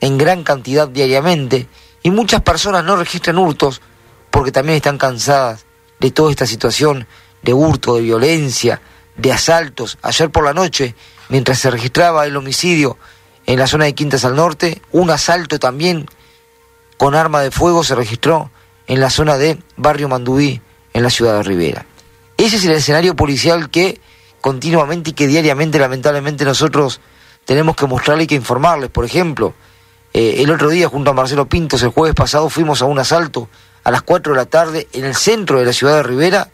[0.00, 1.66] en gran cantidad diariamente,
[2.04, 3.82] y muchas personas no registran hurtos
[4.30, 5.66] porque también están cansadas
[5.98, 7.08] de toda esta situación
[7.42, 8.80] de hurto, de violencia,
[9.16, 9.98] de asaltos.
[10.02, 10.94] Ayer por la noche,
[11.28, 12.98] mientras se registraba el homicidio
[13.46, 16.06] en la zona de Quintas al norte, un asalto también
[16.96, 18.50] con arma de fuego se registró
[18.86, 20.60] en la zona de Barrio Mandubí,
[20.92, 21.86] en la ciudad de Rivera.
[22.36, 24.00] Ese es el escenario policial que
[24.40, 27.00] continuamente y que diariamente lamentablemente nosotros
[27.44, 28.90] tenemos que mostrarle y que informarles.
[28.90, 29.54] Por ejemplo,
[30.12, 33.48] eh, el otro día junto a Marcelo Pintos, el jueves pasado, fuimos a un asalto
[33.84, 36.50] a las 4 de la tarde en el centro de la ciudad de Rivera,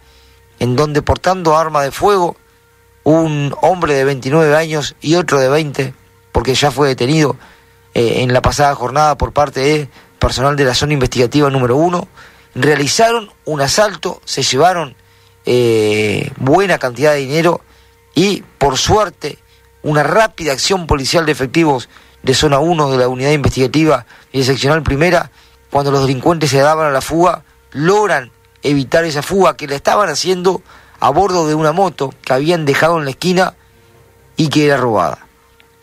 [0.59, 2.36] en donde portando arma de fuego,
[3.05, 5.94] un hombre de 29 años y otro de 20,
[6.33, 7.37] porque ya fue detenido
[7.95, 9.89] eh, en la pasada jornada por parte de
[10.19, 12.09] personal de la zona investigativa número 1,
[12.55, 14.95] realizaron un asalto, se llevaron
[15.47, 17.61] eh, buena cantidad de dinero
[18.15, 19.39] y por suerte
[19.83, 21.89] una rápida acción policial de efectivos
[22.23, 25.31] de zona 1 de la unidad investigativa y de seccional primera,
[25.71, 28.33] cuando los delincuentes se daban a la fuga, logran
[28.63, 30.63] evitar esa fuga que la estaban haciendo
[31.01, 33.55] a bordo de una moto que habían dejado en la esquina
[34.37, 35.28] y que era robada.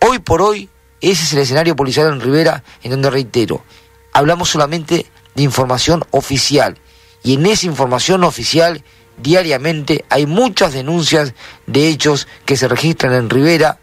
[0.07, 0.69] Hoy por hoy,
[1.01, 3.63] ese es el escenario policial en Rivera, en donde reitero,
[4.13, 6.77] hablamos solamente de información oficial.
[7.23, 8.83] Y en esa información oficial,
[9.17, 11.33] diariamente, hay muchas denuncias
[11.65, 13.79] de hechos que se registran en Rivera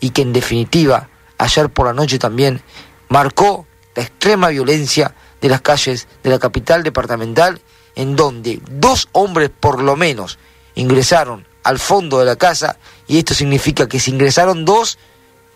[0.00, 2.62] y que en definitiva, ayer por la noche también,
[3.10, 7.60] marcó la extrema violencia de las calles de la capital departamental,
[7.96, 10.38] en donde dos hombres por lo menos
[10.74, 14.96] ingresaron al fondo de la casa, y esto significa que si ingresaron dos,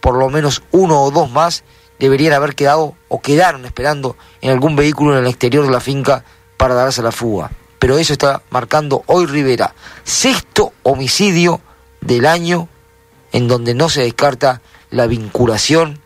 [0.04, 1.64] por lo menos uno o dos más
[1.98, 6.26] deberían haber quedado o quedaron esperando en algún vehículo en el exterior de la finca
[6.58, 7.50] para darse la fuga.
[7.78, 9.74] Pero eso está marcando hoy Rivera,
[10.04, 11.62] sexto homicidio
[12.02, 12.68] del año
[13.32, 14.60] en donde no se descarta
[14.90, 16.00] la vinculación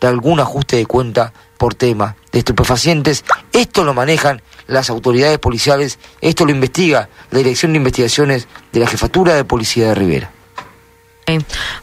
[0.00, 3.24] de algún ajuste de cuenta por tema de estupefacientes.
[3.52, 8.88] Esto lo manejan las autoridades policiales, esto lo investiga la Dirección de Investigaciones de la
[8.88, 10.33] Jefatura de Policía de Rivera.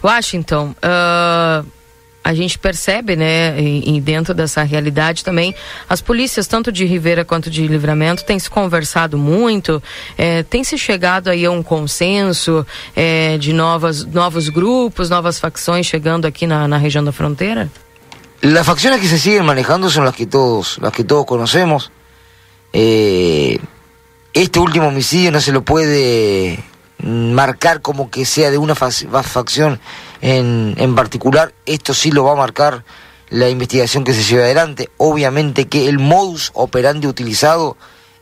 [0.04, 1.66] Washington, uh,
[2.24, 5.56] a gente percebe, né, e, dentro dessa realidade também,
[5.90, 9.82] as polícias, tanto de Rivera quanto de Livramento, têm se conversado muito,
[10.18, 12.66] é, tem se chegado aí a um consenso
[12.96, 17.70] é, de novas, novos grupos, novas facções chegando aqui na, na região da fronteira?
[18.44, 21.92] Las facciones que se siguen manejando son las que todos, las que todos conocemos.
[22.74, 23.60] Eh,
[24.34, 26.58] este último homicidio no se lo puede
[27.04, 29.80] marcar como que sea de una facción
[30.22, 31.54] en, en particular.
[31.66, 32.84] Esto sí lo va a marcar
[33.30, 34.90] la investigación que se lleva adelante.
[34.98, 37.78] Obviamente que el modus operandi utilizado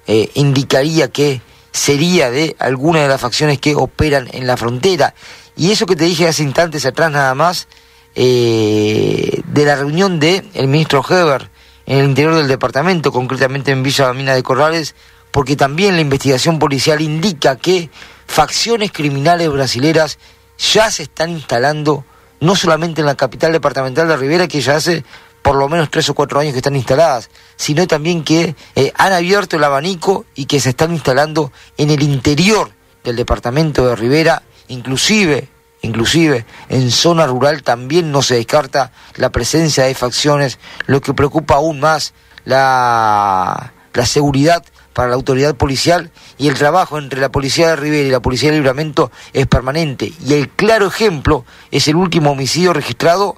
[0.07, 1.41] eh, indicaría que
[1.71, 5.13] sería de alguna de las facciones que operan en la frontera.
[5.55, 7.67] Y eso que te dije hace instantes atrás nada más,
[8.15, 11.49] eh, de la reunión de el ministro Heber
[11.85, 14.95] en el interior del departamento, concretamente en Villa Mina de Corrales,
[15.31, 17.89] porque también la investigación policial indica que
[18.29, 20.19] facciones criminales brasileras
[20.57, 22.05] ya se están instalando,
[22.39, 25.03] no solamente en la capital departamental de Rivera, que ya hace
[25.41, 29.13] por lo menos tres o cuatro años que están instaladas, sino también que eh, han
[29.13, 32.71] abierto el abanico y que se están instalando en el interior
[33.03, 35.49] del departamento de Rivera, inclusive
[35.81, 41.55] Inclusive en zona rural también no se descarta la presencia de facciones, lo que preocupa
[41.55, 44.65] aún más la, la seguridad
[44.99, 48.51] para la autoridad policial y el trabajo entre la Policía de Rivera y la Policía
[48.51, 50.11] de Libramento es permanente.
[50.25, 53.37] Y el claro ejemplo es el último homicidio registrado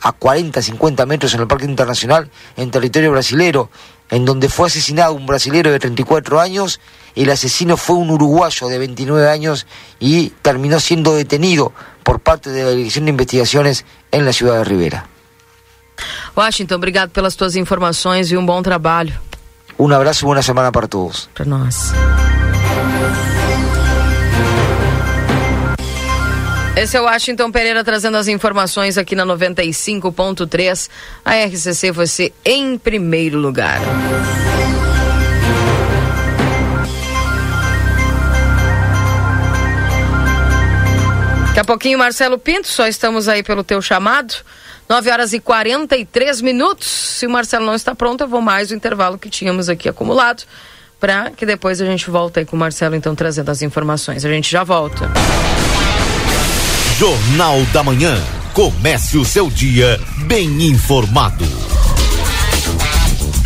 [0.00, 3.68] a 40, 50 metros en el Parque Internacional en territorio brasilero,
[4.08, 6.80] en donde fue asesinado un brasilero de 34 años,
[7.14, 9.66] el asesino fue un uruguayo de 29 años
[10.00, 14.64] y terminó siendo detenido por parte de la Dirección de Investigaciones en la ciudad de
[14.64, 15.06] Rivera.
[16.34, 19.27] Washington, obrigado pelas tuas informações e um bom trabalho.
[19.78, 21.28] Um abraço e boa semana para todos.
[21.32, 21.92] Para nós.
[26.76, 30.88] Esse é o Washington Pereira trazendo as informações aqui na 95.3.
[31.24, 33.80] A RCC você em primeiro lugar.
[41.46, 44.34] Daqui a pouquinho, Marcelo Pinto, só estamos aí pelo teu chamado.
[44.88, 46.88] 9 horas e 43 minutos.
[46.88, 50.44] Se o Marcelo não está pronto, eu vou mais o intervalo que tínhamos aqui acumulado.
[50.98, 54.24] Para que depois a gente volta aí com o Marcelo, então, trazendo as informações.
[54.24, 55.08] A gente já volta.
[56.98, 58.16] Jornal da Manhã.
[58.52, 61.44] Comece o seu dia bem informado.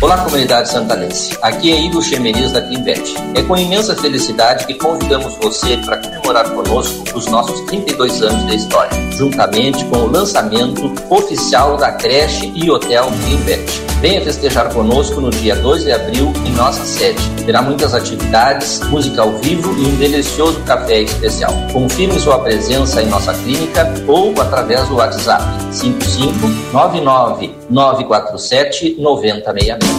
[0.03, 1.37] Olá, comunidade santanense.
[1.41, 3.15] Aqui é Igor Chemerias da Cleanbet.
[3.35, 8.53] É com imensa felicidade que convidamos você para comemorar conosco os nossos 32 anos de
[8.57, 13.81] história, juntamente com o lançamento oficial da creche e hotel Cleanbet.
[14.01, 17.23] Venha festejar conosco no dia 2 de abril em nossa sede.
[17.45, 21.53] Terá muitas atividades, música ao vivo e um delicioso café especial.
[21.71, 29.92] Confirme sua presença em nossa clínica ou através do WhatsApp 5599 947 9066.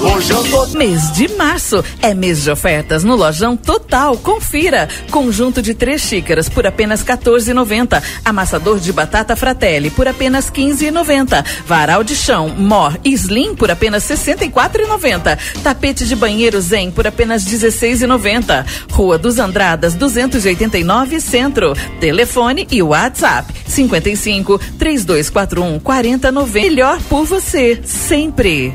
[0.74, 4.16] Mês de março é mês de ofertas no Lojão Total.
[4.18, 4.88] Confira.
[5.10, 8.02] Conjunto de três xícaras por apenas 14,90.
[8.24, 11.44] Amassador de batata Fratelli por apenas 15,90.
[11.66, 15.38] Varal de chão Mor Slim por apenas 64,90.
[15.62, 18.66] Tapete de banheiro Zen por apenas 16,90.
[18.90, 21.74] Rua dos Andradas 289 Centro.
[22.00, 26.68] Telefone e WhatsApp 55 3241 4090.
[26.68, 28.74] Melhor por você sempre.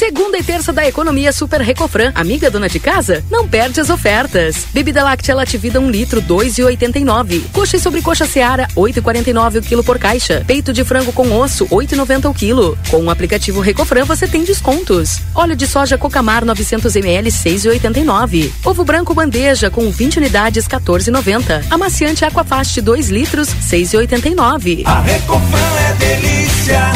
[0.00, 2.10] Segunda e terça da economia Super Recofran.
[2.14, 3.22] Amiga dona de casa?
[3.30, 4.66] Não perde as ofertas.
[4.72, 7.42] Bebida láctea Lativida 1 um litro, 2,89.
[7.52, 10.42] Coxa e sobrecoxa Seara, 8,49 o quilo por caixa.
[10.46, 12.78] Peito de frango com osso, 8,90 o quilo.
[12.88, 15.20] Com o aplicativo Recofran você tem descontos.
[15.34, 18.50] Óleo de soja Cocamar 900 ml, 6,89.
[18.64, 21.66] Ovo branco bandeja com 20 unidades, 14,90.
[21.70, 24.82] Amaciante Aquafast 2 litros, 6,89.
[24.86, 26.90] A Recofran é delícia.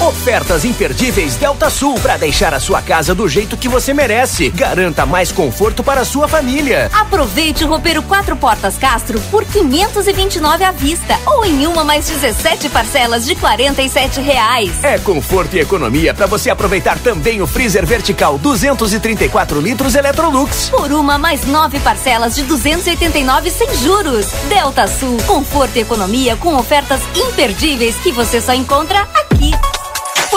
[0.00, 4.48] Ofertas imperdíveis Delta Sul para deixar a sua casa do jeito que você merece.
[4.48, 6.88] Garanta mais conforto para a sua família.
[6.92, 12.68] Aproveite o roupeiro quatro portas Castro por 529 à vista ou em uma mais 17
[12.68, 14.70] parcelas de 47 reais.
[14.84, 20.70] É conforto e economia para você aproveitar também o freezer vertical 234 litros Electrolux.
[20.70, 24.26] Por uma mais nove parcelas de 289 sem juros.
[24.48, 29.50] Delta Sul, conforto e economia com ofertas imperdíveis que você só encontra aqui.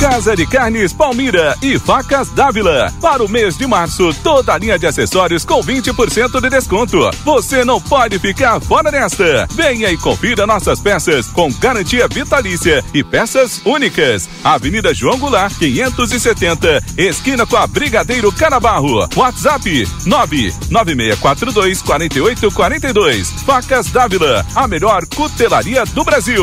[0.00, 2.90] Casa de Carnes Palmira e Facas Dávila.
[3.02, 7.10] Para o mês de março, toda a linha de acessórios com 20% de desconto.
[7.22, 9.46] Você não pode ficar fora desta.
[9.52, 14.26] Venha e confira nossas peças com garantia vitalícia e peças únicas.
[14.42, 19.06] Avenida João Goulart, 570, esquina com a Brigadeiro Canabarro.
[19.14, 23.32] WhatsApp 99642 4842.
[23.42, 26.42] Facas Dávila, a melhor cutelaria do Brasil.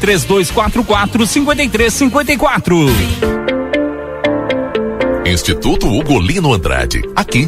[0.01, 2.89] 3244 5354.
[5.25, 7.01] Instituto Ugolino Andrade.
[7.15, 7.47] Aqui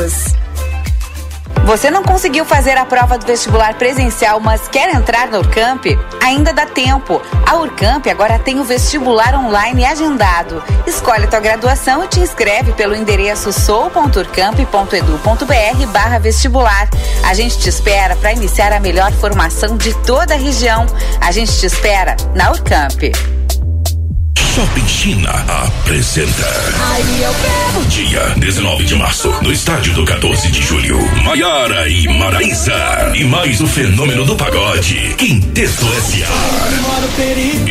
[1.65, 5.85] Você não conseguiu fazer a prova do vestibular presencial, mas quer entrar no Urcamp?
[6.21, 7.21] Ainda dá tempo.
[7.45, 10.61] A Urcamp agora tem o vestibular online agendado.
[10.87, 16.89] Escolhe tua graduação e te inscreve pelo endereço sou.urcamp.edu.br vestibular.
[17.23, 20.85] A gente te espera para iniciar a melhor formação de toda a região.
[21.21, 23.40] A gente te espera na Urcamp.
[24.53, 26.45] Shopping China apresenta.
[26.91, 27.85] Aí eu quero.
[27.87, 30.99] Dia 19 de março, no estádio do 14 de julho.
[31.23, 33.13] Maiara e Maraísa.
[33.15, 35.15] E mais o fenômeno do pagode.
[35.17, 36.27] Quinteto S.A.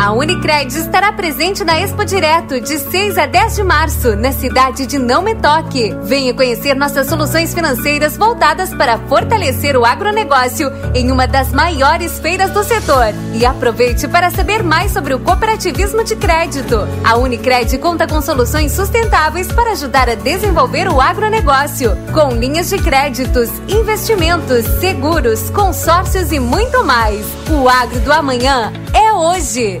[0.00, 4.86] A Unicred estará presente na Expo Direto de 6 a 10 de março, na cidade
[4.86, 5.94] de Não Me Toque.
[6.04, 12.50] Venha conhecer nossas soluções financeiras voltadas para fortalecer o agronegócio em uma das maiores feiras
[12.50, 13.12] do setor.
[13.34, 16.78] E aproveite para saber mais sobre o cooperativismo de crédito.
[17.04, 22.78] A Unicred conta com soluções sustentáveis para ajudar a desenvolver o agronegócio, com linhas de
[22.78, 27.26] créditos, investimentos, seguros, consórcios e muito mais.
[27.50, 29.80] O agro do amanhã é hoje.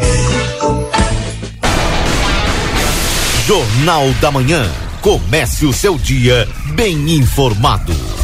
[3.46, 4.68] Jornal da Manhã.
[5.00, 8.23] Comece o seu dia bem informado.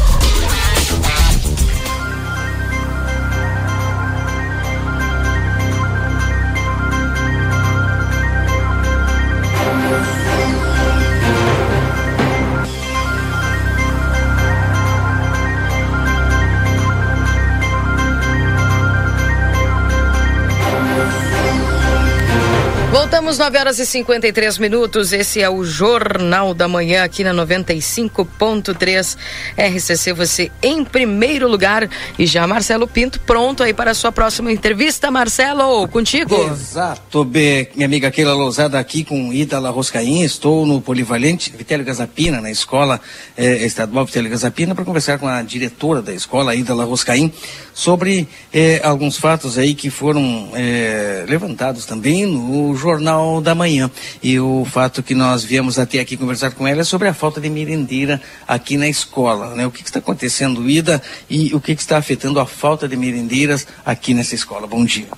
[23.30, 25.12] Voltamos 9 horas e 53 minutos.
[25.12, 29.16] Esse é o Jornal da Manhã aqui na 95.3
[29.56, 30.12] RCC.
[30.14, 31.88] Você em primeiro lugar.
[32.18, 35.12] E já Marcelo Pinto pronto aí para a sua próxima entrevista.
[35.12, 36.34] Marcelo, contigo.
[36.50, 40.22] Exato, bem, minha amiga Keila Lousada aqui com Ida La Roscaim.
[40.22, 43.00] Estou no Polivalente Vitélio Gazapina, na escola
[43.36, 47.32] eh, estadual Vitélio Gazapina, para conversar com a diretora da escola, Ida La Roscaim,
[47.72, 53.90] sobre eh, alguns fatos aí que foram eh, levantados também no Jornal da Manhã.
[54.22, 57.40] E o fato que nós viemos até aqui conversar com ela é sobre a falta
[57.40, 59.54] de merendeira aqui na escola.
[59.54, 59.66] Né?
[59.66, 62.96] O que, que está acontecendo, Ida, e o que, que está afetando a falta de
[62.96, 64.66] merendeiras aqui nessa escola?
[64.66, 65.08] Bom dia.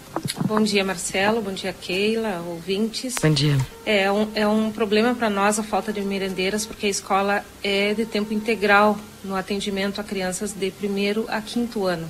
[0.46, 1.40] Bom dia, Marcelo.
[1.40, 3.14] Bom dia, Keila, ouvintes.
[3.20, 3.56] Bom dia.
[3.84, 7.94] É um, é um problema para nós a falta de merendeiras, porque a escola é
[7.94, 12.08] de tempo integral no atendimento a crianças de primeiro a quinto ano.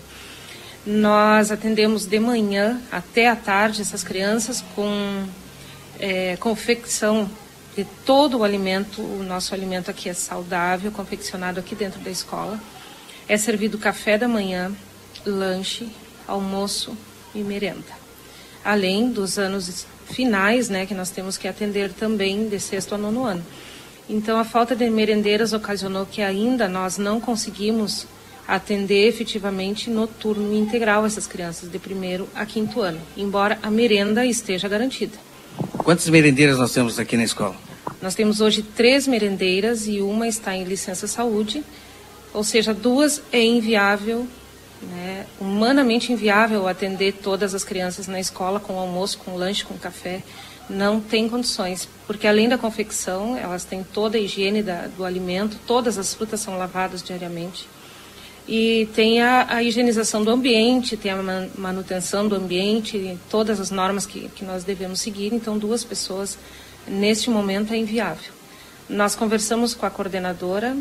[0.84, 5.24] Nós atendemos de manhã até à tarde essas crianças com
[6.02, 7.30] é, confecção
[7.76, 9.00] de todo o alimento.
[9.00, 12.60] O nosso alimento aqui é saudável, confeccionado aqui dentro da escola.
[13.28, 14.72] É servido café da manhã,
[15.24, 15.88] lanche,
[16.26, 16.98] almoço
[17.32, 18.02] e merenda.
[18.64, 23.24] Além dos anos finais, né, que nós temos que atender também de sexto a nono
[23.24, 23.44] ano.
[24.08, 28.06] Então, a falta de merendeiras ocasionou que ainda nós não conseguimos
[28.46, 34.26] atender efetivamente no turno integral essas crianças de primeiro a quinto ano, embora a merenda
[34.26, 35.16] esteja garantida.
[35.78, 37.56] Quantas merendeiras nós temos aqui na escola?
[38.00, 41.62] Nós temos hoje três merendeiras e uma está em licença saúde,
[42.32, 44.26] ou seja, duas é inviável,
[44.82, 50.22] né, humanamente inviável atender todas as crianças na escola com almoço, com lanche, com café.
[50.70, 55.58] Não tem condições, porque além da confecção, elas têm toda a higiene da, do alimento,
[55.66, 57.66] todas as frutas são lavadas diariamente
[58.46, 64.04] e tem a, a, higienização do ambiente, tem a manutenção do ambiente, todas as normas
[64.04, 65.32] que, que nós devemos seguir.
[65.32, 66.36] Então, duas pessoas
[66.86, 68.32] neste momento é inviável.
[68.88, 70.76] Nós conversamos com a coordenadora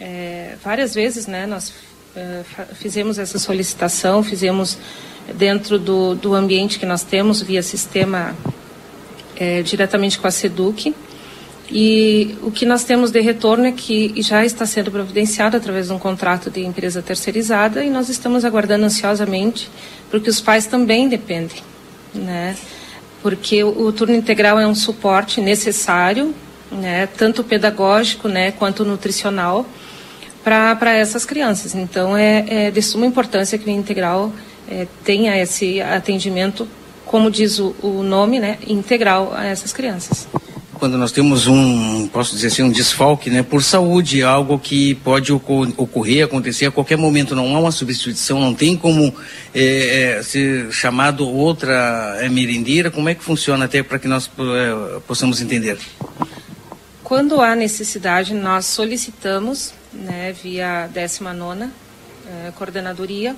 [0.00, 1.46] é, várias vezes, né?
[1.46, 1.72] Nós
[2.16, 2.42] é,
[2.74, 4.76] fizemos essa solicitação, fizemos
[5.34, 8.36] dentro do, do ambiente que nós temos via sistema
[9.36, 10.94] é, diretamente com a SEDUC
[11.70, 15.92] e o que nós temos de retorno é que já está sendo providenciado através de
[15.92, 19.68] um contrato de empresa terceirizada e nós estamos aguardando ansiosamente,
[20.10, 21.58] porque os pais também dependem,
[22.14, 22.56] né?
[23.20, 26.32] Porque o, turno integral é um suporte necessário,
[26.70, 27.08] né?
[27.08, 28.52] Tanto pedagógico, né?
[28.52, 29.66] Quanto nutricional
[30.44, 31.74] para essas crianças.
[31.74, 34.32] Então é, é, de suma importância que o integral
[34.70, 36.68] é, tenha esse atendimento,
[37.04, 38.58] como diz o, o nome, né?
[38.68, 40.28] Integral a essas crianças
[40.78, 45.32] quando nós temos um, posso dizer assim, um desfalque, né, por saúde, algo que pode
[45.32, 49.14] ocorrer, acontecer a qualquer momento, não há uma substituição, não tem como
[49.54, 54.30] é, é, ser chamado outra é, merendeira, como é que funciona até para que nós
[54.38, 55.78] é, possamos entender?
[57.02, 61.68] Quando há necessidade, nós solicitamos, né, via 19ª
[62.26, 63.36] é, coordenadoria,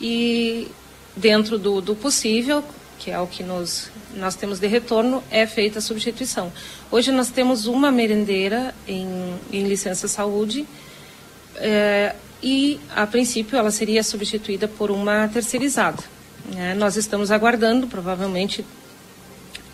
[0.00, 0.68] e
[1.16, 2.64] dentro do, do possível,
[3.00, 6.52] que é o que nos, nós temos de retorno, é feita a substituição.
[6.90, 10.66] Hoje nós temos uma merendeira em, em licença saúde
[11.56, 16.02] é, e, a princípio, ela seria substituída por uma terceirizada.
[16.54, 16.74] Né?
[16.74, 18.64] Nós estamos aguardando, provavelmente,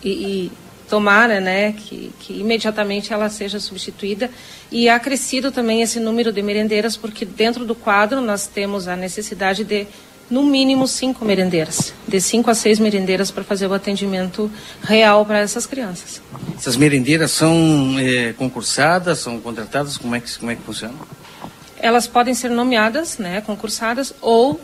[0.01, 0.51] e, e
[0.89, 4.31] tomara né, que, que imediatamente ela seja substituída
[4.71, 8.95] e há crescido também esse número de merendeiras, porque dentro do quadro nós temos a
[8.95, 9.85] necessidade de
[10.29, 14.51] no mínimo cinco merendeiras, de cinco a seis merendeiras para fazer o atendimento
[14.81, 16.21] real para essas crianças.
[16.57, 20.95] Essas merendeiras são é, concursadas, são contratadas, como é que como é que funciona?
[21.79, 24.59] Elas podem ser nomeadas, né, concursadas ou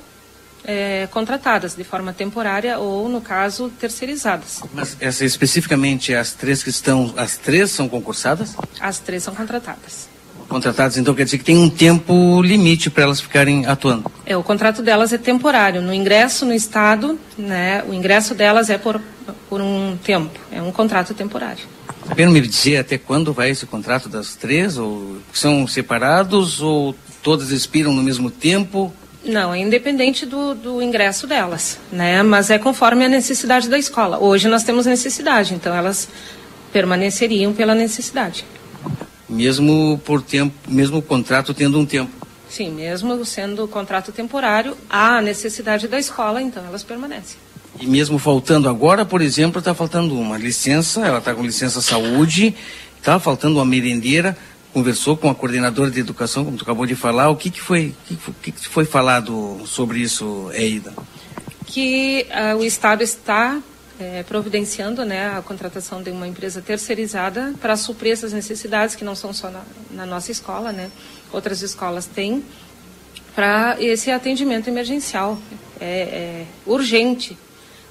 [0.65, 4.61] é, contratadas de forma temporária ou, no caso, terceirizadas.
[4.73, 8.55] Mas essa, especificamente as três que estão, as três são concursadas?
[8.79, 10.12] As três são contratadas.
[10.53, 14.11] Contratadas, então quer dizer que tem um tempo limite para elas ficarem atuando.
[14.23, 15.81] É, o contrato delas é temporário.
[15.81, 19.01] No ingresso no Estado, né, o ingresso delas é por,
[19.49, 21.63] por um tempo, é um contrato temporário.
[22.07, 24.77] Sabendo me dizer até quando vai esse contrato das três?
[24.77, 28.93] Ou são separados ou todas expiram no mesmo tempo?
[29.25, 32.21] Não, é independente do, do ingresso delas, né?
[32.21, 34.19] Mas é conforme a necessidade da escola.
[34.19, 36.07] Hoje nós temos necessidade, então elas
[36.71, 38.45] permaneceriam pela necessidade.
[39.33, 42.11] Mesmo por tempo, mesmo o contrato tendo um tempo.
[42.49, 47.37] Sim, mesmo sendo contrato temporário, há a necessidade da escola, então elas permanecem.
[47.79, 52.55] E mesmo faltando agora, por exemplo, está faltando uma licença, ela está com licença saúde,
[52.99, 54.37] está faltando uma merendeira,
[54.71, 57.95] conversou com a coordenadora de educação, como tu acabou de falar, o que, que, foi,
[58.11, 60.93] o que, que foi falado sobre isso, Eida?
[61.65, 63.59] Que uh, o Estado está
[64.03, 69.15] é, providenciando né, a contratação de uma empresa terceirizada para suprir essas necessidades, que não
[69.15, 69.61] são só na,
[69.91, 70.91] na nossa escola, né?
[71.31, 72.43] outras escolas têm,
[73.33, 75.39] para esse atendimento emergencial.
[75.79, 77.37] É, é urgente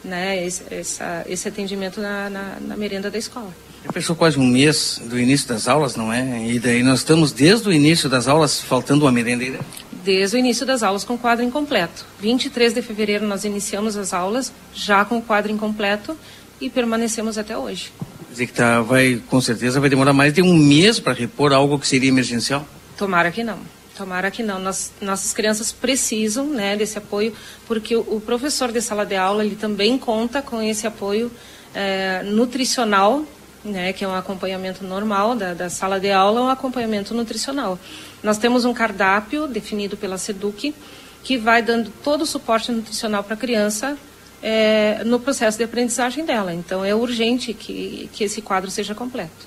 [0.05, 3.55] né, esse, essa, esse atendimento na, na, na merenda da escola.
[3.85, 6.47] Já passou quase um mês do início das aulas, não é?
[6.47, 9.59] E daí nós estamos desde o início das aulas faltando uma merendeira?
[10.05, 12.05] Desde o início das aulas com o quadro incompleto.
[12.21, 16.17] 23 de fevereiro nós iniciamos as aulas já com o quadro incompleto
[16.61, 17.93] e permanecemos até hoje.
[18.27, 21.53] Quer dizer que tá, vai, com certeza vai demorar mais de um mês para repor
[21.53, 22.67] algo que seria emergencial?
[22.97, 23.59] Tomara que não.
[23.97, 24.59] Tomara que não.
[24.59, 27.35] Nós, nossas crianças precisam né, desse apoio,
[27.67, 31.31] porque o, o, professor de sala de aula ele também conta com esse apoio
[31.75, 33.23] é, nutricional,
[33.65, 37.79] né, que é um acompanhamento normal da, da sala de aula, um acompanhamento nutricional.
[38.23, 40.75] Nós temos um cardápio definido pela SEDUC,
[41.23, 43.97] que vai dando todo o suporte nutricional para a criança
[44.43, 46.53] é, no processo de aprendizagem dela.
[46.53, 49.47] Então, é urgente que, que esse quadro seja completo.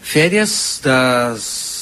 [0.00, 1.76] Férias das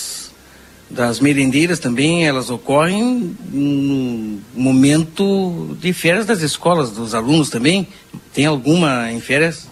[0.95, 7.89] das merendeiras também, elas ocorrem no momento de férias das escolas, dos alunos também?
[8.33, 9.67] Tem alguma em férias?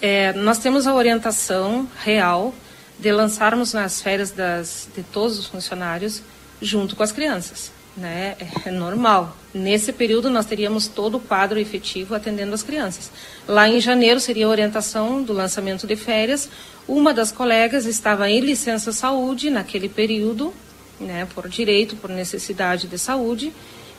[0.00, 2.54] É, nós temos a orientação real
[3.00, 6.22] de lançarmos nas férias das, de todos os funcionários
[6.60, 7.72] junto com as crianças.
[7.96, 8.36] Né?
[8.64, 9.36] É normal.
[9.52, 13.10] Nesse período, nós teríamos todo o quadro efetivo atendendo as crianças.
[13.48, 16.48] Lá em janeiro seria a orientação do lançamento de férias,
[16.86, 20.52] uma das colegas estava em licença saúde naquele período,
[21.00, 23.52] né, por direito, por necessidade de saúde.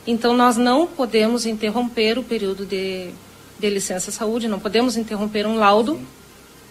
[0.06, 3.12] Então, nós não podemos interromper o período de,
[3.60, 6.00] de licença saúde, não podemos interromper um laudo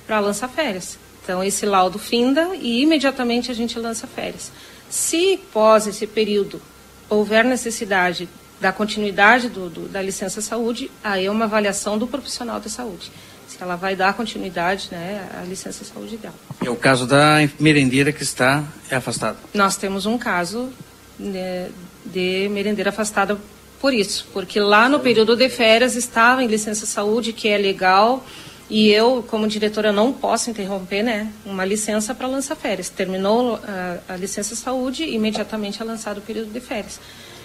[0.07, 0.99] para lançar férias.
[1.23, 4.51] Então, esse laudo finda e imediatamente a gente lança férias.
[4.89, 6.61] Se pós esse período
[7.09, 8.29] houver necessidade
[8.61, 13.11] da continuidade do, do, da licença saúde, aí é uma avaliação do profissional de saúde
[13.51, 16.35] se ela vai dar continuidade né, à licença saúde dela.
[16.65, 19.37] É o caso da merendeira que está afastada.
[19.53, 20.71] Nós temos um caso
[21.19, 21.69] né,
[22.07, 23.37] de merendeira afastada
[23.81, 28.25] por isso, porque lá no período de férias estava em licença saúde, que é legal,
[28.71, 32.89] e eu, como diretora, não posso interromper né, uma licença para lançar férias.
[32.89, 37.01] Terminou a, a licença saúde, imediatamente é lançado o período de férias.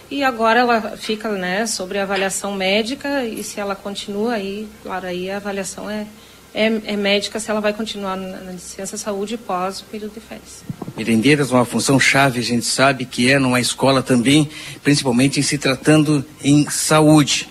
[0.09, 5.31] E agora ela fica né, sobre avaliação médica e se ela continua aí, claro, aí
[5.31, 6.05] a avaliação é,
[6.53, 10.19] é, é médica se ela vai continuar na, na licença saúde pós o período de
[10.19, 10.63] férias.
[10.95, 14.47] Merendeiras, uma função chave, a gente sabe que é numa escola também,
[14.83, 17.49] principalmente em se tratando em saúde.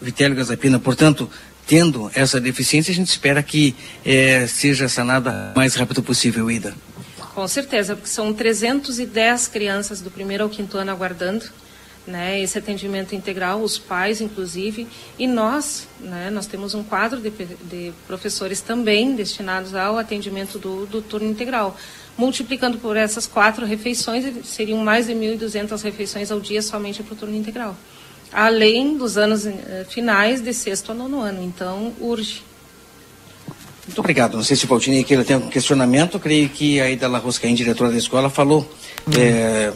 [0.00, 1.28] Vitélio Gazapina, portanto,
[1.68, 6.74] tendo essa deficiência, a gente espera que é, seja sanada o mais rápido possível, Ida.
[7.34, 11.44] Com certeza, porque são 310 crianças do primeiro ao quinto ano aguardando
[12.06, 14.88] né, esse atendimento integral, os pais, inclusive,
[15.18, 20.86] e nós, né, nós temos um quadro de, de professores também destinados ao atendimento do,
[20.86, 21.76] do, turno integral.
[22.16, 27.16] Multiplicando por essas quatro refeições, seriam mais de 1.200 refeições ao dia somente para o
[27.16, 27.76] turno integral.
[28.32, 31.42] Além dos anos eh, finais de sexto a nono ano.
[31.42, 32.42] Então, urge.
[33.86, 34.36] Muito obrigado.
[34.36, 36.20] Não sei se o Valtinei aqui tem um questionamento.
[36.20, 38.70] creio que a Ida Larroscaim, diretora da escola, falou.
[39.06, 39.12] Hum.
[39.18, 39.72] É,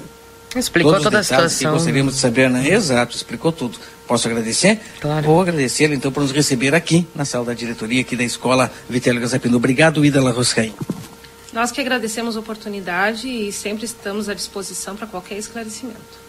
[0.55, 1.71] Explicou toda a situação.
[1.71, 2.69] Que gostaríamos de saber, né?
[2.69, 3.79] Exato, explicou tudo.
[4.07, 4.79] Posso agradecer?
[5.01, 5.25] Claro.
[5.25, 9.21] Vou agradecer então por nos receber aqui na sala da diretoria aqui da escola Vitélio
[9.21, 9.57] Gazapino.
[9.57, 10.75] Obrigado, Ida Larroscaim.
[11.53, 16.22] Nós que agradecemos a oportunidade e sempre estamos à disposição para qualquer esclarecimento.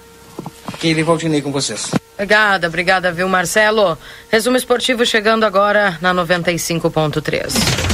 [0.79, 1.91] Keile Valdinei com vocês.
[2.13, 3.97] Obrigada, obrigada, viu, Marcelo?
[4.29, 7.93] Resumo esportivo chegando agora na 95.3.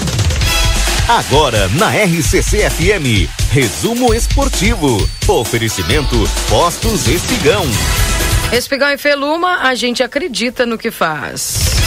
[1.07, 5.10] Agora na RCC FM, resumo esportivo.
[5.27, 6.15] Oferecimento
[6.47, 7.65] Postos Espigão.
[8.51, 11.78] Espigão e Feluma, a gente acredita no que faz.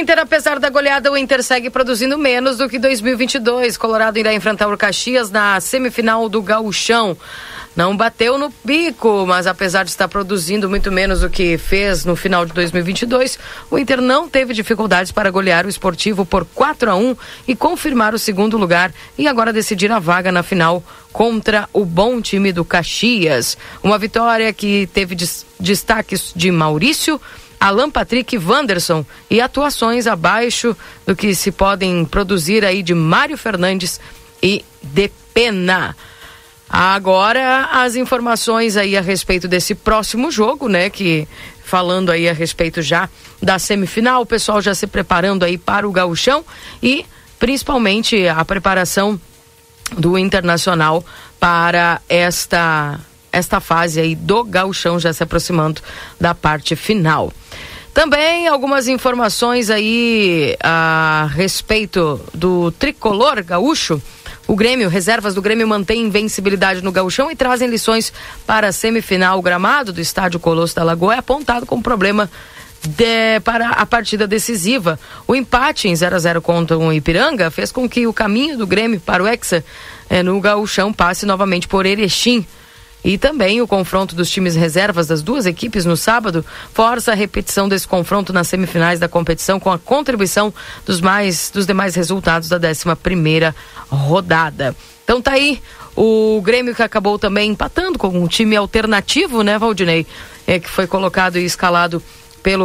[0.00, 3.76] Inter, apesar da goleada, o Inter segue produzindo menos do que 2022.
[3.76, 7.14] Colorado irá enfrentar o Caxias na semifinal do Gauchão.
[7.76, 12.16] Não bateu no pico, mas apesar de estar produzindo muito menos do que fez no
[12.16, 13.38] final de 2022,
[13.70, 17.14] o Inter não teve dificuldades para golear o esportivo por 4 a 1
[17.46, 20.82] e confirmar o segundo lugar e agora decidir a vaga na final
[21.12, 23.58] contra o bom time do Caxias.
[23.82, 27.20] Uma vitória que teve des destaques de Maurício,
[27.60, 30.74] Alan Patrick Wanderson e atuações abaixo
[31.06, 34.00] do que se podem produzir aí de Mário Fernandes
[34.42, 35.94] e de Pena.
[36.68, 41.28] Agora as informações aí a respeito desse próximo jogo, né, que
[41.62, 43.08] falando aí a respeito já
[43.42, 46.44] da semifinal, o pessoal já se preparando aí para o gauchão
[46.82, 47.04] e
[47.38, 49.20] principalmente a preparação
[49.96, 51.04] do Internacional
[51.38, 53.00] para esta
[53.32, 55.80] esta fase aí do gauchão já se aproximando
[56.20, 57.32] da parte final.
[57.92, 64.00] Também algumas informações aí a respeito do tricolor gaúcho.
[64.46, 68.12] O Grêmio, reservas do Grêmio mantém invencibilidade no gauchão e trazem lições
[68.46, 69.38] para a semifinal.
[69.38, 72.30] O gramado do estádio Colosso da Lagoa é apontado como problema
[72.82, 74.98] de, para a partida decisiva.
[75.26, 78.66] O empate em 0 a 0 contra o Ipiranga fez com que o caminho do
[78.66, 79.64] Grêmio para o Hexa
[80.08, 82.46] eh, no gauchão passe novamente por Erechim.
[83.02, 87.68] E também o confronto dos times reservas das duas equipes no sábado força a repetição
[87.68, 90.52] desse confronto nas semifinais da competição com a contribuição
[90.84, 93.54] dos mais dos demais resultados da 11 primeira
[93.88, 94.76] rodada.
[95.04, 95.60] Então tá aí
[95.96, 100.06] o Grêmio que acabou também empatando com um time alternativo, né, Valdinei?
[100.46, 102.02] É, que foi colocado e escalado
[102.42, 102.64] pelo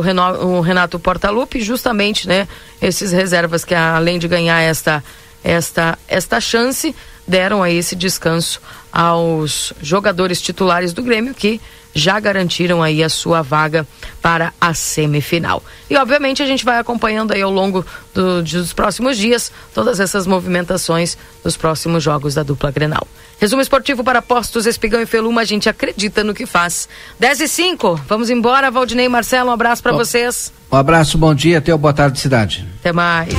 [0.61, 2.47] Renato Portaluppi, justamente, né,
[2.81, 5.03] esses reservas que além de ganhar esta
[5.43, 6.95] esta esta chance
[7.27, 8.61] deram aí esse descanso
[8.95, 11.59] aos jogadores titulares do Grêmio que
[11.93, 13.85] já garantiram aí a sua vaga
[14.21, 15.61] para a semifinal.
[15.89, 20.25] E obviamente a gente vai acompanhando aí ao longo do, dos próximos dias todas essas
[20.25, 23.05] movimentações dos próximos jogos da dupla Grenal.
[23.37, 26.87] Resumo esportivo para Postos, Espigão e Feluma, a gente acredita no que faz.
[27.19, 30.53] 10 e 5, vamos embora, Valdinei e Marcelo, um abraço para vocês.
[30.71, 32.65] Um abraço, bom dia, até o boa tarde cidade.
[32.79, 33.33] Até mais.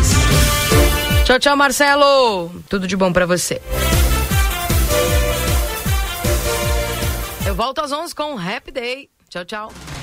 [1.24, 2.50] Tchau, tchau, Marcelo.
[2.68, 3.60] Tudo de bom para você.
[7.56, 9.10] Volto às 11 com Happy Day.
[9.30, 9.95] Tchau, tchau.